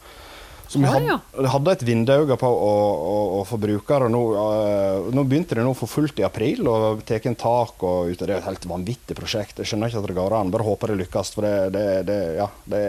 [0.67, 1.15] Så vi hadde,
[1.47, 4.09] hadde et vindauge på å, å, å få brukere.
[4.11, 8.11] Nå, eh, nå begynte det nå for fullt i april, og tar en tak og
[8.11, 9.61] Det er et helt vanvittig prosjekt.
[9.61, 10.51] Jeg skjønner ikke at det går an.
[10.51, 11.31] Bare håper det lykkes.
[11.37, 12.83] For det, det, det, ja, det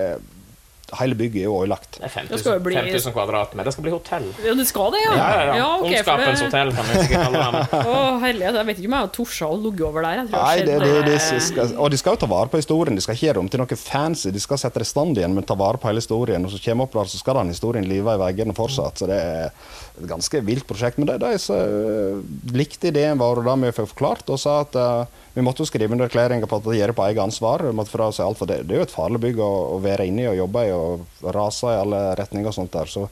[0.96, 4.28] Hele bygget er jo jo 5000, bli- 5000 kvadrat, men det skal bli hotell.
[4.44, 5.16] Ja, det skal det, ja?
[5.18, 5.66] Ja, ja, ja.
[5.76, 7.80] ok, for Ondskapens det- hotell, kan vi sikkert kalle det.
[7.92, 10.22] Å, herlighet, jeg vet ikke om jeg har tort å ligge over der.
[10.32, 12.96] Nei, det, det, det, skal, og de skal jo ta vare på historien.
[12.96, 14.32] De skal ikke gjøre om til noe fancy.
[14.32, 16.48] De skal sette det i stand igjen, men ta vare på hele historien.
[16.48, 19.02] Og så kommer opp der, så skal den historien live i veggene fortsatt.
[19.02, 19.52] Så det er
[19.98, 21.00] et ganske vilt prosjekt.
[21.00, 22.20] Men de, de så, øh,
[22.54, 25.94] likte ideen vår, og det vi fikk forklart, og sa at uh, vi måtte skrive
[25.94, 27.66] under erklæringa på at det gjør det på eget ansvar.
[27.66, 29.82] Vi måtte fra oss alt, for det, det er jo et farlig bygg å, å
[29.84, 32.90] være i og jobbe i, og rase i alle retninger og sånt der.
[32.90, 33.08] Så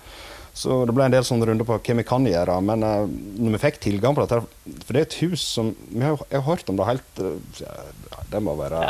[0.57, 2.55] så det ble en del sånne runder på hva vi kan gjøre.
[2.64, 4.39] Men uh, når vi fikk tilgang på dette
[4.87, 7.34] For det er et hus som vi har, Jeg har hørt om det helt uh,
[8.32, 8.80] Det må være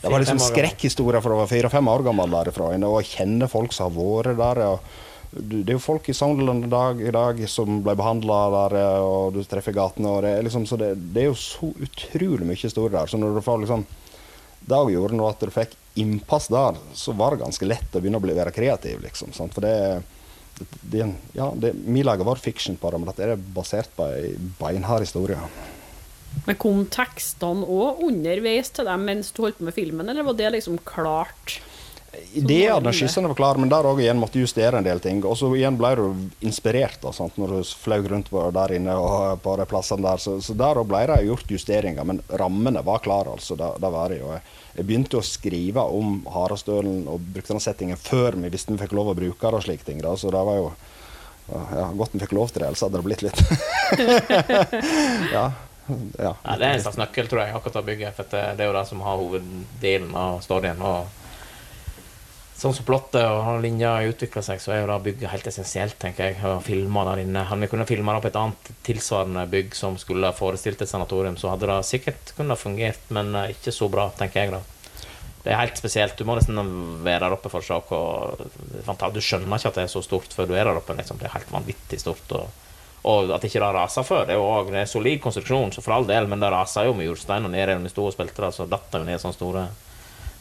[0.00, 2.70] Det var liksom skrekkhistorier fra jeg var fire-fem år gammel derifra.
[2.72, 4.62] Og jeg kjenner folk som har vært der.
[4.72, 8.76] Og det er jo folk i Soundland i dag, i dag som ble behandla der,
[9.04, 10.08] og du treffer gatene.
[10.08, 13.10] Og det, er liksom, det, det er jo så utrolig mye historie der.
[13.10, 13.84] Så når du får liksom
[14.68, 18.02] det òg gjorde noe at du fikk innpass der, så var det ganske lett å
[18.02, 19.00] begynne å bli, være kreativ.
[19.04, 19.32] liksom.
[19.36, 19.54] Sant?
[19.56, 20.02] For det,
[20.82, 21.06] det,
[21.36, 25.06] ja, det, Vi lager vår fiction på det, men dette er basert på ei beinhard
[25.06, 25.40] historie.
[26.46, 30.36] Men kom tekstene òg underveis til dem mens du holdt på med filmen, eller var
[30.38, 31.58] det liksom klart?
[32.38, 35.20] Ideene og skissene var klare, men der òg igjen måtte justere en del ting.
[35.26, 36.04] Og så igjen ble du
[36.46, 37.38] inspirert da, sant?
[37.40, 40.22] når du fløy rundt der inne og på de plassene der.
[40.22, 43.36] Så, så der òg ble det gjort justeringer, men rammene var klare.
[43.38, 43.56] altså.
[43.58, 44.32] Det, det var det jo.
[44.36, 48.82] Jeg, jeg begynte å skrive om Harastølen og brukte den settingen før vi visste vi
[48.82, 50.02] fikk lov å bruke det og slike ting.
[50.04, 50.68] da, Så det var jo
[51.48, 53.40] ja, godt vi fikk lov til det, ellers hadde det blitt litt
[55.36, 55.46] ja,
[56.20, 56.32] ja.
[56.44, 58.16] Ja, det er en slags nøkkel, tror jeg, akkurat å bygget.
[58.16, 60.82] For det, det er jo det som har hoveddelen av storyen.
[60.84, 61.17] Og
[62.58, 66.32] sånn som plottet og linja utvikler seg, så er jo det bygget helt essensielt, tenker
[66.32, 66.38] jeg.
[66.42, 67.44] Å filme der inne.
[67.46, 71.38] Hadde vi kunnet filme det på et annet tilsvarende bygg som skulle forestilt et sanatorium,
[71.38, 74.62] så hadde det sikkert kunnet fungert, men eh, ikke så bra, tenker jeg da.
[75.44, 76.18] Det er helt spesielt.
[76.18, 76.58] Du må nesten
[77.06, 80.34] være der oppe for å se fanta- Du skjønner ikke at det er så stort
[80.34, 80.96] før du er der oppe.
[80.98, 81.20] Liksom.
[81.20, 82.34] Det er helt vanvittig stort.
[82.36, 82.64] Og,
[83.08, 84.26] og at ikke det raser før.
[84.26, 87.06] Det er jo er solid konstruksjon, så for all del, men det raser jo med
[87.06, 87.70] jordsteiner ned.
[87.70, 89.68] Når vi sto og spilte det, så datt det jo ned sånne store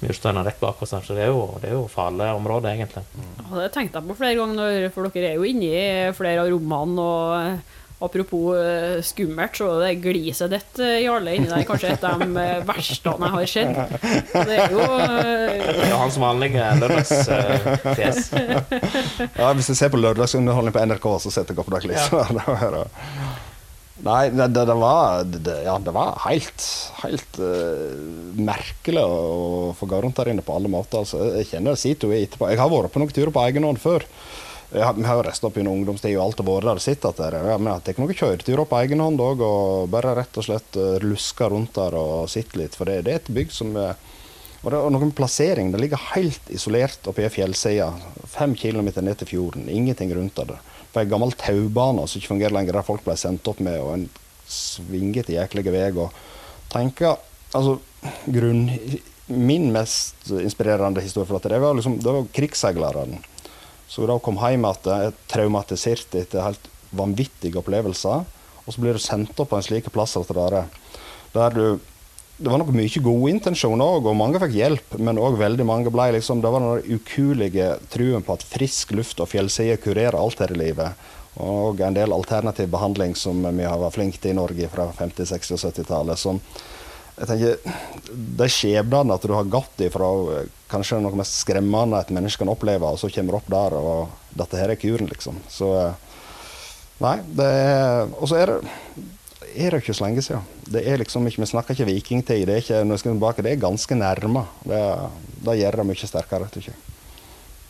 [0.01, 0.91] mursteiner rett bak oss.
[0.93, 3.03] her, Så det er jo, det er jo farlig område, egentlig.
[3.41, 6.51] Ja, det tenkte jeg på flere ganger, for dere er jo inne i flere av
[6.53, 7.01] rommene.
[7.01, 12.03] og eh, Apropos eh, skummelt, så det gliset ditt, eh, Jarle, inni der kanskje et
[12.05, 13.73] av de eh, verste jeg har sett.
[14.35, 18.29] Det er jo eh, Det er hans vanlige lørdagsfjes.
[19.41, 22.37] Ja, hvis du ser på lørdagsunderholdning på NRK, så setter jeg opp det klippet.
[22.37, 22.85] Det var-
[24.05, 26.65] Nei, det, det, var, det, ja, det var helt,
[27.01, 27.95] helt uh,
[28.37, 31.01] merkelig å få gå rundt der inne på alle måter.
[31.01, 32.51] Altså, jeg kjenner Sito etterpå.
[32.51, 34.05] Jeg har vært på noen turer på egen hånd før.
[34.69, 37.05] Har, vi har jo reist opp under ungdomstid og alt og vært der og sett
[37.07, 40.37] at det er, men jeg har noen kjøreturer på egen hånd òg, og bare rett
[40.37, 42.77] og slett uh, rundt der og sett litt.
[42.77, 43.95] For det, er et bygg som eh,
[44.61, 45.69] og det er noen plassering.
[45.71, 47.91] Det ligger helt isolert oppe i fjellsida.
[48.27, 49.69] Fem kilometer ned til fjorden.
[49.71, 50.57] Ingenting rundt det.
[50.97, 53.91] På ei gammel taubane som ikke fungerer lenger, der folk ble sendt opp med, og
[53.93, 54.07] en
[54.49, 55.91] svingete, jæklig vei.
[55.93, 56.09] Og
[56.73, 57.21] tenker
[57.55, 57.77] Altså,
[58.25, 58.65] grunn...
[59.27, 63.17] Min mest inspirerende historie for dette, det var liksom, det var krigsseilerne.
[63.91, 68.23] Så da kom hjem igjen traumatisert etter helt vanvittige opplevelser.
[68.63, 70.57] Og så blir du sendt opp på en slik plass er,
[71.35, 71.65] der du
[72.37, 74.97] det var nok mye gode intensjoner òg, og mange fikk hjelp.
[75.01, 79.21] Men òg veldig mange ble liksom Det var den ukuelige truen på at frisk luft
[79.23, 81.07] og fjellsider kurerer alt her i livet.
[81.41, 85.33] Og en del alternativ behandling som vi har vært flinke til i Norge fra 50-,
[85.33, 86.21] 60- og 70-tallet.
[86.21, 86.41] Som
[87.17, 87.75] jeg tenker,
[88.13, 90.09] De skjebnene at du har gått ifra
[90.69, 94.37] kanskje noe mest skremmende et menneske kan oppleve, og så kommer du opp der, og
[94.37, 95.41] dette her er kuren, liksom.
[95.49, 96.03] Så eh,
[96.97, 99.07] Nei, det er Og så er det
[99.55, 100.43] er det ikke så lenge siden.
[100.67, 102.45] Det er liksom ikke, Vi snakker ikke vikingtid.
[102.47, 104.45] Det er ikke, når jeg skal tilbake, det er ganske nærme.
[104.63, 104.83] Det,
[105.45, 106.49] det gjør det mye sterkere.
[106.55, 106.77] jeg.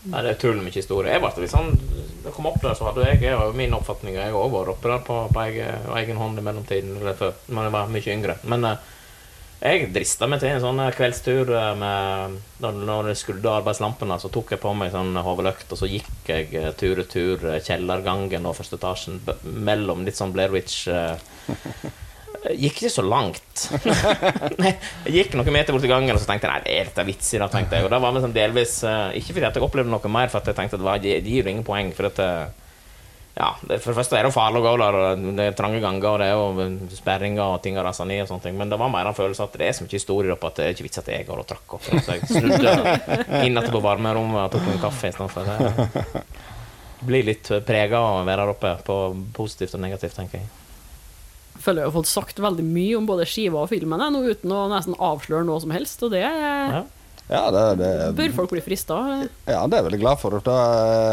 [0.08, 1.12] Nei, det er utrolig mye historie.
[1.12, 4.36] Jeg ble litt da jeg kom opp der, så hadde jeg, jeg min oppfatning Jeg
[4.36, 7.76] òg vært oppe der på, på egen, egen hånd i mellomtiden, eller før, men jeg
[7.76, 8.36] var mye yngre.
[8.52, 8.94] Men eh,
[9.58, 14.20] jeg drista meg til en sånn eh, kveldstur eh, med Når, når jeg skrudde arbeidslampene,
[14.22, 18.58] så tok jeg på meg sånn hodeløkt, og så gikk jeg tur-retur tur, kjellergangen og
[18.58, 21.16] første etasjen mellom litt sånn Blair Witch eh,
[22.48, 23.66] Gikk ikke så langt.
[25.08, 27.06] Jeg gikk noen meter bort i gangen og så tenkte jeg nei, det er dette
[27.08, 27.42] vitsig.
[27.42, 27.88] Da, tenkte jeg.
[27.88, 30.56] Og da var vi sånn delvis eh, Ikke fordi jeg opplevde noe mer, for jeg
[30.56, 31.92] tenkte at det, var, det gir ingen poeng.
[31.98, 32.46] For at eh,
[33.38, 35.82] Ja, det, For det første er det farlig å gå der, og det er trange
[35.84, 38.72] ganger, og det er jo sperringer og ting har rasa ned og sånne ting, men
[38.72, 40.74] det var mer en følelse at det er så mye historier oppe at det er
[40.78, 41.86] ikke vits at jeg går og trakk opp.
[41.86, 45.52] Så jeg snudde inn på varmerommet og tok en kaffe istedenfor.
[46.98, 49.02] Det blir litt prega av å være der oppe, på
[49.38, 50.50] positivt og negativt, tenker jeg.
[51.64, 54.68] Føler jeg har fått sagt veldig mye om både skiva og filmen nå, uten å
[54.72, 56.86] nesten avsløre noe som helst, og det Ja.
[57.28, 58.98] Ja, det, det, bør folk bli frista.
[59.44, 60.38] ja, det er jeg veldig glad for.
[60.46, 60.54] Da,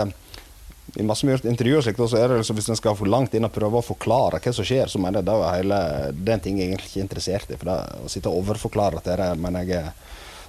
[0.05, 3.11] eh, I masse mye intervjuer og slikt, så er det liksom, hvis en skal for
[3.11, 5.81] langt inn og prøve å forklare hva som skjer, så mener jeg det er hele,
[6.15, 7.59] det er en ting jeg egentlig ikke er interessert i.
[7.59, 9.91] For det, å sitte og overforklare til det mener men jeg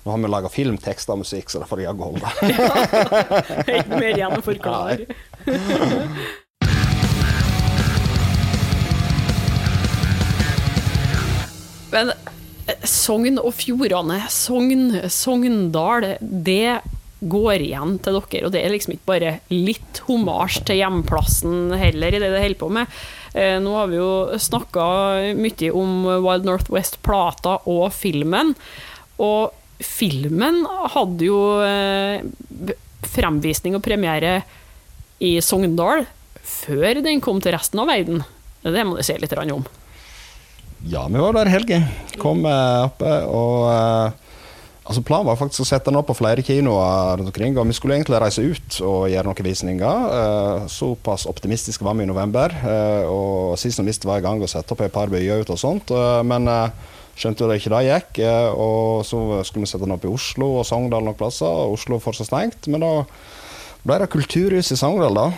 [0.05, 2.29] nå har vi laga film, tekst og musikk, så det får jaggu holde.
[3.79, 5.07] Ikke mer igjen å forklare.
[11.95, 16.81] Men eh, Sogn og Fjordane, Sogn, Sogndal, det
[17.25, 18.45] går igjen til dere.
[18.47, 22.61] Og det er liksom ikke bare litt homasj til hjemplassen heller i det det holder
[22.61, 22.97] på med.
[23.33, 24.87] Eh, nå har vi jo snakka
[25.37, 28.53] mye om Wild Northwest-plata og filmen.
[29.23, 32.75] Og filmen hadde jo eh,
[33.05, 34.39] fremvisning og premiere
[35.23, 36.05] i Sogndal
[36.45, 38.21] før den kom til resten av verden.
[38.65, 39.65] Det må du si litt om.
[40.85, 41.79] Ja, vi var der helga.
[42.21, 44.21] Kom eh, oppe og eh,
[44.85, 47.55] Altså Planen var faktisk å sette den opp på flere kinoer rundt omkring.
[47.57, 50.03] Og vi skulle egentlig reise ut og gjøre noen visninger.
[50.13, 52.53] Eh, såpass optimistiske var vi i november.
[53.09, 55.57] Og sist og sist var i gang og sette opp et par byer ut og
[55.57, 55.89] sånt.
[56.29, 56.45] Men
[57.17, 58.21] skjønte jo det ikke det gikk.
[58.61, 61.49] Og så skulle vi sette den opp i Oslo og Sogndal noen plasser.
[61.49, 62.69] Og Oslo fortsatt stengt.
[62.69, 62.95] Men da
[63.89, 65.29] ble det kulturhus i Sogndal, da.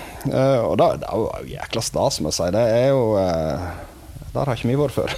[0.67, 2.55] Og det, det var jo jækla stas, må jeg si.
[2.59, 3.13] Det er jo
[4.34, 5.13] Der har ikke vi vært før.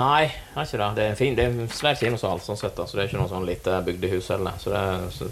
[0.00, 0.90] Nei, det er ikke det.
[0.96, 3.20] Det er en fin, det er en svær kinosal, sånn sett, så det er ikke
[3.22, 4.60] noe sånn lite bygdehus heller.
[4.60, 5.28] Så det er så,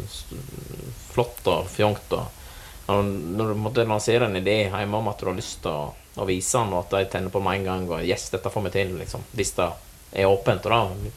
[1.12, 2.16] flott og fjongt.
[2.18, 2.99] Og,
[3.38, 6.26] når du måtte lansere en idé hjemme om at du har lyst til å, å
[6.28, 8.74] vise den, og at de tenner på med en gang og Yes, dette får vi
[8.80, 9.28] til, liksom.
[9.36, 9.70] Hvis det
[10.12, 10.66] er åpent.
[10.66, 11.16] Og da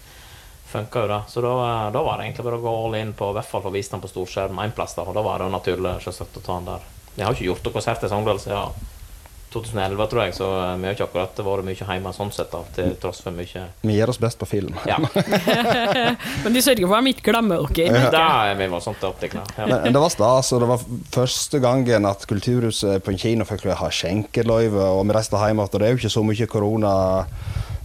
[0.71, 1.21] funka jo det.
[1.31, 1.53] Så da,
[1.91, 3.91] da var det egentlig bare å gå all in på i hvert fall få vist
[3.91, 5.07] den på storskjerm én plass, da.
[5.07, 6.89] Og da var det naturlig selvsagt å ta den der.
[7.15, 8.89] Jeg har ikke gjort noe konsert i Sogndal siden
[9.51, 10.47] 2011, tror jeg, så
[10.79, 13.95] vi har ikke akkurat vært mye hjemme sånn sett, da, til tross for mye Vi
[13.97, 14.77] gir oss best på film.
[14.87, 14.95] Ja.
[16.43, 18.05] Men de sørger for at ha ikke glemmer dere.
[18.13, 19.59] Da er vi voldsomt opptatt av.
[19.59, 19.81] Ja.
[19.91, 23.91] Det var stas, og det var første gangen at Kulturhuset på en kino fikk ha
[23.91, 25.75] skjenkeløyve, og vi reiste hjem igjen.
[25.75, 26.95] Det er jo ikke så mye korona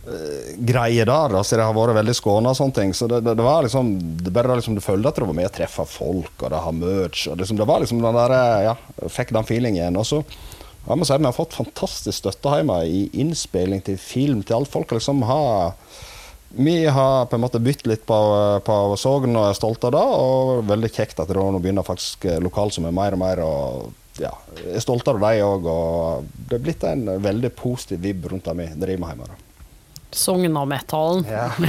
[0.07, 2.95] eh, greier der, altså det har vært veldig skåna og sånne ting.
[2.95, 5.51] Så det, det, det var liksom det bare liksom, Du følte at du var med
[5.51, 7.27] å treffe folk, og det har merch.
[7.33, 9.99] og liksom, Det var liksom den der, eh, ja, Fikk den feelingen.
[9.99, 10.23] Og så
[10.87, 14.71] ja, må si, vi har fått fantastisk støtte hjemme i innspilling til film, til alt.
[14.71, 15.75] Folk liksom har
[16.57, 18.17] vi har på en måte byttet litt på,
[18.65, 20.05] på Sogn og er stolte av det.
[20.23, 24.23] Og veldig kjekt at det nå begynner faktisk lokal som er mer og mer og
[24.23, 24.33] ja,
[24.73, 25.67] er stolte av dem òg.
[25.73, 29.29] Og det er blitt en veldig positiv vibb rundt det vi driver med hjemme.
[29.35, 29.46] da.
[30.17, 31.27] Sognametallen.
[31.31, 31.51] Ja.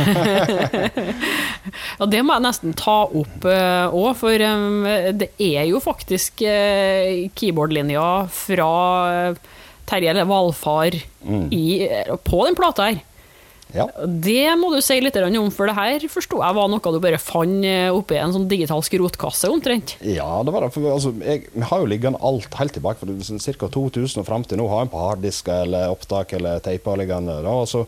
[1.98, 7.28] Ja, det må jeg nesten ta opp òg, for eh, det er jo faktisk uh,
[7.36, 8.70] keyboardlinja fra
[9.34, 9.42] eh,
[9.88, 10.96] Terje eller Valfar
[11.52, 13.00] i, eh, på den plata her.
[13.76, 13.88] ja.
[14.08, 17.20] Det må du si litt om, for det her forsto jeg var noe du bare
[17.22, 19.96] fant eh, oppi en sånn digital skrotkasse, omtrent.
[20.02, 20.74] Ja, det var det.
[20.76, 23.16] For, altså, jeg, vi har jo liggende alt helt tilbake fra
[23.62, 23.72] ca.
[23.80, 24.68] 2000 og fram til nå.
[24.72, 27.40] Har en på harddisker eller opptak eller teiper liggende.
[27.48, 27.86] Da, og så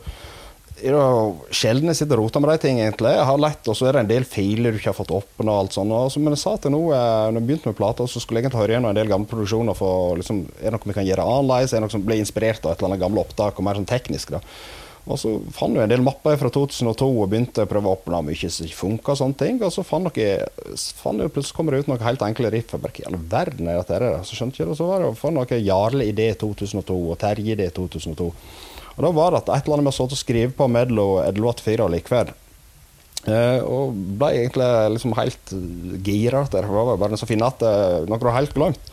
[0.81, 3.11] er det sjelden jeg sitter og roter med de tingene, egentlig.
[3.15, 5.53] Jeg har lett, og så er det en del filer du ikke har fått åpna
[5.53, 5.95] og alt sånt.
[5.95, 8.47] Og men jeg sa til nå, eh, når jeg begynte med plata, så skulle jeg
[8.47, 11.25] egentlig høre gjennom en del gamle produksjoner for liksom, Er det noe vi kan gjøre
[11.25, 11.73] annerledes?
[11.73, 13.89] Er det noe som blir inspirert av et eller annet gamle opptak, og mer sånn
[13.89, 14.43] teknisk, da.
[15.09, 18.19] Og så fant jeg en del mapper fra 2002 og begynte å prøve å åpne
[18.27, 19.13] mye som ikke funka.
[19.15, 20.43] Og sånne ting, og så fant jeg,
[20.99, 22.75] fant jeg plutselig kommer det ut noe helt enkle riff.
[22.75, 23.97] Jeg bare, all verden er dette?
[23.97, 24.19] her?
[24.27, 27.69] Så skjønte jeg det, og så var det noe Jarle idé 2002 og Terje idé
[27.73, 28.29] 2002.
[28.99, 31.63] Og da var det at et eller annet å sitte og skrive på mellom låt
[31.63, 32.33] fire og likevel.
[33.23, 35.53] Uh, og ble egentlig liksom helt
[36.03, 36.43] gira.
[36.51, 38.91] Det var bare så fint at eh, noe var helt glemt.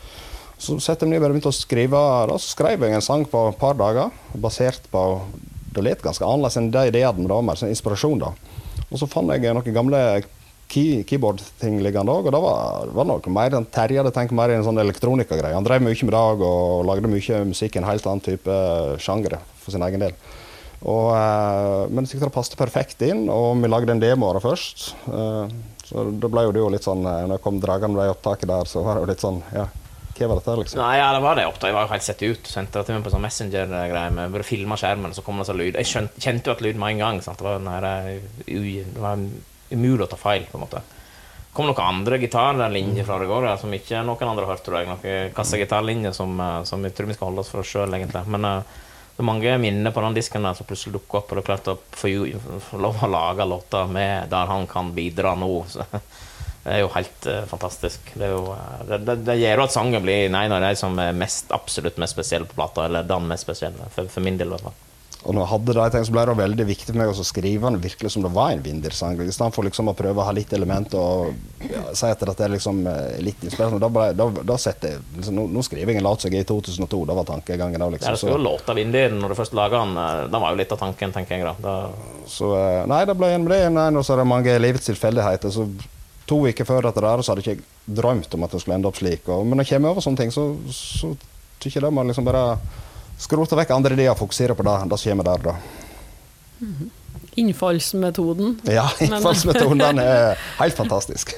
[0.57, 1.99] Så satte jeg meg og begynte å skrive.
[2.31, 5.03] Da skrev jeg en sang på et par dager, basert på
[5.75, 8.23] Det let ganske annerledes enn de ideene, men det var mer sånn inspirasjon.
[8.23, 8.31] da.
[8.87, 9.99] Og så fant jeg noen gamle
[10.71, 14.51] key, keyboard-ting liggende òg, og det var, var noe mer enn Terje hadde tenkt mer
[14.51, 15.55] i en sånn elektronikagreie.
[15.55, 18.59] Han drev mye med det og, og lagde mye musikk i en helt annen type
[19.03, 20.17] sjanger for sin egen del.
[20.85, 24.91] Og, uh, men det passet perfekt inn, og vi lagde en demo av det først.
[25.09, 25.49] Uh,
[25.87, 28.11] så da ble jo det jo litt sånn eh, Når jeg kom dragende med det
[28.11, 29.63] opptaket der, så var det jo litt sånn Ja,
[30.17, 30.81] hva var dette, liksom?
[30.81, 31.69] Nei, ja, det var det opptaket.
[31.69, 32.49] Jeg var jo helt sett ut.
[32.51, 34.13] Sendte det til meg på sånn Messenger-greie.
[34.17, 35.77] med Bare filma skjermen, så kom det sånn lyd.
[35.77, 37.21] Jeg skjønte, kjente jo at lyd med en gang.
[37.23, 37.39] Sant?
[37.39, 37.87] Det var, den her,
[38.49, 39.21] det var
[39.71, 40.81] umulig å ta feil, på en måte.
[41.53, 44.89] kom noen andre gitarlinjer fra det går som ikke noen andre har hørt, tror jeg.
[44.91, 48.21] Noen kassegitarlinjer som, eh, som jeg tror vi skal holde oss for oss sjøl, egentlig.
[48.29, 48.61] Men uh,
[49.17, 51.49] det er mange minner på den disken der som plutselig dukker opp, og det er
[51.49, 52.13] klart å få,
[52.77, 55.49] lov å lage låter med der han kan bidra nå.
[55.67, 55.87] Så,
[56.63, 58.13] det er jo helt uh, fantastisk.
[58.13, 58.43] Det, jo,
[58.85, 61.97] det, det, det, gjør jo at sangen blir en av de som er mest, absolutt
[61.97, 64.83] mest spesielle på plata, eller den mest spesielle, for, for min del i hvert fall.
[65.27, 67.23] Og når jeg hadde det, jeg tenkte, så ble det veldig viktig for meg å
[67.27, 69.17] skrive den virkelig som det var en Winder-sang.
[69.19, 71.33] I stedet for liksom å prøve å ha litt element og
[71.67, 73.81] ja, si at det er liksom eh, litt inspirerende.
[73.83, 76.45] Da, ble, da, da setter jeg liksom, nå, nå, skriver jeg en låt som jeg
[76.45, 77.01] er i 2002.
[77.11, 78.07] Da var tankegangen da, liksom.
[78.07, 79.99] Ja, det skulle jo låte Vindir når du først laga den.
[79.99, 81.49] Eh, den var jo litt av tanken, tenker jeg.
[81.49, 81.55] da.
[81.59, 82.23] da...
[82.31, 85.51] Så eh, Nei, det ble en, det en, og så er det mange livets tilfeldigheter.
[85.51, 85.67] Så
[86.27, 88.87] to uker før dette der, så hadde jeg ikke drømt om at det skulle ende
[88.87, 89.27] opp slik.
[89.27, 91.11] Og, men når jeg kommer over sånne ting, så, så
[91.59, 92.53] tykker jeg det må liksom bare
[93.17, 95.53] skrote vekk andre ideer og fokusere på det, det skjer kommer der, da.
[97.37, 98.59] Innfallsmetoden.
[98.65, 101.35] Ja, innfallsmetoden den er helt fantastisk.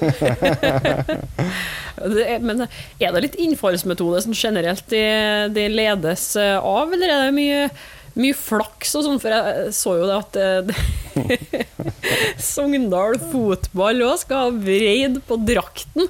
[2.16, 5.04] det men er det litt innfallsmetode som generelt de,
[5.52, 7.68] de ledes av, eller er det mye,
[8.16, 9.20] mye flaks og sånn?
[9.20, 10.32] For jeg så jo det at
[12.40, 16.08] Sogndal fotball òg skal ha vreid på drakten.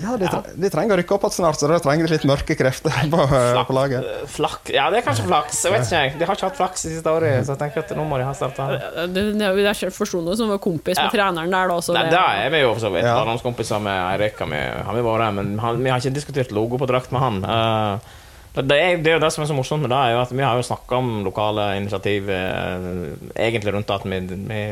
[0.00, 2.24] Ja, de, tre de, trenger å rykke opp igjen snart, så da trenger de litt
[2.28, 4.06] mørke krefter på, flak, på laget.
[4.32, 5.58] Flak, ja, det er kanskje flaks.
[5.66, 7.92] Jeg vet ikke, De har ikke hatt flaks i siste året, så jeg tenker at
[7.98, 8.68] nå må de ha starta.
[8.80, 11.12] Jeg forsto noe som var kompis med ja.
[11.12, 11.76] treneren der, da.
[11.84, 13.04] Så det, det er vi jo for så vidt.
[13.04, 13.76] Ja.
[13.80, 17.24] Med Eirik har vi, vært, men han, vi har ikke diskutert logo på drakt med
[17.24, 17.38] han.
[17.44, 18.18] Uh,
[18.56, 20.32] det er, det er jo det som er så morsomt med det, er jo at
[20.32, 24.62] vi har jo snakka om lokale initiativ uh, egentlig rundt at vi, vi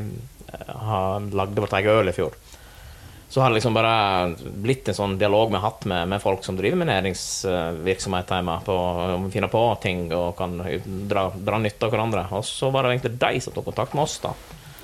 [0.88, 2.34] har lagde vårt eget øl i fjor
[3.28, 6.46] så har det liksom bare blitt en sånn dialog vi har hatt med, med folk
[6.46, 10.56] som driver med næringsvirksomhet hjemme, på å finne på ting og kan
[11.10, 12.24] dra, dra nytte av hverandre.
[12.38, 14.32] Og så var det egentlig de som tok kontakt med oss, da.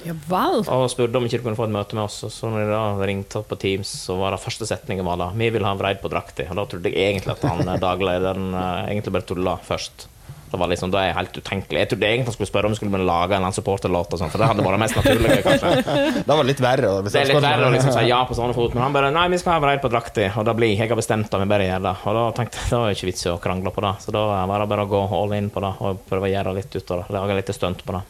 [0.05, 0.61] Ja, vel.
[0.69, 2.19] Og spurte om ikke du kunne få et møte med oss.
[2.27, 5.31] Og så når de da ringte på Teams, så var det første setningen var da
[5.33, 6.51] 'Vi vil ha en vreid på drakta'.
[6.51, 10.09] Og da trodde jeg egentlig at han eh, daglederen eh, egentlig bare tulla først.
[10.55, 11.81] Det var liksom, da er jeg helt utenkelig.
[11.83, 14.67] Jeg trodde egentlig han skulle spørre om vi skulle lage en supporterlåt, for det hadde
[14.67, 15.73] vært mest naturlige, kanskje.
[16.29, 16.95] det var litt verre.
[17.05, 19.27] Det er litt verre å liksom si ja på sånne fot, men han bare nei,
[19.35, 21.69] vi skal ha breid på drakta, og da blir jeg har bestemt det, vi bare
[21.69, 21.95] gjør det.
[22.07, 24.27] Og da tenkte jeg det var ikke vits i å krangle på det, så da
[24.49, 26.95] var det bare å gå all in på det og prøve å gjøre litt ut
[26.95, 27.15] av det.
[27.19, 28.05] Lage litt stunt på det.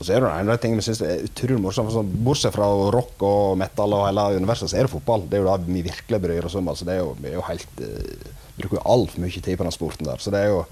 [0.00, 1.92] Og så er det en av de tingene vi syns er utrolig morsomt.
[1.92, 5.26] Sånn, bortsett fra rock og metal og hele universet, så er det fotball.
[5.28, 6.70] Det er jo det vi virkelig bryr oss om.
[6.72, 9.66] Altså, det er jo, vi er jo helt, uh, bruker jo altfor mye tid på
[9.66, 10.22] den sporten der.
[10.24, 10.62] Så det er jo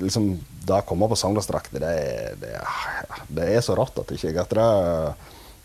[0.00, 0.32] liksom,
[0.66, 2.54] Det å komme på Sogndalsdrakter, det, det,
[3.28, 4.66] det, er så rått at ikke at det,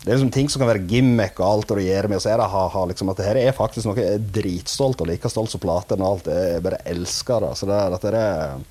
[0.02, 2.62] det er liksom ting som kan være gimmick og alt det gjør med, det ha,
[2.72, 5.62] ha, liksom, at det her er faktisk noe jeg er dritstolt og like stolt som
[5.62, 6.32] platen og alt.
[6.32, 7.52] Jeg bare elsker det.
[7.58, 8.64] Så det, at det er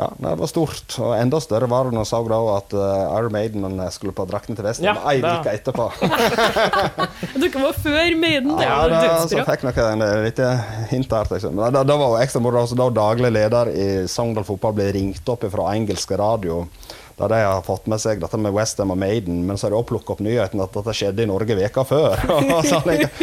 [0.00, 0.96] ja, det var stort.
[1.02, 2.84] Og enda større var det når jeg så da at uh,
[3.18, 5.90] Iron Maiden skulle på drakten til Vesten ja, ei uke etterpå.
[7.42, 8.54] Dere var før Maiden?
[8.56, 10.40] Det ja, da, så fikk noen litt
[10.92, 11.28] hint her.
[11.34, 11.60] Liksom.
[11.60, 12.64] Det, da var jo ekstra moro.
[12.80, 16.64] Da daglig leder i Sogndal Fotball ble ringt opp fra engelsk radio
[17.20, 19.80] da de har fått med seg dette med Westham og Maiden, men så har de
[19.80, 22.16] også plukket opp nyheten at dette skjedde i Norge veka før.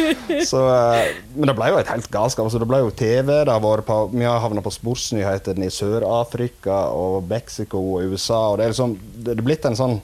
[0.50, 2.46] så, eh, men det ble jo et helt galskap.
[2.46, 3.32] Altså, det ble jo TV.
[3.32, 8.52] det har vært på, Vi har havna på sportsnyhetene i Sør-Afrika og Mexico og USA.
[8.52, 8.94] og Det er liksom,
[9.26, 9.98] det er blitt en sånn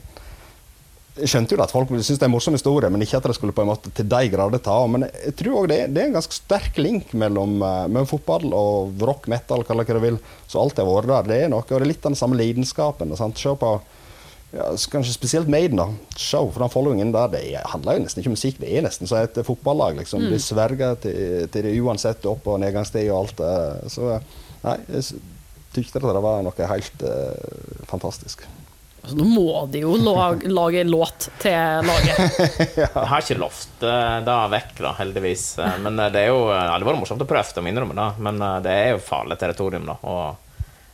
[1.15, 3.37] jeg skjønte jo at folk syntes det er en morsom historie, men ikke at det
[3.37, 4.89] skulle på en måte til de grader ta av.
[4.91, 8.49] Men jeg tror òg det, det, er en ganske sterk link mellom, uh, mellom fotball
[8.51, 10.19] og rock, metal, hva du vil.
[10.51, 11.29] Så alt har vært der.
[11.31, 13.15] Det er noe, og det er litt av den samme lidenskapen.
[13.21, 13.39] Sant?
[13.39, 13.71] Se på
[14.55, 15.79] ja, kanskje spesielt Maiden.
[15.79, 15.87] da,
[16.19, 18.59] Show, for den followingen der, det handler jo nesten ikke om musikk.
[18.65, 20.03] Det er nesten som et fotballag.
[20.03, 20.35] liksom, mm.
[20.35, 23.47] De sverger til, til, det uansett opp- og nedgangstid og alt.
[23.95, 24.19] Så
[24.67, 25.23] nei, jeg
[25.79, 28.49] tykte det var noe helt uh, fantastisk.
[29.05, 32.39] Altså, nå må de jo lage, lage låt til laget.
[32.81, 32.89] ja.
[32.89, 35.45] Jeg har ikke lovt uh, det vekk, da, heldigvis.
[35.61, 38.09] Uh, men uh, det er jo Det hadde vært morsomt å prøve, det, innrømme det.
[38.25, 39.99] Men det er jo farlig territorium, da.
[40.09, 40.43] Og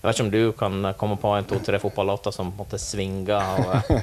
[0.01, 3.90] jeg vet ikke om du kan komme på en to-tre fotballåter som måtte svinge og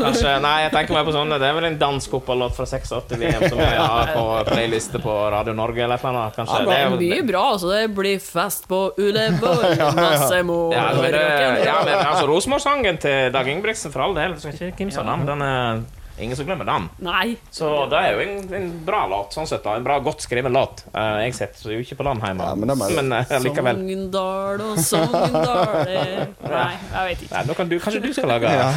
[0.00, 1.38] Kanskje Nei, jeg tenker meg på sånne.
[1.38, 5.54] Det er vel en dansk fotballåt fra 86-VM som jeg har på playliste på Radio
[5.54, 6.58] Norge eller noe Kanskje.
[6.58, 7.70] Ja, det er mye bra, altså.
[7.70, 13.46] Det blir fest på Uleborg, masse mor Ja, men, ja, men altså, Rosenborg-sangen til Dag
[13.54, 14.34] Ingebrigtsen, for all del.
[14.42, 15.22] Skal ikke kimse av den.
[15.30, 15.86] Den er
[16.20, 16.88] Ingen som glemmer den.
[17.04, 17.36] Nei.
[17.50, 19.62] Så det er jo en, en bra låt, sånn sett.
[19.64, 20.84] da En bra, godt skrevet låt.
[20.92, 23.80] Uh, jeg setter jo ikke på den hjemme, ja, men, men uh, likevel.
[23.80, 25.82] Sogndal og Sogndal
[26.54, 27.32] Nei, jeg vet ikke.
[27.32, 28.68] Nei, kan du, kanskje du skal lage ja.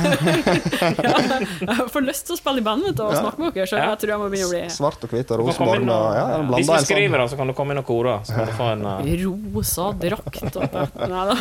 [1.67, 3.81] Jeg får lyst til å spille i band vet du, og snakke med dere, så
[3.81, 5.87] jeg tror jeg må begynne å bli Svart og hvit og Rosenborg.
[5.89, 8.19] Ja, Hvis vi skriver, så kan du komme inn og kore.
[8.27, 9.13] Så kan du få en uh...
[9.23, 10.77] Rosa drakt og
[11.13, 11.35] Nei da.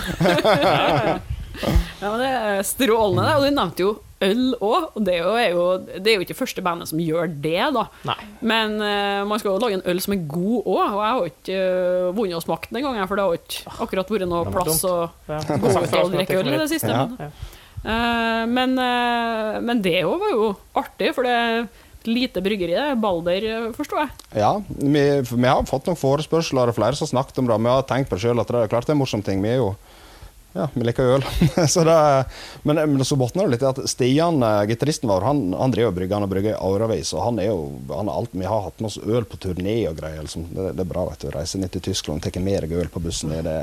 [2.01, 3.37] ja, men det er strålende.
[3.37, 3.93] Og du nevnte jo
[4.23, 7.59] øl òg, og det er, jo, det er jo ikke første bandet som gjør det,
[7.75, 7.85] da.
[8.09, 8.17] Nei.
[8.53, 11.31] Men uh, man skal jo lage en øl som er god òg, og jeg har
[11.33, 14.83] ikke uh, vunnet og smakt den engang, for det har ikke akkurat vært noe plass
[14.89, 14.97] å
[15.29, 16.91] gå ut og drikke øl i det siste.
[16.93, 17.31] Ja.
[17.83, 21.65] Men, uh, men, men det òg var jo artig, for det er
[22.03, 23.45] et lite bryggeri, er Balder,
[23.77, 24.15] forstår jeg.
[24.43, 27.59] Ja, vi, vi har fått noen forespørsler, og flere som har snakket om det.
[27.63, 29.43] Vi har tenkt på det sjøl at det er klart det er en morsom ting.
[29.45, 29.73] Vi er jo
[30.53, 31.25] ja, vi liker øl.
[31.69, 31.97] så det,
[32.63, 36.21] men, men så botner det litt i at Stian, gitaristen vår, han, han driver brygga
[36.21, 37.15] og brygger i årevis.
[37.17, 37.59] Og han er jo
[37.91, 40.23] han er alt, Vi har hatt med oss øl på turné og greier.
[40.25, 40.51] Liksom.
[40.53, 42.77] Det, det, er bra vet du, å reise ned til Tyskland og ta med deg
[42.83, 43.33] øl på bussen.
[43.47, 43.57] Det,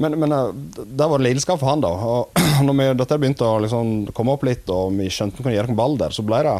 [0.00, 0.32] men, men
[0.74, 1.92] det var lidenskap for han, da.
[1.92, 5.58] Og når vi, dette begynte å liksom komme opp litt, og vi skjønte vi kunne
[5.58, 6.58] gjøre noe Balder, så ble det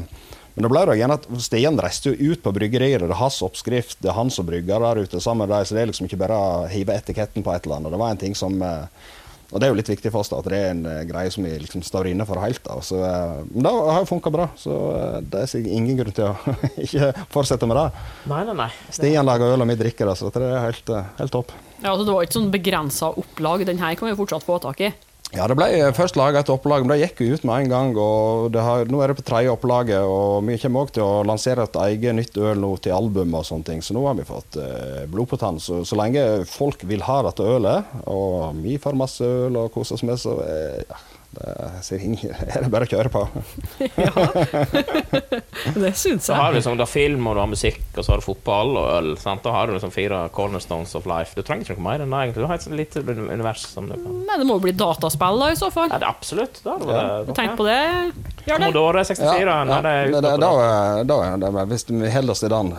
[0.54, 3.40] men da ble det igjen at Stian reiste jo ut på bryggerier, det er hans
[3.42, 6.06] oppskrift, det er han som brygger der ute sammen med dem, så det er liksom
[6.06, 7.90] ikke bare å hive etiketten på et eller annet.
[7.90, 8.62] Det var en ting som
[9.54, 11.30] og det er jo litt viktig for oss da, at det er en uh, greie
[11.30, 12.58] som vi liksom står inne for helt.
[12.66, 12.80] da.
[12.82, 16.32] Så, uh, men det har jo funka bra, så uh, det er ingen grunn til
[16.32, 17.86] å ikke fortsette med det.
[18.32, 18.68] Nei, nei, nei.
[18.90, 21.54] Stian lager øl, og vi drikker det, så det er helt, helt topp.
[21.78, 23.66] Ja, altså Det var ikke sånn begrensa opplag.
[23.70, 24.90] Den her kan vi fortsatt få tak i.
[25.34, 25.66] Ja, det ble
[25.96, 27.96] først laga et opplag, men det gikk jo ut med en gang.
[27.98, 31.64] og har, Nå er det på tredje opplaget, og vi kommer òg til å lansere
[31.66, 33.82] et eget nytt øl nå til album og sånne ting.
[33.82, 35.58] Så nå har vi fått eh, blod på tann.
[35.58, 39.98] Så, så lenge folk vil ha dette ølet, og vi får masse øl og koser
[39.98, 41.02] oss med, så eh,
[41.34, 41.54] det
[42.54, 43.22] er det bare å kjøre på.
[44.04, 44.12] ja,
[45.84, 46.30] det syns jeg.
[46.30, 48.74] Da har du liksom, da film, og du har musikk, og så har du fotball
[48.80, 49.10] og øl.
[49.20, 49.44] Sant?
[49.44, 51.36] Da har du liksom fire cornerstones of life.
[51.36, 52.44] Du trenger ikke noe mer enn det, egentlig.
[52.44, 55.52] Du har et lite univers som du kan Nei, det må jo bli dataspill, da,
[55.52, 55.90] i så fall.
[55.92, 56.60] Ja, det er absolutt.
[56.64, 57.06] Da, ja.
[57.36, 57.80] Tenk på det.
[58.44, 58.52] Gjør det.
[58.54, 59.40] Commodore 64.
[59.44, 59.80] Ja, ja.
[59.84, 60.52] Det, det, da,
[61.08, 62.74] da, da, hvis vi holder oss til den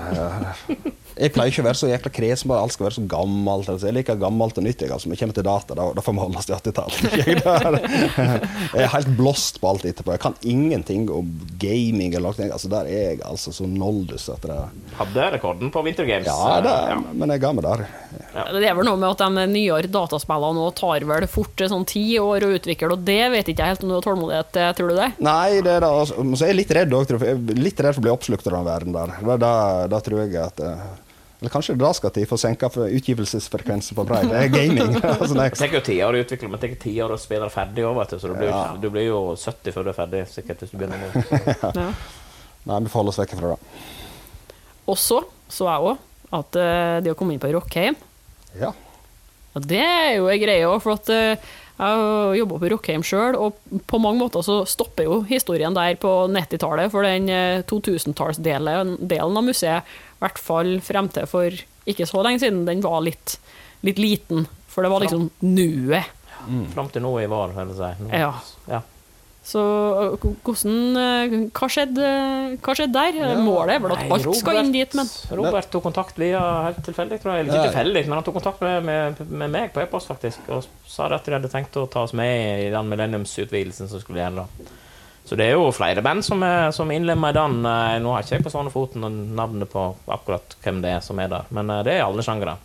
[1.16, 3.70] Jeg pleier ikke å være så jækla kresen på at alt skal være så gammelt.
[3.72, 3.88] Altså.
[3.88, 4.82] Jeg liker gammelt og nytt.
[4.84, 5.08] Altså.
[5.08, 7.86] Når vi kommer til data, da, da får vi holde oss til 80-tallet.
[8.76, 10.12] jeg er helt blåst på alt etterpå.
[10.16, 11.30] Jeg kan ingenting om
[11.62, 12.12] gaming.
[12.18, 12.50] Eller noe.
[12.52, 14.60] Altså, der er jeg altså så noldus at det
[15.00, 16.28] Hadde rekorden på Winter Games.
[16.28, 17.00] Ja, det, ja.
[17.16, 17.86] men jeg ga meg der.
[18.36, 18.46] Ja.
[18.52, 22.04] Det er vel noe med at de nyere dataspillene nå tar vel fort sånn ti
[22.20, 24.92] år å utvikle, og det vet ikke jeg helt om du har tålmodighet til, tror
[24.92, 25.10] du det?
[25.24, 26.20] Nei, det er da, Altså.
[26.36, 27.16] Så jeg er litt redd òg.
[27.56, 29.18] Litt redd for å bli oppslukt av den verden der.
[29.40, 29.56] Da,
[29.92, 30.60] da tror jeg at
[31.40, 34.30] eller kanskje det da skal til for å senke utgivelsesfrekvensen på Brave.
[34.32, 34.96] Det er gaming.
[35.04, 37.50] altså, det tar jo ti år å utvikle, men det tar ti år å spille
[37.52, 38.62] ferdig òg, så du blir, ja.
[38.80, 41.26] du blir, jo 70 før du er ferdig, sikkert, hvis du begynner nå.
[41.82, 41.90] ja.
[42.66, 43.84] Nei, vi får holde oss vekk fra det.
[44.86, 45.20] Og så
[45.52, 47.94] så jeg òg at uh, det å komme inn på Rockheim
[48.58, 48.72] ja.
[49.54, 53.36] Det er jo ei greie òg, for at uh, jeg har jobba på Rockheim sjøl,
[53.36, 57.28] og på mange måter så stopper jo historien der på 90-tallet, for den
[57.68, 63.04] 2000-tallsdelen av museet i hvert fall frem til for ikke så lenge siden, den var
[63.06, 63.38] litt,
[63.86, 64.48] litt liten.
[64.72, 66.12] For det var liksom nuet.
[66.48, 66.68] Mm.
[66.74, 68.06] Fram til nå i vår, vil jeg si.
[68.06, 68.12] Nå.
[68.16, 68.34] Ja.
[68.70, 68.82] ja.
[69.46, 69.62] Så
[70.18, 72.06] hvordan Hva skjedde,
[72.66, 73.20] hva skjedde der?
[73.22, 76.42] Ja, Målet er vel at alt Robert, skal inn dit, men Robert tok kontakt via
[76.66, 77.46] helt tilfeldig, tror jeg.
[77.46, 80.50] Eller ikke tilfeldig, men han tok kontakt med, med, med meg på e-post, faktisk.
[80.50, 84.24] Og sa at de hadde tenkt å ta oss med i den millenniumsutvidelsen som skulle
[84.24, 84.48] gjelde.
[85.26, 87.58] Så det er jo flere band som er, som innlemmer i den.
[87.66, 89.06] Eh, nå har ikke jeg på sånne foten
[89.38, 92.60] navnet på akkurat hvem det er som er der, men eh, det er alle sjangere.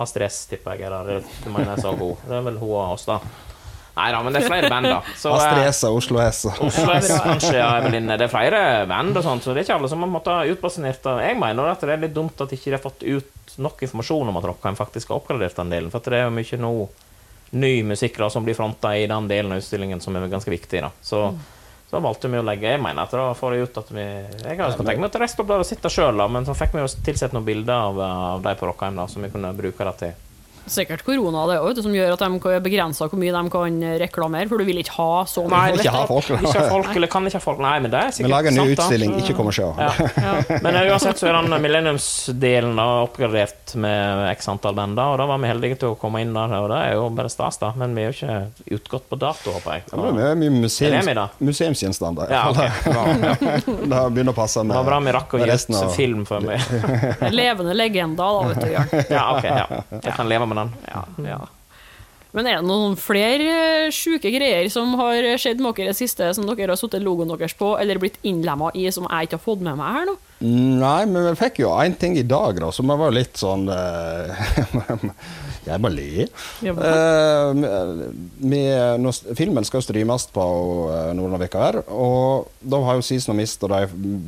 [0.00, 1.20] Astrid S tipper jeg er der.
[1.20, 2.24] Det mener jeg er så god.
[2.24, 3.20] Det er vel hun og oss, da.
[3.96, 4.98] Nei da, men det er flere band, da.
[5.16, 6.42] Så, Astrid S og Oslo S.
[6.52, 8.18] Oslo S, kanskje, ja, Eveline.
[8.20, 10.52] Det er flere band og sånt, så det er ikke alle som har måttet ha
[10.52, 13.84] utbasunert Jeg mener at det er litt dumt at de ikke har fått ut nok
[13.86, 16.72] informasjon om at Rockheim faktisk har oppgradert den delen, for det er jo mye nå
[17.56, 20.82] ny musikk da, som blir fronta i den delen av utstillingen som er ganske viktig.
[20.84, 20.90] da.
[21.00, 21.38] Så mm.
[21.86, 24.58] Så valgte vi å legge Jeg mener at da får jeg ut at vi Jeg
[24.58, 27.90] har tenkt meg at og sitte sjøl, men så fikk vi jo tilsett noen bilder
[27.90, 30.25] av, av de på Rockheim da, som vi kunne bruke det til
[30.70, 34.48] sikkert korona det også, som gjør at de kan begrense hvor mye de kan reklamere,
[34.50, 37.10] for du vil ikke ha så mye Nei, ikke ha folk, ikke ha folk, eller
[37.12, 37.62] kan ikke ha folk.
[37.62, 38.28] Nei, men det er sikkert sant.
[38.28, 39.22] Vi lager en ny utstilling, da.
[39.24, 39.66] ikke kom og se.
[39.66, 39.90] Ja.
[40.26, 40.58] Ja.
[40.64, 45.50] Men uansett så er den millenniumsdelen oppgradert med x antall band, og da var vi
[45.50, 47.72] heldige til å komme inn der, og det er jo bare stas, da.
[47.78, 49.86] Men vi er jo ikke utgått på dato, håper jeg.
[49.92, 52.32] Ja, det er mye museums, museumsgjenstander.
[52.32, 52.70] Ja, okay.
[53.92, 56.46] det begynner å passe med Det var bra vi rakk å gi ut film før
[56.46, 56.58] vi
[57.36, 59.12] Levende legender, da, vet du.
[59.14, 59.46] Ja, ok.
[59.46, 59.82] Ja.
[60.02, 60.74] Jeg kan leve med den.
[60.88, 61.44] Ja, ja.
[62.36, 63.52] Men er det noen flere
[63.86, 66.98] eh, sjuke greier som har skjedd med dere i det siste, som dere har satt
[67.00, 70.08] logoen deres på, eller blitt innlemma i, som jeg ikke har fått med meg her
[70.10, 70.16] nå?
[70.82, 74.36] Nei, men vi fikk jo én ting i dag, da, som var litt sånn uh,
[75.66, 76.28] Jeg bare ler.
[76.62, 77.50] Uh,
[78.38, 79.08] med,
[79.38, 80.44] filmen skal streames på
[80.90, 83.80] uh, Nordlandvika her, og da har jo Season of Mist og de,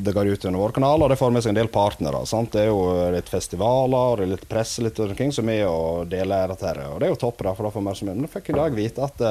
[0.05, 2.25] det går ut under vår kanal, og det får med seg en del partnere.
[2.29, 2.53] Sant?
[2.55, 2.81] Det er jo
[3.15, 7.09] litt festivaler og litt presse litt omkring som er og deler dette her, og det
[7.09, 9.07] er jo topp, da, for da får vi som Men da fikk i dag vite
[9.07, 9.19] at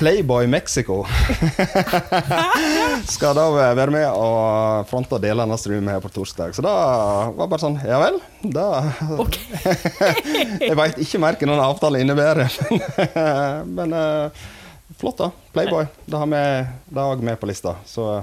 [0.00, 1.02] Playboy Mexico
[3.14, 6.54] skal da være med og fronte delene av streamen her på torsdag.
[6.56, 6.72] Så da
[7.36, 8.64] var bare sånn Ja vel, da.
[10.64, 12.48] Jeg veit ikke mer hva noen avtale innebærer.
[13.76, 14.42] Men uh,
[15.00, 15.28] flott, da.
[15.52, 15.84] Playboy.
[16.08, 17.76] Det har vi òg med på lista.
[17.84, 18.22] Så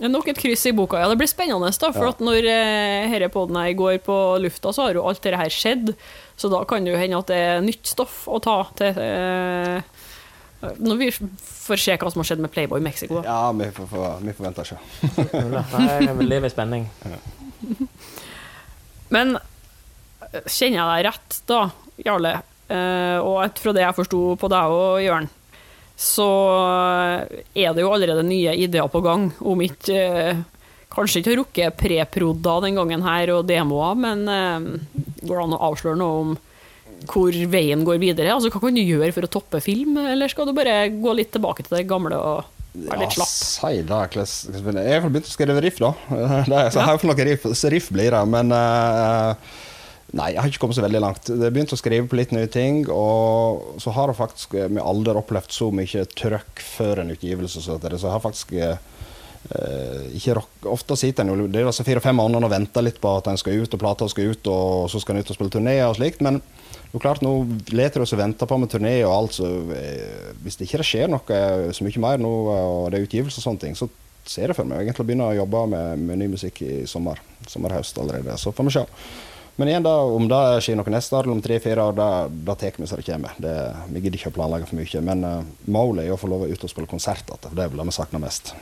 [0.00, 1.00] Det nok et kryss i boka.
[1.00, 1.92] Ja, det blir spennende, da.
[1.96, 2.12] For Ja.
[2.12, 5.94] at når eh, denne poden går på lufta, så har jo alt dette her skjedd.
[6.36, 9.80] Så da kan det jo hende at det er nytt stoff å ta til eh,
[10.60, 13.20] Når vi får se hva som har skjedd med Playboy Mexico.
[13.20, 13.32] Da.
[13.32, 14.78] ja, vi får, vi får vente og se.
[16.04, 16.86] Jeg vil leve i spenning.
[19.14, 21.60] Men eh, kjenner jeg deg rett, da,
[22.04, 22.34] Jarle,
[22.68, 25.28] eh, og ut fra det jeg forsto på deg og Jørn,
[26.00, 26.28] så
[27.52, 30.46] er det jo allerede nye ideer på gang om ikke eh,
[30.90, 34.64] Kanskje ikke har rukket preprodda den gangen her og demoer, men eh,
[35.22, 36.32] går det an å avsløre noe om
[37.08, 38.32] hvor veien går videre?
[38.34, 41.32] Altså, Hva kan du gjøre for å toppe film, eller skal du bare gå litt
[41.34, 43.32] tilbake til det gamle og være litt slapp?
[43.32, 44.02] si det.
[44.14, 45.94] Kles, jeg har begynt å skrive riff, da.
[46.50, 48.22] Det er, så her iallfall noen riff, riff blir det.
[48.34, 49.32] Men uh,
[50.12, 51.32] nei, jeg har ikke kommet så veldig langt.
[51.32, 54.70] Jeg har begynt å skrive på litt nye ting, og så har jeg faktisk eh,
[54.70, 58.56] med alder opplevd så mye trøkk før en utgivelse, så, jeg har faktisk
[59.40, 62.98] Uh, ikke rock, Ofte sitter en jo det er altså fire-fem måneder og venter litt
[63.00, 65.38] på at en skal ut, og plata skal ut, og så skal en ut og
[65.38, 66.20] spille turné og slikt.
[66.22, 66.42] Men
[66.90, 67.32] det er klart, nå
[67.70, 71.10] leter oss og venter på med turné og alt, så eh, hvis det ikke skjer
[71.12, 71.40] noe
[71.76, 73.86] så mye mer nå, og det er utgivelse og sånne ting, så
[74.26, 77.20] ser jeg for meg egentlig å begynne å jobbe med, med ny musikk i sommer.
[77.48, 78.36] Sommer-høst allerede.
[78.38, 78.86] Så får vi se.
[79.60, 82.78] Men igjen, da, om det skjer noe neste år eller om tre-fire år, da, tar
[82.78, 83.34] vi så det kommer.
[83.36, 83.54] Det,
[83.90, 85.02] vi gidder ikke å planlegge for mye.
[85.04, 87.42] Men uh, målet er å få lov å ut og spille konsert igjen.
[87.44, 88.54] for Det det vi savner mest.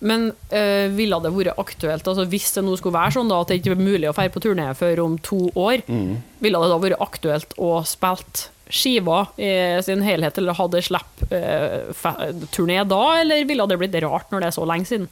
[0.00, 3.52] Men øh, ville det vært aktuelt, altså hvis det nå skulle være sånn da, at
[3.52, 5.84] det ikke er mulig å feire på turné før om to år,
[6.42, 12.82] ville det da vært aktuelt å spilt skiva i sin helhet, eller hadde slipp eh,
[12.82, 15.06] da, eller ville det blitt rart når det er så lenge siden?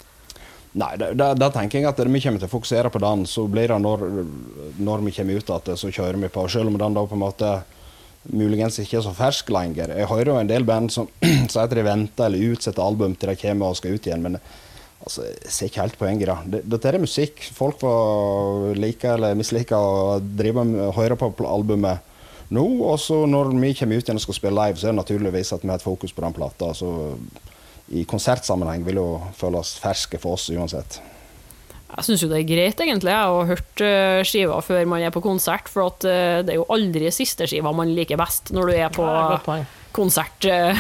[0.75, 3.23] Nei, da tenker jeg at vi kommer til å fokusere på den.
[3.31, 4.01] Så blir det når,
[4.83, 6.49] når vi kommer ut igjen, så kjører vi på.
[6.51, 7.51] Selv om den da på en måte
[8.35, 9.93] muligens ikke er så fersk lenger.
[9.95, 13.31] Jeg hører jo en del band som sier at de venter eller utsetter album til
[13.31, 14.25] de kommer og skal ut igjen.
[14.25, 14.41] men
[15.05, 16.63] Altså, jeg ser ikke helt poenget det.
[16.73, 17.45] Dette er musikk.
[17.53, 22.01] Folk får like eller mislike å drive med, høre på albumet
[22.55, 22.65] nå.
[22.89, 25.53] Og så når vi kommer ut igjen og skal spille live, så er det naturligvis
[25.57, 26.73] at vi har et fokus på den plata.
[26.77, 26.89] Så
[27.93, 31.01] i konsertsammenheng vil det jo føles ferske for oss uansett.
[31.95, 33.13] Jeg syns jo det er greit, egentlig.
[33.15, 36.61] Jeg har hørt eh, skiva før man er på konsert, for at, eh, det er
[36.61, 39.39] jo aldri siste skiva man liker best når du er på Ja,
[39.95, 40.43] konsert.
[40.43, 40.73] Da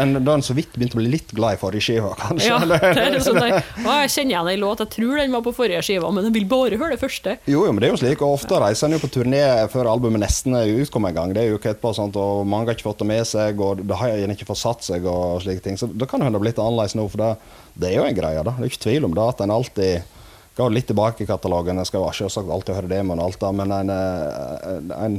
[0.00, 2.48] En, den en så vidt begynte å bli litt glad i forrige skive, kanskje.
[2.48, 5.44] ja, det er sånn der, «Å, jeg kjenner igjen en låt, jeg tror den var
[5.44, 7.36] på forrige skiva, men jeg vil bare høre det første.
[7.44, 9.42] Jo, jo, men det er jo slik, og ofte reiser en jo på turné
[9.74, 11.36] før albumet nesten er utkommet en gang.
[11.36, 14.00] Det er jo etterpå, sånt, og mange har ikke fått det med seg, og det
[14.00, 15.76] har gjerne ikke fått satt seg, og slike ting.
[15.76, 17.32] Så det kan jo hende det har blitt annerledes nå, for det,
[17.76, 18.56] det er jo en greie, da.
[18.56, 20.12] Det er ikke tvil om det, at en alltid
[20.56, 21.80] går litt tilbake i katalogen.
[21.82, 25.18] Jeg skal jo selvsagt alltid høre det, men, alt da, men en, eh, en,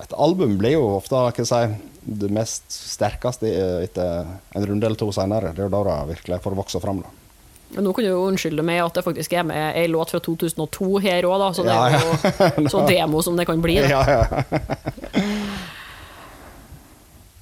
[0.00, 1.60] et album blir jo ofte si,
[2.04, 3.50] det mest sterkeste
[3.84, 4.24] etter
[4.56, 5.52] en runde eller to senere.
[5.52, 7.04] Det er jo da det virkelig får vokse fram.
[7.04, 7.12] da.
[7.74, 10.90] Nå kan du jo unnskylde meg at det faktisk er med ei låt fra 2002
[11.02, 13.80] her òg, så det er jo så demo som det kan bli.
[13.82, 13.88] Da.
[13.90, 15.24] Ja, ja.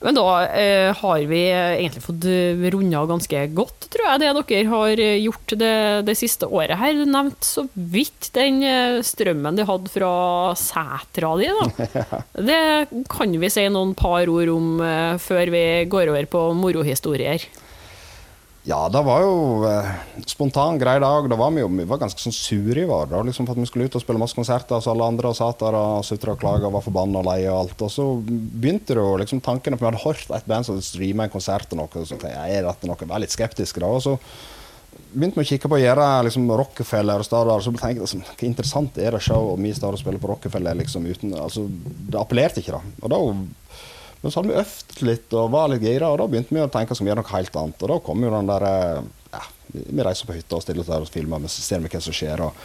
[0.03, 2.27] Men da eh, har vi egentlig fått
[2.75, 5.75] runda ganske godt, tror jeg, det dere har gjort det,
[6.09, 6.97] det siste året her.
[6.99, 10.13] Du nevnte så vidt den eh, strømmen de hadde fra
[10.59, 12.21] setra di, da.
[12.53, 12.63] Det
[13.13, 17.47] kan vi si noen par ord om eh, før vi går over på morohistorier.
[18.63, 19.89] Ja, det var jo eh,
[20.31, 21.27] spontan grei dag.
[21.27, 23.67] Da var vi jo vi var ganske sånn sure i vår liksom for at vi
[23.67, 24.79] skulle ut og spille masse konserter.
[24.79, 27.57] Så alle andre satt der og sutra og klaga og var forbanna og lei og
[27.57, 27.83] alt.
[27.83, 31.35] Og så begynte jo liksom tankene på Vi hadde hørt et band som streama en
[31.35, 32.05] konsert og noe.
[32.07, 33.09] Så tenkte jeg, er dette noe?
[33.11, 33.91] Vær litt skeptisk da.
[33.91, 34.15] Og så
[35.11, 37.67] begynte vi å kikke på å gjøre liksom, Rockefeller og steder.
[37.67, 40.31] Så tenkte jeg liksom, hva interessant er det se om vi står og spiller på
[40.31, 42.95] Rockefeller liksom uten altså, Det appellerte ikke, da.
[43.03, 43.21] Og da
[44.23, 46.71] men så hadde vi øvd litt og var litt gira, og da begynte vi å
[46.71, 47.83] tenke som vi gjør noe helt annet.
[47.83, 49.03] Og da kom jo den der eh,
[49.35, 49.43] ja,
[49.75, 52.01] Vi reiser på hytta og stiller oss der og filmer, men så ser vi hva
[52.05, 52.45] som skjer.
[52.47, 52.57] og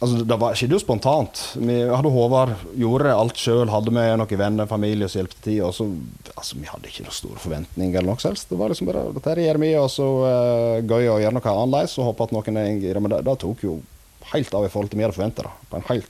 [0.00, 1.40] Altså, Det var, skjedde jo spontant.
[1.60, 5.58] Vi hadde Håvard, gjorde alt sjøl, hadde med noen venner, familie som hjalp til.
[5.66, 5.84] Og så,
[6.32, 8.48] altså, vi hadde ikke noen store forventninger eller noe helst.
[8.48, 11.98] Det var liksom bare dette gjør vi, og så uh, gøy å gjøre noe annerledes.
[12.00, 13.02] Og håpe at noen er gira.
[13.02, 13.76] Men det, det tok jo
[14.30, 15.52] helt av i forhold til vi hadde forventa.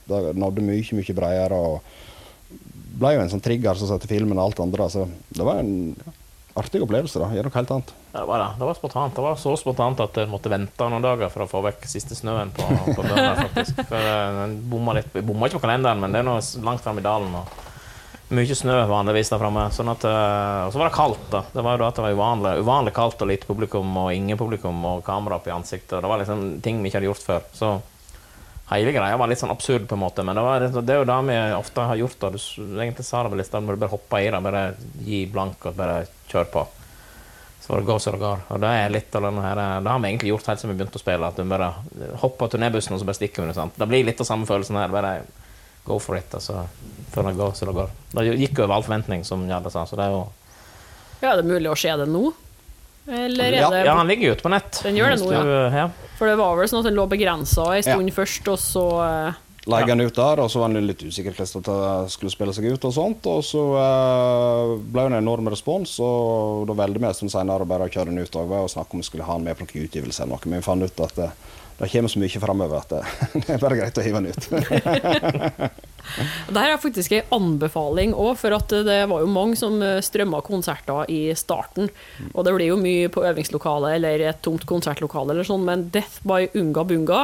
[0.07, 1.59] Det nådde mye, mye bredere.
[1.59, 1.99] og
[2.99, 4.89] ble jo en sånn trigger som satte filmen og alt andre.
[4.91, 5.95] Så det var en
[6.59, 7.19] artig opplevelse.
[7.21, 7.93] da, Gjør noe helt annet.
[8.11, 8.49] Det var det.
[8.59, 9.15] Det var spontant.
[9.15, 12.17] Det var så spontant at jeg måtte vente noen dager for å få vekk siste
[12.17, 13.83] snøen på, på Bømmer, faktisk.
[13.87, 15.11] For eh, den bomma litt.
[15.15, 17.35] Jeg bomma ikke på kalenderen, men det er nå langt fram i dalen.
[17.39, 19.65] Og mye snø vanligvis der framme.
[19.75, 19.95] Sånn eh,
[20.67, 21.23] og så var det kaldt.
[21.31, 21.45] da.
[21.55, 24.83] Det var jo at det var uvanlig, uvanlig kaldt og lite publikum og ingen publikum
[24.91, 25.99] og kamera opp i ansiktet.
[26.01, 27.47] Det var liksom ting vi ikke hadde gjort før.
[27.55, 27.71] Så
[28.71, 30.23] hele greia var litt sånn absurd, på en måte.
[30.23, 32.19] Men det, var, det er jo det vi ofte har gjort.
[32.21, 32.29] da.
[32.33, 32.39] Du,
[32.79, 34.43] egentlig sa det vel i stad, må du bare hoppe i det.
[34.47, 34.63] Bare
[35.07, 36.63] gi blank og bare kjøre på.
[37.61, 38.45] Så var det gå så det går.
[38.49, 40.79] Og det er litt av denne her, det har vi egentlig gjort helt siden vi
[40.79, 41.29] begynte å spille.
[41.29, 41.73] At du bare
[42.23, 43.69] hopper turnébussen og så bare stikker vi.
[43.75, 44.93] Det blir litt av samme følelsen her.
[44.93, 45.19] bare
[45.83, 46.33] go for it.
[46.33, 46.65] Altså,
[47.11, 47.91] før det går så det går.
[48.13, 49.85] Det gikk over all forventning, som Jarle sa.
[49.89, 50.23] Så det er jo
[51.21, 52.31] Ja, er det mulig å se det nå?
[53.07, 54.81] Eller er Ja, Ja, han ligger ute på nett.
[54.83, 55.89] Den gjør det nå, du- ja.
[56.17, 59.33] For det var vel sånn at den lå begrensa en stund først, og så eh,
[59.65, 59.79] ja.
[59.87, 62.85] han ut der, og så var han litt usikker hvordan det skulle spille seg ut.
[62.85, 67.17] Og sånt, og så eh, ble det en enorm respons, og da valgte vi en
[67.17, 69.49] stund senere bare å kjøre den ut og og snakke om vi skulle ha den
[69.49, 70.45] med på noen utgivelse eller noe.
[70.45, 71.31] Men vi fant ut at det,
[71.79, 73.03] det kommer så mye framover at det,
[73.47, 75.81] det er bare greit å hive den ut.
[76.47, 80.41] Det her er faktisk en anbefaling òg, for at det var jo mange som strømma
[80.45, 81.89] konserter i starten.
[82.33, 86.21] Og det blir jo mye på øvingslokale eller et tomt konsertlokale eller sånn, men Death
[86.27, 87.21] by Unga Bunga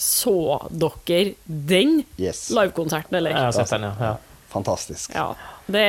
[0.00, 0.32] Så
[0.72, 2.48] dere den Yes.
[2.56, 3.30] livekonserten, eller?
[3.36, 3.94] Jeg har sett den, ja.
[4.00, 4.16] ja.
[4.50, 5.12] Fantastisk.
[5.14, 5.28] Ja,
[5.70, 5.84] det,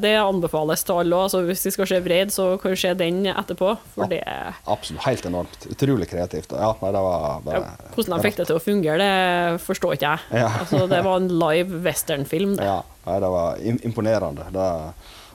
[0.00, 1.18] det anbefales til alle.
[1.26, 3.74] Altså, hvis de skal se Vreid, så kan du se den etterpå.
[3.94, 4.22] For det
[4.64, 5.04] Absolutt.
[5.04, 5.68] Helt enormt.
[5.68, 6.54] Utrolig kreativt.
[6.56, 7.60] Ja, det var ja,
[7.94, 10.40] Hvordan de fikk det til å fungere, det forstår ikke jeg.
[10.40, 10.48] Ja.
[10.62, 12.56] Altså, det var en live westernfilm.
[12.56, 12.70] det.
[12.70, 12.80] Ja,
[13.20, 14.48] det var imponerende.
[14.54, 14.70] Det,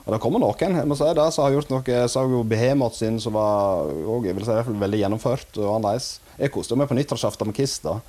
[0.04, 1.86] og det kommer noen jeg må si det, som har gjort noe.
[1.86, 6.18] Jeg så jo Behemot sin, som var også, si, veldig gjennomført og annerledes.
[6.36, 7.78] Jeg koste meg på nyttårsaften med Kiss.
[7.84, 8.00] da.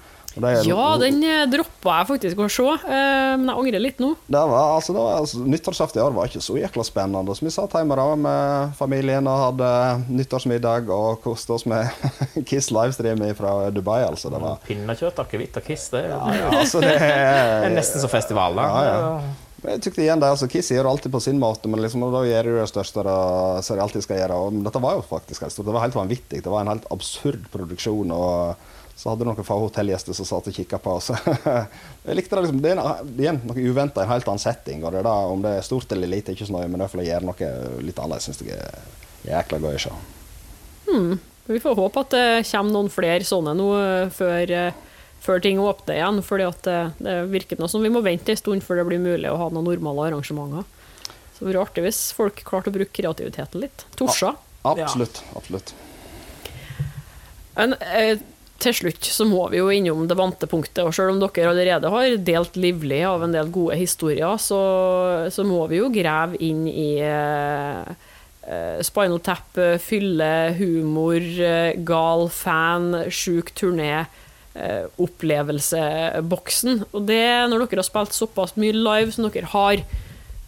[0.68, 4.10] Ja, den eh, droppa jeg faktisk å se, eh, men jeg angrer litt nå.
[4.28, 7.36] Det var, altså, det var, altså, Nyttårsaften i år var ikke så jækla spennende.
[7.38, 9.70] Så vi satt hjemme da med familien og hadde
[10.12, 11.88] nyttårsmiddag og koste oss med
[12.50, 14.02] Kiss livestream fra Dubai.
[14.10, 14.30] altså.
[14.34, 17.10] Det var Pinnekjøtt, akevitt og kiss, det er, jo- ja, altså, det det
[17.72, 18.56] er nesten som festival.
[18.60, 18.68] da.
[18.68, 19.34] Ja, ja.
[19.66, 22.04] Men Jeg tykte igjen det, altså Kiss gjør det alltid på sin måte, men liksom,
[22.14, 23.16] da gjør de det største da,
[23.66, 24.36] som de alltid skal gjøre.
[24.46, 25.66] Og dette var jo faktisk helt stort.
[25.72, 26.44] Det var helt vanvittig.
[26.46, 28.12] Det var en helt absurd produksjon.
[28.14, 31.12] og så hadde noen få hotellgjester som satt og kikka på oss.
[32.06, 34.86] jeg likte det liksom, det er igjen noe uventa, en helt annen setting.
[34.86, 36.88] og det er da, Om det er stort eller lite, ikke så nøye, men det
[36.88, 38.86] er for å gjøre noe litt annerledes syns jeg er
[39.28, 39.96] jækla gøy å se.
[41.46, 45.60] Vi får håpe at det kommer noen flere sånne nå eh, før, eh, før ting
[45.62, 46.22] åpner igjen.
[46.48, 49.30] at det, det virker noe som vi må vente en stund før det blir mulig
[49.30, 50.66] å ha noen normale arrangementer.
[51.36, 53.86] Så det blir artig hvis folk klarte å bruke kreativiteten litt.
[54.00, 54.34] Torsa.
[54.66, 55.22] Absolutt.
[55.36, 55.76] absolutt.
[57.56, 58.18] En, eh,
[58.62, 61.92] til slutt så må vi jo innom det vante punktet, og selv om dere allerede
[61.92, 64.60] har delt livlig av en del gode historier, så,
[65.34, 67.90] så må vi jo grave inn i eh,
[68.48, 74.06] eh, Spinal Tap, eh, fylle, humor, eh, gal fan, sjuk turné,
[74.56, 76.86] eh, opplevelseboksen.
[76.94, 79.84] Og det, når dere har spilt såpass mye live som dere har,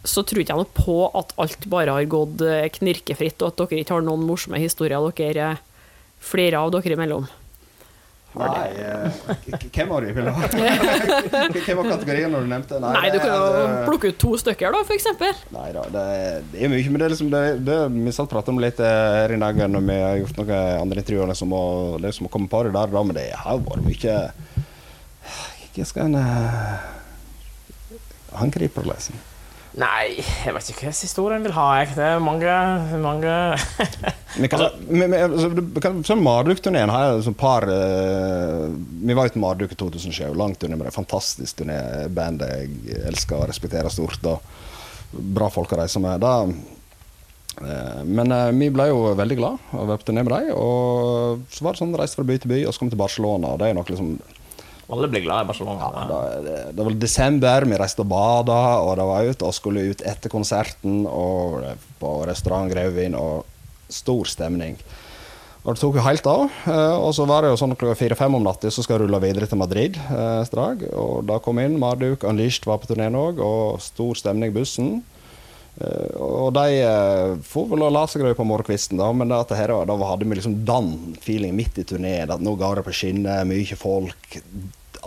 [0.08, 2.40] så tror ikke jeg noe på at alt bare har gått
[2.78, 5.58] knirkefritt, og at dere ikke har noen morsomme historier dere
[6.24, 7.28] flirer av dere imellom.
[8.38, 9.10] Nei, eh,
[9.56, 10.48] k- hvem det vi ville ha?
[11.64, 12.78] Hvem var kategorien når du nevnte?
[12.84, 15.32] Nei, du kan er- jo plukke ut to stykker, da, eksempel.
[15.56, 16.84] Nei da, det, er- det er mye.
[16.92, 19.40] Men det er liksom det, det vi satt og pratet om litt eh, her i
[19.40, 22.62] dag når vi har gjort noen andre intervjuer liksom, og det som å komme på
[22.68, 24.18] det der, da, men det har vært mye
[25.78, 26.20] Hva skal en
[28.44, 29.16] angripe liksom?
[29.78, 31.66] Nei, jeg vet ikke hva historien vil ha.
[31.78, 31.92] Jeg.
[31.94, 32.54] Det er mange,
[33.02, 33.34] mange
[34.42, 35.50] Vi kan, altså,
[35.82, 40.56] kan, sånn Marduk-turneen har jeg et par uh, Vi var ute Marduk i 2007, lang
[40.58, 40.94] turné med det.
[40.96, 41.78] Fantastisk turné.
[42.14, 44.26] Bandet jeg elsker og respekterer stort.
[44.26, 46.26] Og bra folk å reise med.
[46.26, 46.34] Da,
[47.62, 50.50] uh, men uh, vi ble jo veldig glad av å være på turné med dem.
[50.58, 53.04] Og så var det sånn reiste fra by til by, og så kom vi til
[53.04, 53.54] Barcelona.
[53.54, 54.16] Og det er nok liksom
[54.88, 55.90] Alle blir glad i Barcelona.
[55.92, 59.52] ja, da, det, det var desember, vi reiste og bada, og det var ut, og
[59.56, 61.60] skulle ut etter konserten og
[62.00, 63.44] på restaurant Grauvin, og
[63.92, 64.78] stor stemning.
[65.64, 66.46] Og det tok jo helt av.
[66.70, 69.20] eh, Og så var det jo sånn klokka fire-fem om natta så skal jeg rulle
[69.20, 69.98] videre til Madrid.
[70.08, 71.76] eh, strag, Og da kom inn.
[71.78, 75.02] Marduk Unleashed var på turneen òg, og stor stemning i bussen.
[75.78, 79.74] Eh, og de uh, får vel og la seg på morgenkvisten, da, men at her,
[79.86, 80.90] da hadde vi liksom den
[81.22, 82.32] feeling midt i turneen.
[82.34, 84.40] At nå går det på skinner, mye folk.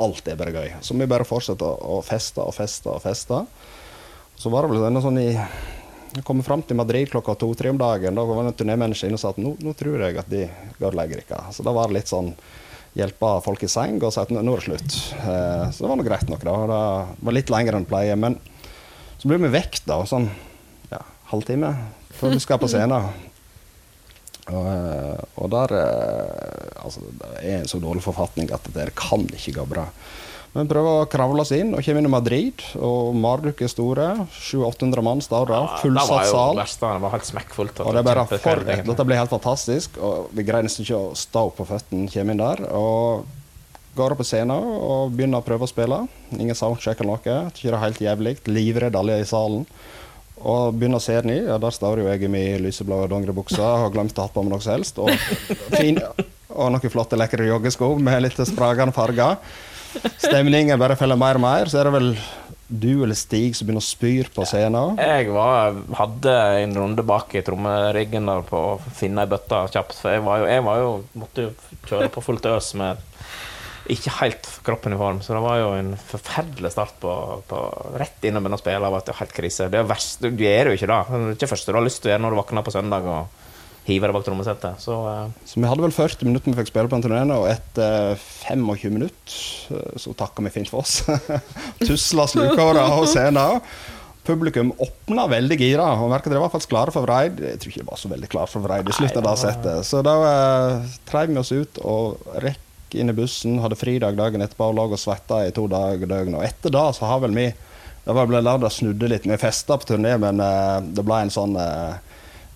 [0.01, 0.71] Alt er bare gøy.
[0.85, 3.43] Så vi bare fortsetter å, å feste og feste og feste.
[4.39, 7.77] Så var det vel denne sånn i Jeg kom fram til Madrid klokka to-tre om
[7.79, 8.15] dagen.
[8.15, 10.45] Da var det en turnémenneske inne og sa at nå, nå tror jeg at de
[10.79, 11.51] går og legger dere.
[11.55, 12.31] Så da var det litt sånn
[12.97, 14.95] hjelpe folk i seng og si at nå er det slutt.
[15.15, 16.55] Eh, så det var nå greit nok, da.
[16.67, 18.17] Det var litt lenger enn pleie.
[18.19, 18.35] Men
[19.21, 20.01] så blir vi vekk, da.
[20.09, 20.27] Sånn
[21.31, 21.73] halvtime
[22.17, 23.11] før vi skal på scenen.
[24.51, 28.89] Og, eh, og der eh, Altså, det er en så dårlig forfatning at det der
[28.97, 29.83] kan ikke gå bra.
[30.51, 32.63] Men prøver å kravle oss inn, og kommer inn i Madrid.
[32.81, 34.07] Og Marduk er store.
[34.33, 35.75] 700-800 mann står der.
[35.79, 36.59] Fullsatt sal.
[36.59, 37.83] Det var helt smekkfullt.
[37.85, 40.01] Og det er bare for, dette blir helt fantastisk.
[40.01, 42.65] Og vi greier nesten ikke å stå på føttene, kommer inn der.
[42.75, 43.29] Og
[43.95, 46.01] går opp på scenen og begynner å prøve å spille.
[46.35, 47.39] Ingen soundcheck eller noe.
[47.53, 48.35] Ikke det er helt jævlig.
[48.51, 49.63] Livredd alle i salen.
[50.41, 53.61] Og begynner å se den i, ja, der står jo jeg i min lyseblå dongeribukse
[53.61, 55.01] og har glemt å ha på meg noe som helst.
[55.01, 55.11] Og,
[55.79, 55.99] fin,
[56.51, 59.37] og noen flotte, lekre joggesko med litt spragende farger
[60.21, 62.09] stemningen bare feller mer og mer, så er det vel
[62.71, 64.99] du eller Stig som begynner å spyr på scenen?
[65.01, 69.97] Jeg var, hadde en runde bak i trommeriggen på å finne ei bøtte kjapt.
[69.99, 73.01] For jeg, var jo, jeg var jo, måtte jo kjøre på fullt øs med
[73.89, 75.21] ikke helt kroppen i form.
[75.25, 77.11] Så det var jo en forferdelig start på,
[77.49, 77.61] på
[77.97, 78.81] rett inn og begynne å spille.
[78.83, 79.69] Det var helt krise.
[79.73, 80.99] Det er verst, du gjør jo ikke det.
[81.09, 82.75] Det er ikke det første du har lyst til å gjøre når du våkner på
[82.75, 83.07] søndag.
[83.09, 83.39] og
[83.87, 84.81] hive deg bak trommesettet.
[84.81, 85.31] Så, uh...
[85.45, 88.13] så, vi hadde vel 40 minutter vi fikk spille på turneen, og etter
[88.45, 89.39] 25 minutter
[89.73, 91.01] eh, så takka vi fint for oss.
[91.87, 93.61] Tusla slukåra og scenen.
[94.21, 97.41] Publikum åpna veldig gira, og merket de var faktisk klare for Vreid.
[97.41, 99.87] Jeg tror ikke de var så veldig klare for Vreid i slutten av settet.
[99.87, 102.21] Så da uh, treiv vi oss ut og
[102.95, 106.37] inn i bussen, hadde fridag dagen etterpå og lå og svetta i to dager døgn.
[106.39, 107.51] Og etter det så har vel vi
[108.01, 109.27] Det ble lørdag snudde litt.
[109.29, 111.93] Vi festa på turné, men uh, det ble en sånn uh,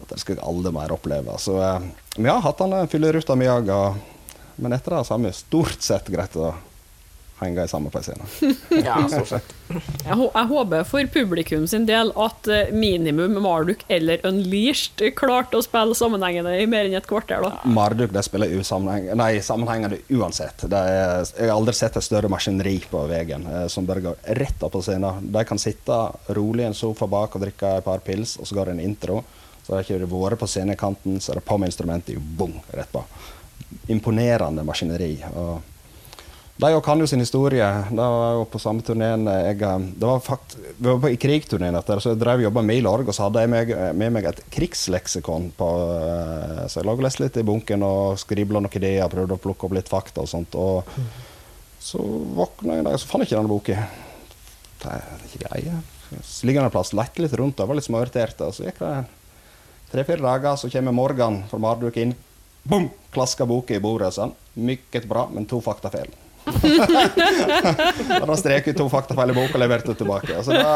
[0.02, 1.36] at det skal jeg aldri mer oppleve.
[1.38, 1.86] Så uh,
[2.18, 3.70] vi har hatt den fylleruta mi òg,
[4.58, 6.50] men etter det så har vi stort sett greit å
[7.46, 8.28] henge sammen på scenen.
[8.88, 9.54] ja, stort sett.
[9.66, 15.66] Jeg, jeg, håper for publikum sin del at eh, minimum Marduk eller Unleashed klarte å
[15.66, 17.42] spille sammenhengende i mer enn et kvarter.
[17.46, 17.62] da.
[17.70, 20.68] Marduk det spiller usammenheng nei, sammenhengende uansett.
[20.70, 24.66] Er, jeg har aldri sett et større maskineri på veien eh, som bare går rett
[24.66, 25.32] opp på scenen.
[25.34, 26.02] De kan sitte
[26.38, 28.86] rolig i en sofa bak og drikke et par pils, og så går det en
[28.90, 29.22] intro.
[29.66, 33.02] Så har ikke vært på scenekanten, så er det på med instrumentet, bong, rett på.
[33.90, 35.16] Imponerende maskineri.
[35.34, 35.75] og
[36.56, 37.66] de kan jo sin historie.
[37.90, 41.76] Det var jo på samme turneen jeg, det var fakt, Vi var på, i krigturneen
[41.76, 44.40] etter, så jeg drev jobba med Milorg, og så hadde jeg med, med meg et
[44.56, 45.50] krigsleksikon.
[45.60, 45.68] På,
[46.00, 49.68] eh, så jeg og leste litt i bunken og skribla noen ideer, prøvde å plukke
[49.68, 50.56] opp litt fakta og sånt.
[50.56, 50.88] Og
[51.84, 52.00] så
[52.40, 53.86] våkna jeg en dag, så fant jeg ikke denne boka.
[54.86, 55.78] Det er ikke greie.
[56.24, 58.48] Så ligger den en plass, lette litt rundt, jeg var litt småirritert.
[58.56, 58.98] Så gikk det
[59.92, 62.16] Tre-fire dager, så kommer Morgan fra Marduk inn.
[62.64, 62.90] Bom!
[63.14, 64.16] Klasker boka i bordet.
[64.16, 64.34] sånn.
[64.56, 65.62] Mykket bra, men to
[66.54, 68.26] faktafeil.
[68.28, 70.42] da strek ut to faktafeil i boka og levert det tilbake.
[70.46, 70.74] Så da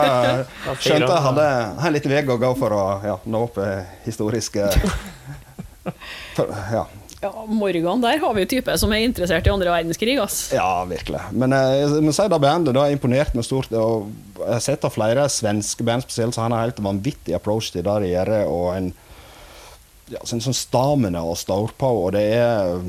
[0.80, 3.60] skjønte jeg hadde en liten vei å gå for å ja, nå opp
[4.06, 4.70] historiske
[6.38, 6.86] for, ja.
[7.22, 7.34] ja.
[7.48, 10.18] Morgan, der har vi en type som er interessert i andre verdenskrig.
[10.24, 10.40] Ass.
[10.56, 11.22] Ja, virkelig.
[11.32, 13.72] Men eh, jeg må si det bandet da har imponert meg stort.
[13.74, 14.10] Og
[14.40, 17.86] jeg har sett av flere svenske band spesielt, så han har helt vanvittig approach til
[17.86, 18.36] det de gjør.
[18.48, 18.92] og en
[20.10, 22.82] ja, sånn, sånn stamina å stå på, og det er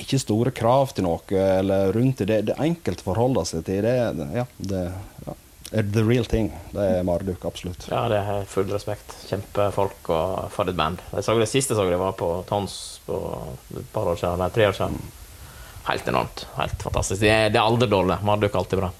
[0.00, 2.42] ikke store krav til noe eller rundt det.
[2.48, 3.84] Det er enkelt å forholde seg til.
[3.84, 4.82] Det, ja, det
[5.26, 5.34] ja,
[5.72, 6.50] the real thing.
[6.72, 7.86] Det er Marduk, absolutt.
[7.90, 9.14] Ja, det er full respekt.
[9.30, 11.02] Kjempefolk og for et band.
[11.12, 13.20] Jeg så det siste så det var på Tons på
[13.76, 14.98] et par år siden, eller tre år siden.
[15.88, 16.44] Helt enormt.
[16.58, 17.22] Helt fantastisk.
[17.24, 18.20] Det er, det er aldri dårlig.
[18.26, 18.92] Marduk er alltid bra.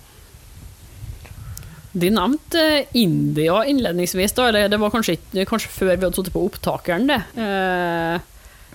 [1.93, 2.63] De nevnte
[2.97, 4.33] India innledningsvis.
[4.33, 7.11] Da, eller det var kanskje, kanskje før vi hadde sittet på opptakeren.
[7.11, 7.21] Det.
[7.37, 8.29] Eh,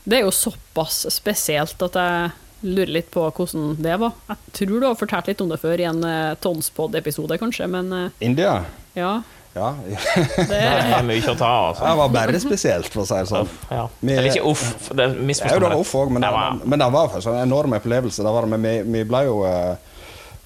[0.07, 2.35] det er jo såpass spesielt at jeg
[2.67, 4.13] lurer litt på hvordan det var.
[4.29, 7.91] Jeg tror du har fortalt litt om det før i en uh, Tonspod-episode, kanskje, men
[7.91, 8.61] uh, India?
[8.95, 9.17] Ja.
[9.57, 9.73] Ja.
[10.51, 11.67] det er mye å ta av.
[11.73, 11.83] Altså.
[11.83, 13.51] Det var bare spesielt, for å si det sånn.
[13.73, 13.83] Ja.
[14.05, 14.65] Eller ikke uff.
[14.93, 15.59] Det misforstår jeg.
[15.59, 18.23] Ja, det var uff òg, men, det var, men det var en enorm opplevelse.
[18.23, 19.96] Det var, vi, vi ble jo uh,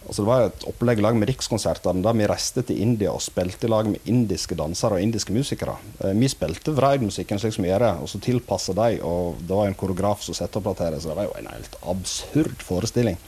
[0.02, 3.68] Altså det var et opplegg lag med Rikskonsertene der vi reiste til India og spilte
[3.68, 5.78] i lag med indiske dansere og indiske musikere.
[6.02, 9.00] Eh, vi spilte Vreid-musikken slik som vi gjør det, og så tilpassa de.
[9.06, 11.78] Og det var en koreograf som satte opp dette, så det var jo en helt
[11.94, 13.20] absurd forestilling.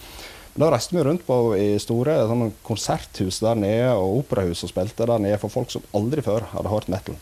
[0.54, 4.74] Men da reiste vi rundt på i store sånn, konserthus der nede og operahus og
[4.74, 7.18] spilte der nede for folk som aldri før hadde hørt metal.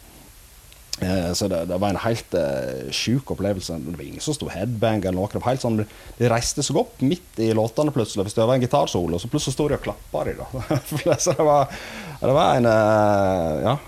[1.01, 3.77] Eh, så det, det, var en helt uh, sjuk opplevelse.
[3.81, 5.43] Det var ingen som sto headbang eller noe.
[5.47, 5.81] Helt sånn,
[6.19, 9.57] de reiste seg opp midt i låtene plutselig hvis det var en gitarsolo, så plutselig
[9.57, 10.37] sto de og klappa de.
[10.37, 10.77] da.
[11.23, 11.73] så det var,
[12.21, 13.79] det var en uh, Ja.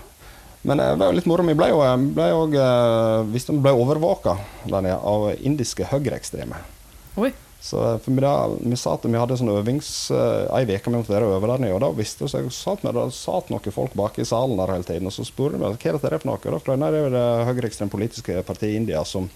[0.64, 1.44] Men det var jo litt moro.
[1.44, 1.82] Vi ble jo,
[2.16, 4.38] ble jo uh, ble overvåka
[4.72, 6.56] av indiske høyreekstreme.
[7.20, 7.34] Oi.
[7.64, 11.14] Så for vi, da, vi sa at vi hadde sånn øvings uh, ei uke måtte
[11.14, 14.26] være over der nede, og da visste vi at det satt noen folk bak i
[14.28, 15.08] salen der hele tiden.
[15.08, 16.36] Og så spurte vi hva er dette for noe.
[16.36, 19.30] Og da forklarte det er det høyreekstreme politiske partiet i India som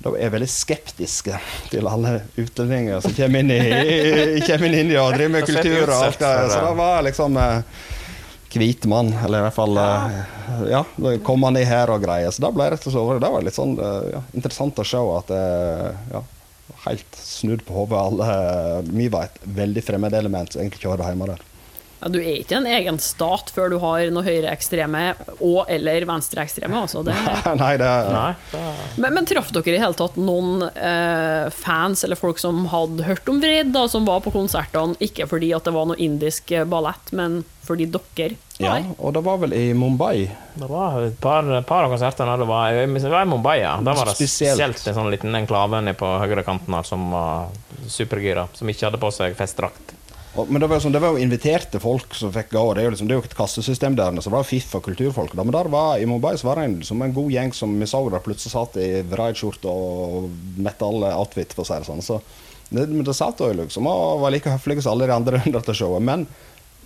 [0.00, 1.38] da er veldig skeptiske
[1.68, 5.92] til alle utlendinger som kommer inn i, kommer inn i India og driver med kultur
[5.94, 6.32] og alt det.
[6.52, 7.86] Så det var liksom uh,
[8.52, 10.02] hvit mann, eller i hvert fall Ja,
[10.68, 10.82] Ja,
[11.24, 12.28] kom han ned her og greier.
[12.36, 15.00] Så da ble jeg rett og slett Det var litt sånn ja, interessant å se
[15.14, 15.32] at
[16.12, 16.22] ja,
[16.86, 18.88] helt snudd på hodet.
[18.88, 21.46] Vi var et veldig fremmedelement som egentlig ikke hørte hjemme der.
[22.00, 25.02] Ja, du er ikke en egen stat før du har noe høyreekstreme
[25.38, 26.80] og- eller venstreekstreme.
[26.80, 27.02] Altså.
[27.04, 27.12] Det...
[27.60, 28.62] Nei, det Nei, det,
[28.96, 33.28] Men, men traff dere i hele tatt noen eh, fans eller folk som hadde hørt
[33.28, 36.64] om Vred, da, som var på konsertene, ikke fordi at det var noe indisk eh,
[36.64, 40.24] ballett, men fordi dere Ja, og det var vel i Mumbai.
[40.58, 43.76] det var et par, par av konsertene det var, det var i Mumbai, ja.
[43.84, 44.56] Da var det Spesielt.
[44.80, 47.52] spesielt en sånn liten enklave nede på høyrekanten her som var
[47.88, 49.94] supergira, som ikke hadde på seg festdrakt.
[50.38, 52.62] Og, men det var, sånn, det var jo inviterte folk som fikk gå.
[52.78, 55.34] Det liksom, det er jo et kassesystem der, så det var fiff og kulturfolk.
[55.34, 55.42] Da.
[55.42, 57.88] Men der var, i Mumbai så var det en, som en god gjeng som vi
[57.90, 60.30] så der plutselig satt i Vraid-skjorte og
[60.62, 62.04] metal-outfit, for å si det sånn.
[62.06, 62.20] Så
[62.70, 65.74] det, det satt jo liksom og var like høflige som alle de andre under dette
[65.74, 66.06] showet.
[66.06, 66.28] Men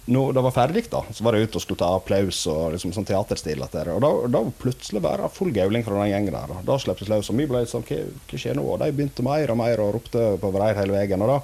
[0.05, 2.93] når det var ferdig, da, så var det ut og skulle ta applaus og liksom
[2.97, 3.61] sånn teaterstil.
[3.65, 3.93] at det er.
[3.95, 6.57] Og da, da plutselig det full gauling fra den gjengen der.
[6.65, 7.29] Da slippes løs.
[7.33, 8.65] Og vi ble sånn Hva, hva skjer nå?
[8.69, 11.25] Og de begynte mer og mer og ropte på hverandre hele veien.
[11.25, 11.39] Og da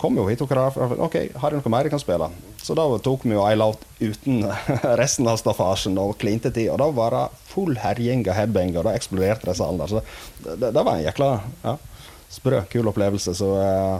[0.00, 0.70] kom jo hit og kra-
[1.04, 2.30] OK, har dere noe mer jeg kan spille?
[2.60, 4.42] Så da tok vi jo ei låt uten
[5.00, 6.70] resten av staffasjen og klinte til.
[6.72, 9.92] Og da var det full herjing av headbang, og da eksploderte det alle der.
[9.92, 11.30] Så det, det, var en jækla
[11.64, 11.76] ja,
[12.32, 13.34] sprø, kul opplevelse.
[13.38, 13.98] Så eh,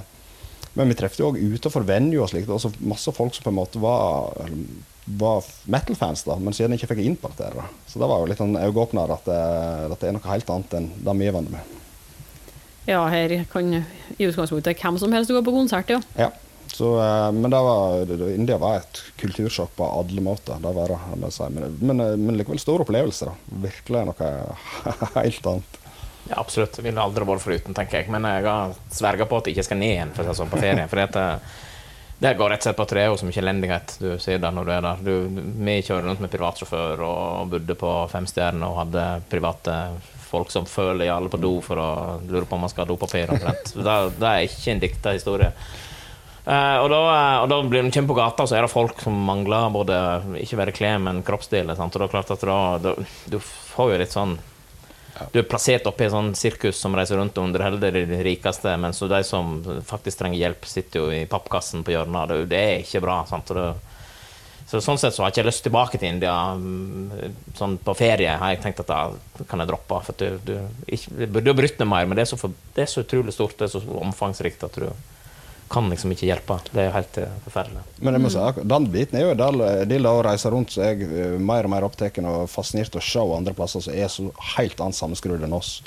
[0.79, 2.49] men vi trefte jo òg utenfor venue og slikt.
[2.55, 4.37] Også masse folk som på en måte var,
[5.21, 7.49] var metal-fans, da, men siden ikke fikk inn på dette.
[7.49, 7.67] her, da.
[7.91, 10.77] Så det var jo litt en øyeåpner at, det- at det er noe helt annet
[10.79, 11.77] enn det vi er vant med.
[12.89, 16.01] Ja, her kan i utgangspunktet hvem som helst gå på konsert, ja.
[16.16, 16.31] Ja.
[16.70, 20.61] Så, eh, men det var, India var et kultursjokk på alle måter.
[20.62, 21.48] Det var det, si.
[21.51, 23.27] Men, men, men likevel stor opplevelse.
[23.27, 23.59] da.
[23.66, 24.31] Virkelig noe
[25.19, 25.81] helt annet.
[26.28, 26.78] Ja, absolutt.
[26.78, 28.12] Jeg ville aldri vært foruten, tenker jeg.
[28.12, 30.86] Men jeg har sverga på at jeg ikke skal ned igjen for sånn, på ferie.
[30.90, 31.27] For det,
[32.20, 34.69] det går rett og slett på tre år som ikke elendighet du ser det når
[34.69, 35.05] du er der.
[35.05, 39.77] Du, vi kjører rundt med privatsjåfør og bodde på femstjerner og hadde private
[40.31, 41.90] folk som føler alle på do for å
[42.24, 43.31] lure på om man skal ha dopapir.
[43.31, 43.73] omtrent.
[43.74, 45.52] Det, det er ikke en dikta historie.
[46.40, 47.01] Uh, og, da,
[47.43, 49.97] og da blir du kommer på gata, så er det folk som mangler både
[50.40, 51.74] ikke bare klær, men kroppsdel.
[51.77, 51.94] Sant?
[51.94, 52.94] Og da er det klart at da, da,
[53.31, 54.39] du får jo litt sånn
[55.35, 59.02] Du er plassert oppi et sånn sirkus som reiser rundt og underholder de rikeste, mens
[59.05, 62.32] de som faktisk trenger hjelp, sitter jo i pappkassen på hjørnet.
[62.32, 63.20] Det, det er ikke bra.
[63.28, 63.52] Sant?
[63.52, 63.90] Og det,
[64.71, 68.37] så sånn sett så har jeg ikke lyst tilbake til India mm, sånn på ferie.
[68.39, 69.97] har jeg tenkt at da kan jeg droppe.
[70.07, 70.53] For du, du,
[70.87, 73.57] ikke, burde jo brytt ned mer, men det er, for, det er så utrolig stort
[73.59, 74.87] det er så omfangsrikt at du
[75.71, 76.59] kan liksom ikke hjelpe.
[76.71, 77.83] Det er jo helt eh, forferdelig.
[77.99, 81.07] Men jeg må si, den biten er jo del, av å reise rundt, så jeg
[81.07, 84.29] er mer og mer opptatt og fascinert av å se andre plasser som er så
[84.57, 85.79] helt annet sammenskrudd enn oss.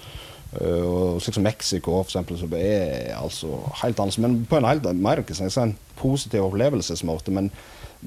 [0.53, 4.67] Uh, og slik som Mexico, for eksempel, så er altså helt annet, Men på en
[4.67, 7.33] helt mer sånn positiv opplevelsesmåte.
[7.33, 7.49] Men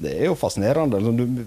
[0.01, 1.01] det er jo fascinerende.
[1.01, 1.45] Du,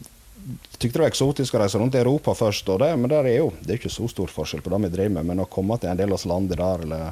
[0.81, 3.35] Tykte det var eksotisk å reise rundt i Europa først, og det, men der er
[3.43, 5.29] jo, det er ikke så stor forskjell på det vi driver med.
[5.29, 7.11] Men å komme til en del av landet der, eller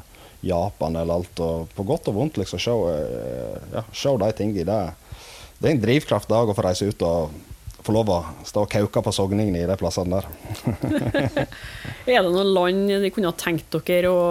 [0.49, 3.85] Japan eller alt, og på godt og vondt, liksom, se, eh, ja,
[4.23, 4.81] de tingene det,
[5.59, 7.37] det er en drivkraft dag å få reise ut og
[7.87, 10.27] få lov å stå og kauke på sogningene i de plassene der.
[12.09, 14.23] Er det noen land de kunne ha tenkt dere å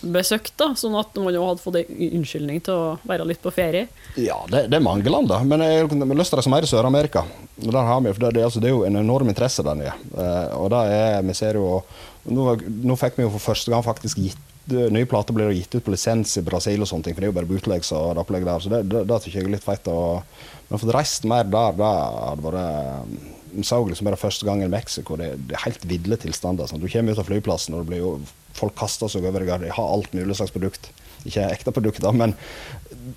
[0.00, 0.70] besøke, da?
[0.78, 3.88] Sånn at man hadde fått en unnskyldning til å være litt på ferie?
[4.16, 5.42] Ja, det, det er mange land, da.
[5.46, 7.26] Men jeg har lyst til å reise mer i Sør-Amerika.
[7.56, 9.94] Det, det, altså, det er jo en enorm interesse der nede.
[10.14, 11.78] Eh, og det er, vi ser jo
[12.24, 12.54] nå,
[12.88, 15.92] nå fikk vi jo for første gang faktisk gitt Nye plater blir gitt ut på
[15.92, 18.48] lisens i Brasil og sånne ting, for det er jo bare bootlegs og det opplegget
[18.48, 18.62] der.
[18.64, 19.90] Så det, det, det tykker jeg er litt feit.
[19.92, 20.38] Og,
[20.68, 23.20] men fått reist mer der, det hadde vært
[23.54, 25.14] Vi så liksom bare første gang i Mexico.
[25.20, 26.66] Det, det er helt ville tilstander.
[26.66, 26.82] Sånn.
[26.82, 28.16] Du kommer ut av flyplassen, og det blir jo,
[28.56, 29.52] folk kaster seg over deg.
[29.62, 30.90] De har alt mulig slags produkt.
[31.24, 32.34] Ikke ekte produkter, men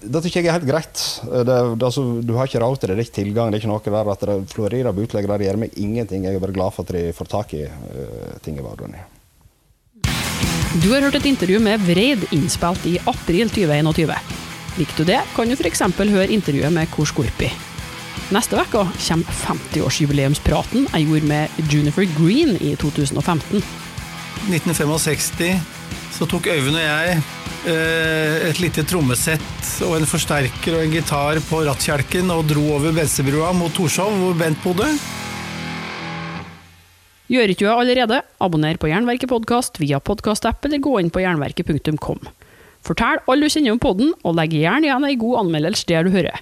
[0.04, 1.02] det syns jeg er helt greit.
[1.26, 3.52] Det, det, altså, du har ikke råd til det, det er ikke tilgang.
[3.52, 6.28] Det er ikke noe der at det Florida bootlegger Det gjør meg ingenting.
[6.28, 9.00] Jeg er bare glad for at de får tak i uh, i hverdagen.
[10.84, 14.47] Du har hørt et intervju med Vreid innspilt i april 2021.
[14.78, 15.82] Liker du det, kan du f.eks.
[15.98, 17.50] høre intervjuet med Kor Skorpi.
[18.34, 23.64] Neste uke kommer 50-årsjubileumspraten jeg gjorde med Junifer Green i 2015.
[24.48, 25.76] 1965
[26.18, 27.18] så tok Øyvind og jeg
[27.70, 32.96] eh, et lite trommesett og en forsterker og en gitar på rattkjelken og dro over
[32.96, 34.90] Bensebrua mot Torshov, hvor Bent bodde.
[37.28, 41.24] Gjør ikke du det allerede, abonner på Jernverket podkast via podkastapp eller gå inn på
[41.26, 42.22] jernverket.kom.
[42.88, 46.14] Fortell alle du kjenner om podden, og legg gjerne igjen ei god anmeldelse der du
[46.14, 46.40] hører.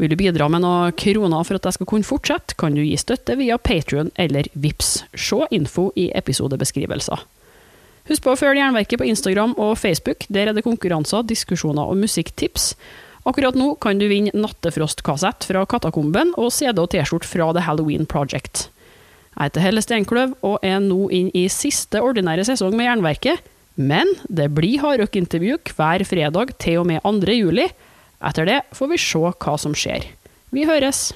[0.00, 2.94] Vil du bidra med noen kroner for at jeg skal kunne fortsette, kan du gi
[2.96, 5.02] støtte via Patrion eller Vips.
[5.12, 7.26] Se info i episodebeskrivelser.
[8.08, 10.24] Husk på å følge Jernverket på Instagram og Facebook.
[10.32, 12.72] Der er det konkurranser, diskusjoner og musikktips.
[13.28, 18.08] Akkurat nå kan du vinne Nattefrost-kassett fra Katakomben og CD og T-skjorte fra The Halloween
[18.08, 18.70] Project.
[19.36, 23.44] Jeg heter Helle Steinkløv og er nå inn i siste ordinære sesong med Jernverket.
[23.80, 27.32] Men det blir hardrockintervju hver fredag til og med 2.
[27.32, 27.70] juli.
[28.20, 30.04] Etter det får vi se hva som skjer.
[30.52, 31.10] Vi høres!